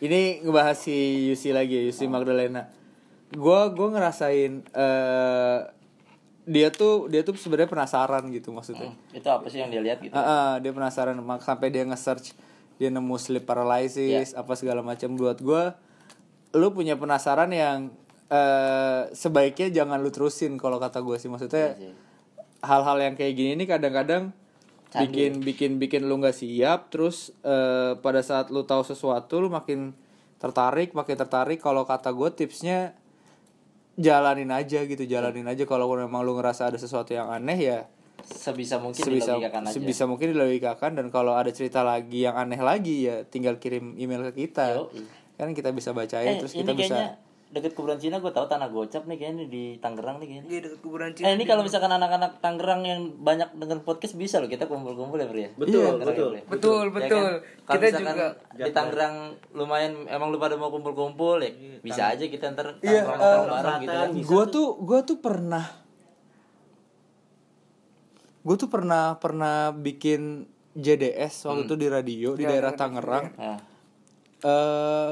[0.10, 2.66] ini ngebahas si Yusi lagi, Yusi Magdalena.
[3.30, 5.60] Gua gua ngerasain eh
[6.45, 8.93] dia tuh dia tuh sebenarnya penasaran gitu maksudnya.
[9.11, 10.13] Itu apa sih yang dia lihat gitu?
[10.13, 12.37] Ah, ah, dia penasaran mak- sampai dia nge-search
[12.75, 14.39] dia nemu sleep paralysis Iya.
[14.39, 15.79] apa segala macam buat gua
[16.51, 17.91] lu punya penasaran yang
[18.25, 21.93] eh sebaiknya jangan lu terusin kalau kata gue sih maksudnya Iya
[22.65, 24.33] hal-hal yang kayak gini ini kadang-kadang
[24.97, 29.93] bikin bikin bikin lu nggak siap terus eh, pada saat lu tahu sesuatu lu makin
[30.41, 32.97] tertarik makin tertarik kalau kata gue tipsnya
[33.95, 37.79] jalanin aja gitu jalanin aja kalau memang lu ngerasa ada sesuatu yang aneh ya
[38.25, 39.71] Sebisa mungkin sebisa dilogikakan aja.
[39.71, 44.25] sebisa mungkin dilogikakan dan kalau ada cerita lagi yang aneh lagi ya tinggal kirim email
[44.31, 45.05] ke kita Yoi.
[45.35, 49.05] kan kita bisa bacain Eh, terus kita bisa deket kuburan Cina gue tahu tanah gocap
[49.05, 50.49] nih kayaknya di Tangerang nih kayaknya.
[50.49, 51.31] dia deket kuburan Eh Cina.
[51.31, 55.39] ini kalau misalkan anak-anak Tangerang yang banyak denger podcast bisa loh kita kumpul-kumpul ya Bro
[55.39, 55.49] ya.
[55.55, 56.31] betul Tangerang betul.
[56.31, 57.23] ya, betul Ya betul.
[57.23, 57.33] Kan?
[57.61, 58.27] Kalau kita misalkan juga
[58.57, 59.15] di Tangerang
[59.51, 63.93] lumayan emang lu pada mau kumpul-kumpul ya bisa aja kita ntar Iya, eh, bareng gitu
[63.93, 64.09] kan.
[64.17, 65.65] gue tuh gue tuh pernah
[68.41, 73.25] gue tuh pernah pernah bikin JDS waktu itu di radio di daerah Tangerang.
[73.31, 73.57] Eh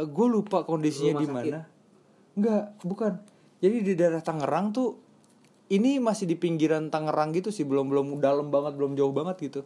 [0.03, 1.59] gue lupa kondisinya di mana
[2.34, 3.13] Enggak, bukan.
[3.63, 4.99] Jadi di daerah Tangerang tuh
[5.71, 9.61] ini masih di pinggiran Tangerang gitu sih, belum belum dalam banget, belum jauh banget gitu.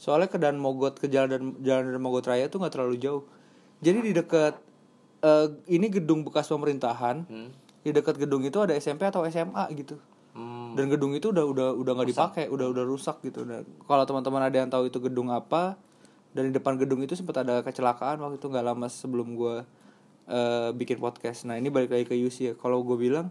[0.00, 3.22] Soalnya ke Dan Mogot ke jalan dan jalan Dan Mogot Raya tuh nggak terlalu jauh.
[3.84, 4.54] Jadi di dekat
[5.22, 7.26] eh, ini gedung bekas pemerintahan.
[7.84, 10.00] Di dekat gedung itu ada SMP atau SMA gitu.
[10.32, 13.44] hmm, Dan gedung itu udah udah udah nggak dipakai, udah udah rusak gitu.
[13.44, 15.76] Dan kalau teman-teman ada yang tahu itu gedung apa,
[16.34, 19.62] dan di depan gedung itu sempat ada kecelakaan waktu itu nggak lama sebelum gue
[20.72, 21.44] bikin podcast.
[21.44, 22.54] Nah ini balik lagi ke Yusi ya.
[22.54, 23.28] Kalau gue bilang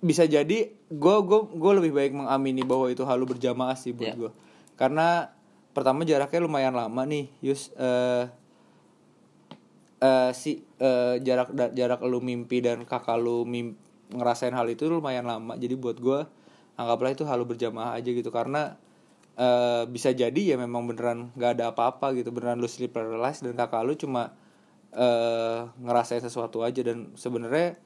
[0.00, 4.16] bisa jadi gue gue gue lebih baik mengamini bahwa itu halu berjamaah sih buat Iya.
[4.16, 4.30] gue.
[4.74, 5.28] Karena
[5.70, 7.68] pertama jaraknya lumayan lama nih, Yus.
[7.76, 8.24] eh
[10.00, 13.76] eh, si eh, jarak da- jarak lu mimpi dan kakak lu mim-
[14.10, 16.26] ngerasain hal itu lumayan lama jadi buat gue
[16.74, 18.80] anggaplah itu halu berjamaah aja gitu karena
[19.36, 23.54] eh, bisa jadi ya memang beneran nggak ada apa-apa gitu beneran lu sleep paralysis dan
[23.54, 24.32] kakak lu cuma
[24.94, 26.80] eh, ngerasain sesuatu aja.
[26.82, 27.76] Dan sebenarnya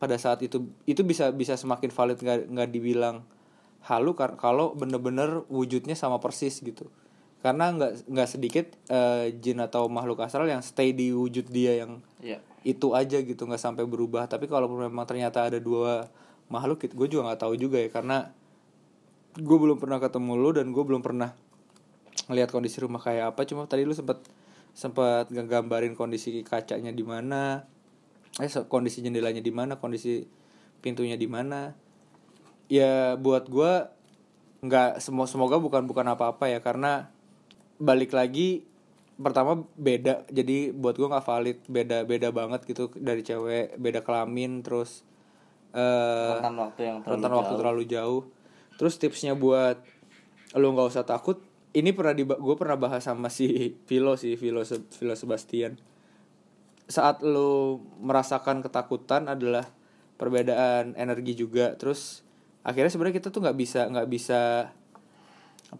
[0.00, 3.20] pada saat itu itu bisa bisa semakin valid nggak nggak dibilang
[3.84, 6.88] halu kalau bener-bener wujudnya sama persis gitu.
[7.40, 12.04] Karena nggak nggak sedikit eh, jin atau makhluk astral yang stay di wujud dia yang
[12.20, 12.36] Iya.
[12.60, 14.28] itu aja gitu nggak sampai berubah.
[14.28, 16.08] Tapi kalau memang ternyata ada dua
[16.52, 17.88] makhluk gue juga nggak tahu juga ya.
[17.88, 18.28] Karena
[19.38, 21.32] gue belum pernah ketemu lu dan gue belum pernah
[22.28, 23.48] ngelihat kondisi rumah kayak apa.
[23.48, 24.20] Cuma tadi lu sempat
[24.72, 27.66] sempat ngegambarin kondisi kacanya di mana
[28.38, 30.22] eh kondisi jendelanya di mana kondisi
[30.80, 31.74] pintunya di mana
[32.70, 33.72] ya buat gue
[34.60, 37.10] nggak semua semoga bukan bukan apa-apa ya karena
[37.80, 38.68] balik lagi
[39.20, 44.64] pertama beda jadi buat gue nggak valid beda beda banget gitu dari cewek beda kelamin
[44.64, 45.04] terus
[45.76, 47.60] eh Rentan waktu yang terlalu rentan waktu jauh.
[47.60, 48.22] terlalu jauh
[48.80, 49.76] terus tipsnya buat
[50.56, 54.62] lu nggak usah takut ini pernah di gue pernah bahas sama si Vilo sih Vilo
[54.62, 55.78] Se- Vilo Sebastian.
[56.90, 59.70] Saat lu merasakan ketakutan adalah
[60.18, 62.26] perbedaan energi juga terus
[62.60, 64.40] akhirnya sebenarnya kita tuh nggak bisa nggak bisa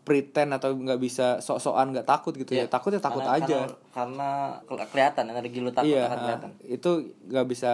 [0.06, 2.64] pretend atau nggak bisa sok-sokan nggak takut gitu ya.
[2.64, 2.70] Iya.
[2.70, 3.58] takut ya takut Karena- aja.
[3.66, 4.28] karena, karena
[4.64, 6.50] keli- kelihatan energi lu takut iya akan ah, kelihatan.
[6.62, 6.90] Itu
[7.26, 7.70] nggak bisa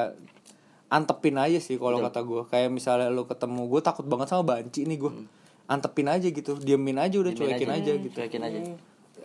[0.88, 4.86] antepin aja sih kalau kata gue kayak misalnya lu ketemu gue takut banget sama banci
[4.88, 5.12] nih gue
[5.66, 7.42] antepin aja gitu diemin aja udah Hmm.
[7.42, 8.14] Diemin cuekin aja, gitu.
[8.14, 8.58] Cuekin aja.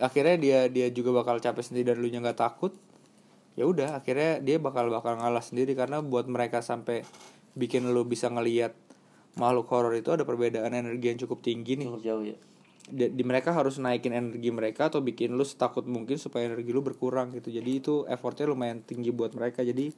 [0.02, 2.74] Akhirnya dia dia juga bakal capek sendiri dan lu nya nggak takut.
[3.54, 7.04] Ya udah akhirnya dia bakal bakal ngalah sendiri karena buat mereka sampai
[7.52, 8.72] bikin lu bisa ngelihat
[9.36, 11.86] makhluk horor itu ada perbedaan energi yang cukup tinggi nih.
[11.88, 12.36] Cukup jauh ya.
[12.82, 16.82] Di, di mereka harus naikin energi mereka atau bikin lu setakut mungkin supaya energi lu
[16.82, 17.52] berkurang gitu.
[17.52, 19.62] Jadi itu effortnya lumayan tinggi buat mereka.
[19.62, 19.92] Jadi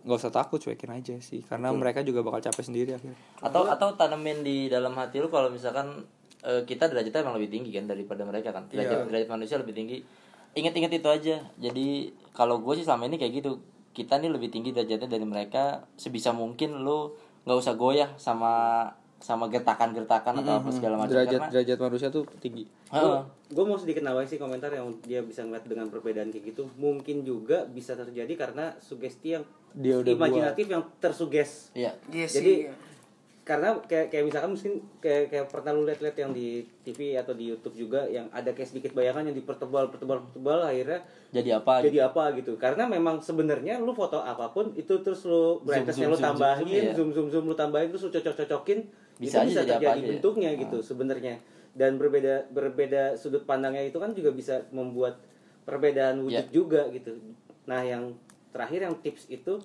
[0.00, 1.44] nggak usah takut cuekin aja sih.
[1.44, 3.16] Karena mereka juga bakal capek sendiri akhirnya.
[3.40, 6.04] Atau atau tanemin di dalam hati lu kalau misalkan
[6.40, 8.64] eh, kita derajatnya emang lebih tinggi kan daripada mereka kan.
[8.72, 9.08] Derajat, Iya.
[9.12, 10.00] derajat manusia lebih tinggi.
[10.56, 11.36] Ingat-ingat itu aja.
[11.60, 11.88] Jadi
[12.32, 13.60] kalau gue sih selama ini kayak gitu.
[13.90, 15.84] Kita nih lebih tinggi derajatnya dari mereka.
[16.00, 17.12] Sebisa mungkin lu
[17.44, 18.86] nggak usah goyah sama
[19.20, 21.12] sama gertakan-gertakan atau apa segala macam.
[21.12, 22.64] Derajat karena derajat manusia tuh tinggi.
[22.90, 23.20] Heeh.
[23.50, 26.72] gue mau sedikit nambahin sih komentar yang dia bisa ngeliat dengan perbedaan kayak gitu.
[26.80, 32.52] Mungkin juga bisa terjadi karena sugesti yang Dia udah imajinatif yang tersuges iya Iya jadi
[32.66, 32.88] sih.
[33.40, 36.46] karena kayak kayak misalkan mungkin kayak kayak pernah lu lihat-lihat yang di
[36.80, 41.02] TV atau di YouTube juga yang ada kayak sedikit bayangan yang dipertebal pertebal pertebal akhirnya
[41.28, 41.86] jadi apa gitu.
[41.88, 46.12] jadi apa gitu karena memang sebenarnya lu foto apa pun itu terus lu brightnessnya zoom,
[46.12, 46.92] lu zoom, tambahin zoom, iya.
[46.94, 48.78] zoom zoom zoom lu tambahin terus lu cocok cocokin
[49.16, 50.10] Bisa itu bisa jadi apa terjadi aja ya.
[50.12, 51.34] bentuknya gitu sebenarnya
[51.72, 55.18] dan berbeda berbeda sudut pandangnya itu kan juga bisa membuat
[55.62, 56.50] perbedaan wujud Ya.
[56.50, 57.18] juga gitu
[57.64, 58.14] nah yang
[58.50, 59.58] terakhir yang tips itu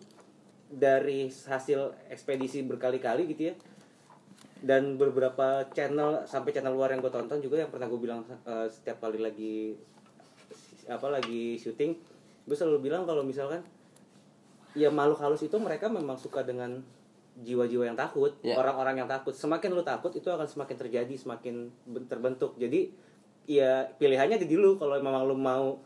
[0.66, 3.56] dari hasil ekspedisi berkali-kali gitu ya.
[4.60, 8.68] Dan beberapa channel sampai channel luar yang gue tonton juga yang pernah gue bilang eh,
[8.68, 9.76] setiap kali lagi
[10.86, 11.98] apa lagi syuting
[12.46, 13.66] gue selalu bilang kalau misalkan
[14.78, 16.78] ya makhluk halus itu mereka memang suka dengan
[17.36, 18.56] jiwa-jiwa yang takut Ya.
[18.56, 19.34] orang-orang yang takut.
[19.36, 22.56] Semakin lu takut itu akan semakin terjadi semakin ben- terbentuk.
[22.56, 22.94] Jadi
[23.50, 24.80] ya pilihannya di lu.
[24.80, 25.82] Kalau memang lu mau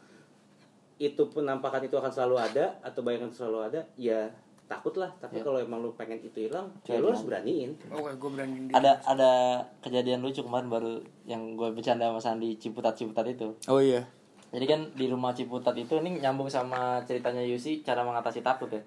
[0.99, 4.27] itu penampakan itu akan selalu ada atau bayangan selalu ada ya
[4.65, 5.43] takutlah tapi Ya.
[5.43, 8.99] kalau emang lu pengen itu hilang ya lu harus beraniin Oke, gue berani di- ada
[9.01, 9.31] ada
[9.79, 14.05] kejadian lucu kemarin baru yang gue bercanda sama Sandi Ciputat Ciputat itu oh iya
[14.49, 18.81] Jadi kan di rumah Ciputat itu ini nyambung sama ceritanya Yusi cara mengatasi takut ya.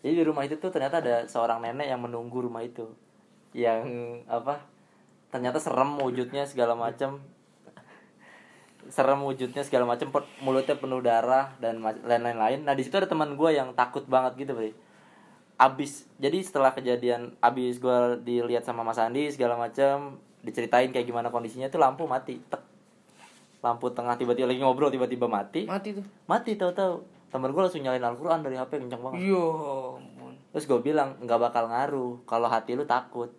[0.00, 2.84] Jadi di rumah itu tuh ternyata ada seorang nenek yang menunggu rumah itu.
[3.52, 3.88] Yang
[4.26, 4.60] apa?
[5.28, 7.24] Ternyata serem wujudnya segala macam.
[8.92, 10.12] Serem wujudnya segala macam,
[10.44, 12.60] mulutnya penuh darah dan lain-lain.
[12.68, 14.76] Nah, di situ ada teman gue yang takut banget gitu, Bre.
[15.56, 21.30] Abis jadi setelah kejadian abis gue dilihat sama Mas Andi segala macam diceritain kayak gimana
[21.30, 22.60] kondisinya tuh lampu mati tek
[23.62, 26.04] lampu tengah tiba-tiba lagi ngobrol tiba-tiba mati mati tuh.
[26.26, 26.98] mati tahu-tahu
[27.30, 29.46] temen gue langsung nyalain Al-Quran dari HP kencang banget Yo,
[30.50, 33.30] terus gue bilang nggak bakal ngaruh kalau hati lu takut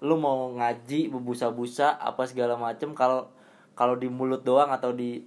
[0.00, 3.28] lu mau ngaji bebusa-busa apa segala macem kalau
[3.72, 5.22] kalau di mulut doang atau di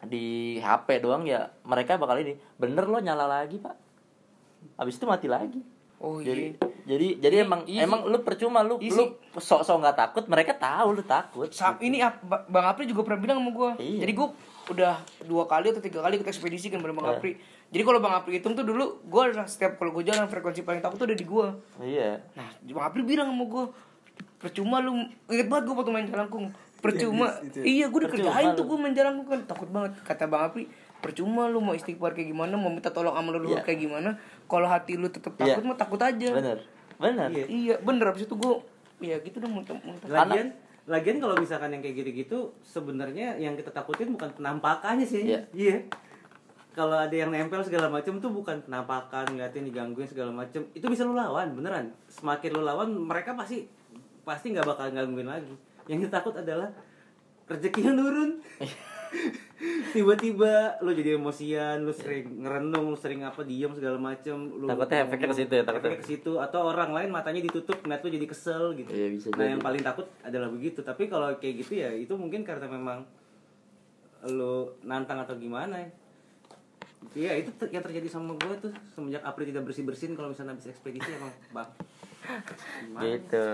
[0.00, 0.24] di
[0.56, 3.76] HP doang ya mereka bakal ini bener lo nyala lagi pak
[4.76, 5.60] habis itu mati lagi
[6.00, 6.64] Oh jadi iya.
[6.88, 10.96] jadi jadi emang iya emang lu percuma lu Iya lu sok-sok nggak takut mereka tahu
[10.96, 13.70] lu takut Sa- ini ap- Ba- Bang Apri juga pernah bilang sama gue.
[13.76, 14.00] Iya.
[14.00, 14.28] Jadi gue
[14.70, 14.96] udah
[15.28, 17.20] dua kali atau tiga kali ikut ekspedisi kan bareng Bang Iya.
[17.20, 17.36] Apri.
[17.68, 20.96] Jadi kalau Bang Apri hitung tuh dulu gue setiap kalau gue jalan frekuensi paling takut
[20.96, 21.46] tuh ada di gue.
[21.84, 23.64] iya Nah, Bang Apri bilang sama gue,
[24.38, 26.48] percuma lu inget banget gue waktu main jalangkung.
[26.80, 27.26] Percuma.
[27.54, 28.56] Iya, gue udah Percuma kerjain lu.
[28.56, 29.92] tuh gue main jalangkung kan takut banget.
[30.00, 30.64] Kata Bang Apri,
[30.98, 33.64] percuma lu mau istighfar kayak gimana, mau minta tolong sama leluhur Iya.
[33.64, 34.10] kayak gimana.
[34.44, 36.28] Kalau hati lu tetap takut mah takut aja.
[36.32, 36.58] bener
[36.96, 37.44] bener Iya.
[37.46, 38.52] Iya, bener abis itu gue
[39.00, 40.04] ya gitu dong muntah muntah.
[40.04, 40.52] Lagian,
[40.84, 45.24] lagian kalau misalkan yang kayak gitu-gitu, sebenarnya yang kita takutin bukan penampakannya sih.
[45.24, 45.40] Iya.
[45.52, 45.76] Iya.
[46.70, 50.62] Kalau ada yang nempel segala macam tuh bukan penampakan, ngeliatin digangguin segala macam.
[50.70, 51.90] Itu bisa lu lawan, beneran.
[52.06, 53.66] Semakin lu lawan, mereka pasti
[54.22, 55.50] pasti nggak bakal gangguin lagi.
[55.90, 56.70] Yang kita takut adalah
[57.50, 58.30] rezeki yang turun.
[59.90, 64.38] Tiba-tiba lu jadi emosian, lu sering ngerenung, lu sering apa diam segala macam.
[64.54, 65.98] Lu Takutnya efeknya ke situ ya, takutnya.
[65.98, 68.86] Ke situ atau orang lain matanya ditutup, ngeliat lu jadi kesel gitu.
[68.94, 69.58] Iya, bisa nah, jadi.
[69.58, 70.86] yang paling takut adalah begitu.
[70.86, 73.02] Tapi kalau kayak gitu ya itu mungkin karena memang
[74.30, 75.90] lu nantang atau gimana ya.
[77.16, 80.68] Iya itu yang terjadi sama gue tuh semenjak April tidak bersih bersin kalau misalnya habis
[80.70, 81.68] ekspedisi emang bang.
[82.98, 83.46] Gitu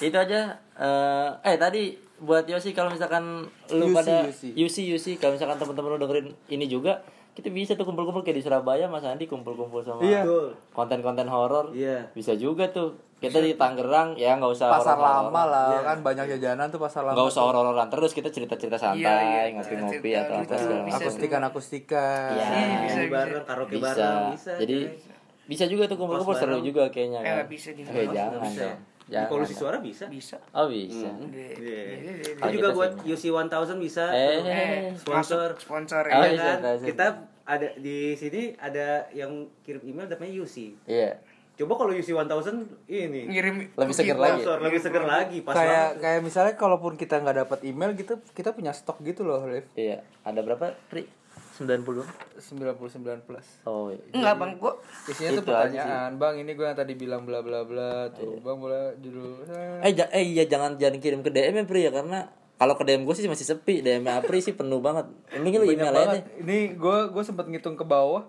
[0.00, 0.40] itu aja
[0.74, 4.48] eh eh tadi buat Yosi kalau misalkan lu Yusi, pada Yusi.
[4.54, 8.44] Yusi Yusi kalau misalkan teman-teman lu dengerin ini juga kita bisa tuh kumpul-kumpul kayak di
[8.44, 10.22] Surabaya Mas Andi kumpul-kumpul sama Iya.
[10.22, 10.46] Betul.
[10.70, 12.06] konten-konten horor Iya.
[12.10, 15.26] bisa juga tuh kita di Tangerang ya nggak usah pasar horor-hororan.
[15.26, 15.80] lama lah Iya.
[15.82, 19.42] kan banyak jajanan tuh pasar lama nggak usah horor-hororan terus kita cerita-cerita santai Iya, iya.
[19.52, 20.94] ngopi-ngopi atau apa macam.
[20.94, 22.46] akustikan akustikan Iya.
[22.84, 23.00] Bisa, bisa.
[23.10, 23.86] bareng, karaoke bisa.
[23.88, 24.52] bareng bisa.
[24.58, 24.78] jadi.
[25.52, 28.64] Bisa juga tuh kumpul-kumpul seru juga kayaknya Eh, kan nggak bisa di eh jangan bisa.
[28.64, 29.28] dong Jangan.
[29.28, 30.38] polusi suara bisa Bisa.
[30.50, 31.10] Oh bisa.
[31.28, 31.48] Iya.
[31.52, 31.82] Iya.
[32.22, 34.46] Itu Kalau juga buat UC 1000 bisa Eh, tuh.
[34.96, 36.16] sponsor Sponsor Oh, ya.
[36.22, 36.78] Iya iya, kan?
[36.80, 37.06] Kita
[37.44, 40.56] ada di sini ada yang kirim email namanya UC.
[40.86, 41.18] Iya.
[41.52, 42.24] Coba kalau UC 1000
[42.88, 44.40] ini Ngirim Lebih seger lagi.
[44.40, 46.00] sponsor lebih seger lagi pas kayak banget.
[46.00, 50.00] kayak misalnya kalaupun kita nggak dapat email gitu kita punya stok gitu loh Liv Iya.
[50.22, 50.72] Ada berapa?
[50.86, 51.04] Pri?
[51.52, 52.04] 90.
[52.40, 53.88] 99 plus Oh.
[53.88, 54.00] iya.
[54.10, 54.72] Enggak bang, gua
[55.04, 58.96] isinya tuh pertanyaan bang ini gue yang tadi bilang bla bla bla tuh bang boleh
[58.98, 59.44] judul
[59.80, 62.84] Eh, ja- eh iya jangan jangan kirim ke DM ya Pri ya karena kalau ke
[62.84, 65.10] DM gue sih masih sepi, DM Apri sih penuh banget.
[65.32, 68.22] Mending lu email aja ini gue gue sempet ngitung ke bawah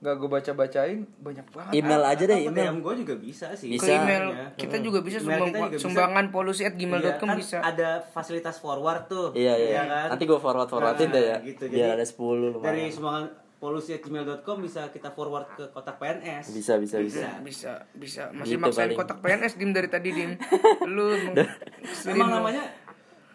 [0.00, 2.64] nggak gue baca bacain banyak banget Email aja deh, email.
[2.66, 3.68] DM gue juga bisa sih.
[3.70, 3.84] Bisa.
[3.84, 4.46] ke email Ya.
[4.56, 5.82] kita juga bisa Email sumbang kita juga bisa.
[5.82, 7.56] sumbangan polusi at Iya, gmail.com kan bisa.
[7.60, 9.28] Ada fasilitas forward tuh.
[9.32, 9.82] Iya iya.
[9.84, 10.06] kan?
[10.10, 11.36] Nanti gue forward forwardin Nah, deh ya.
[11.42, 11.62] gitu.
[11.66, 12.16] Biar Jadi, ada 10
[12.50, 12.64] lumayan.
[12.66, 13.24] Dari sumbangan
[13.60, 16.48] polusi@gmail.com bisa kita forward ke kotak PNS.
[16.50, 17.28] Bisa bisa bisa.
[17.38, 18.96] bisa bisa masih Gitu maksain paling.
[18.96, 20.32] kotak PNS dim dari tadi dim
[20.90, 21.12] lu
[22.06, 22.64] emang namanya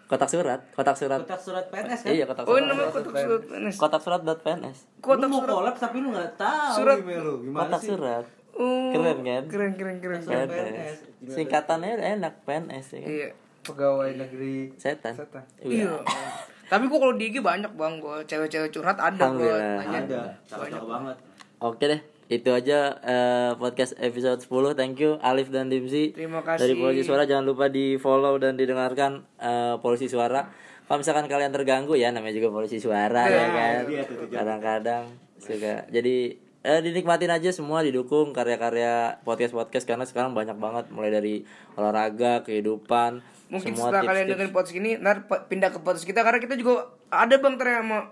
[0.05, 1.17] Kotak surat, kotak surat.
[1.19, 2.11] kotak surat PNS kan?
[2.13, 2.59] Iya, kotak oh surat.
[2.59, 4.77] ini namanya kotak surat PNS Kotak surat dot PNS.
[5.01, 7.89] kotak lu mau surat collab tapi lu nggak tahu Surat- lu gimana Kotak sih?
[7.89, 8.25] surat.
[8.55, 9.43] Oh, Keren kan?
[9.45, 10.97] keren keren keren Surat PNS.
[11.19, 11.33] PNS.
[11.33, 13.09] Singkatannya enak PNS ya kan.
[13.09, 13.27] iya
[13.61, 15.13] pegawai negeri Setan.
[15.13, 15.43] Setan.
[15.59, 15.89] iya
[16.65, 21.17] tapi gua kalau di IG banyak bang gua cewek-cewek curhat ada gua Ada, cakep banget.
[21.57, 24.73] Oke deh, itu aja eh, podcast episode 10.
[24.73, 26.09] Thank you Alif dan Dimsi.
[26.09, 26.65] Terima kasih.
[26.65, 30.49] Dari Polisi Suara jangan lupa di follow dan didengarkan eh, Polisi Suara.
[30.85, 33.81] Kalau misalkan kalian terganggu ya namanya juga Polisi Suara ya kan.
[33.89, 35.03] iya, Kadang-kadang
[35.37, 35.85] suka.
[35.89, 41.45] Jadi eh, dinikmatin aja semua didukung karya-karya podcast-podcast karena sekarang banyak banget mulai dari
[41.77, 43.21] olahraga, kehidupan,
[43.53, 44.09] mungkin semua setelah tips-tips.
[44.09, 48.09] kalian dengerin podcast ini ntar pindah ke podcast kita karena kita juga ada bang ternyata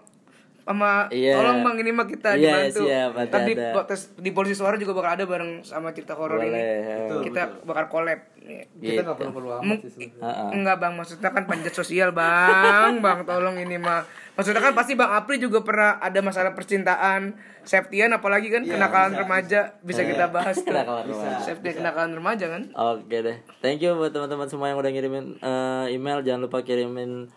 [0.63, 1.35] sama Iya.
[1.35, 3.95] tolong bang ini mah kita Iya, dibantu siap, ada, di ada.
[4.17, 7.19] di polisi suara juga bakal ada bareng sama cerita horor ini ya.
[7.19, 8.63] kita bakal collab Nih.
[8.73, 9.21] kita nggak Gitu.
[9.21, 10.07] perlu perlu amat sih
[10.49, 15.11] enggak bang maksudnya kan panjat sosial bang bang tolong ini mah maksudnya kan pasti bang
[15.13, 20.67] Apri juga pernah ada masalah percintaan Septian apalagi kan kenakalan remaja bisa kita bahas tuh
[20.69, 21.39] Kenakalan remaja.
[21.41, 23.37] Septian kenakalan remaja kan Oke deh.
[23.59, 26.19] Thank you buat teman-teman semua yang udah ngirimin eh, email.
[26.19, 27.31] Jangan lupa kirimin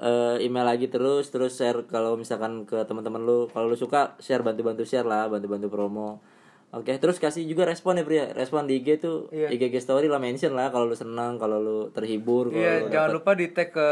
[0.00, 3.46] eh, email lagi terus, terus share kalau misalkan ke teman-teman lu.
[3.46, 6.18] Kalau lu suka share bantu-bantu share lah, bantu-bantu promo.
[6.70, 8.30] Oke, terus kasih juga respon ya Pria.
[8.30, 9.50] Respon di IG tuh, Iya.
[9.50, 13.10] IG story lah mention lah kalau lu senang, kalau lu terhibur, kalau Iya, lu jangan
[13.10, 13.88] dapet- lupa di tag ke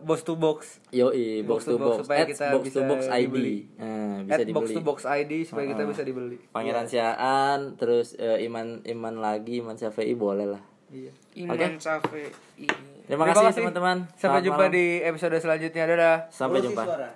[0.00, 0.58] box to box.
[0.90, 3.20] Yoi, box, to box, supaya Ads kita box bisa to box ID.
[3.28, 3.58] dibeli.
[3.76, 4.72] Nah, bisa At box dibeli.
[4.72, 6.36] to box ID supaya kita bisa dibeli.
[6.48, 10.62] Pangeran Siaan, terus eh, Iman Iman lagi, Iman Syafei boleh lah.
[10.88, 11.12] Iya.
[11.36, 12.32] Iman Safi
[13.06, 13.96] Terima kasih teman-teman.
[14.10, 14.74] Sampai Selamat jumpa malam.
[14.74, 15.82] di episode selanjutnya.
[15.84, 16.16] Dadah.
[16.30, 16.82] Sampai Polusi jumpa.
[16.86, 17.08] suara.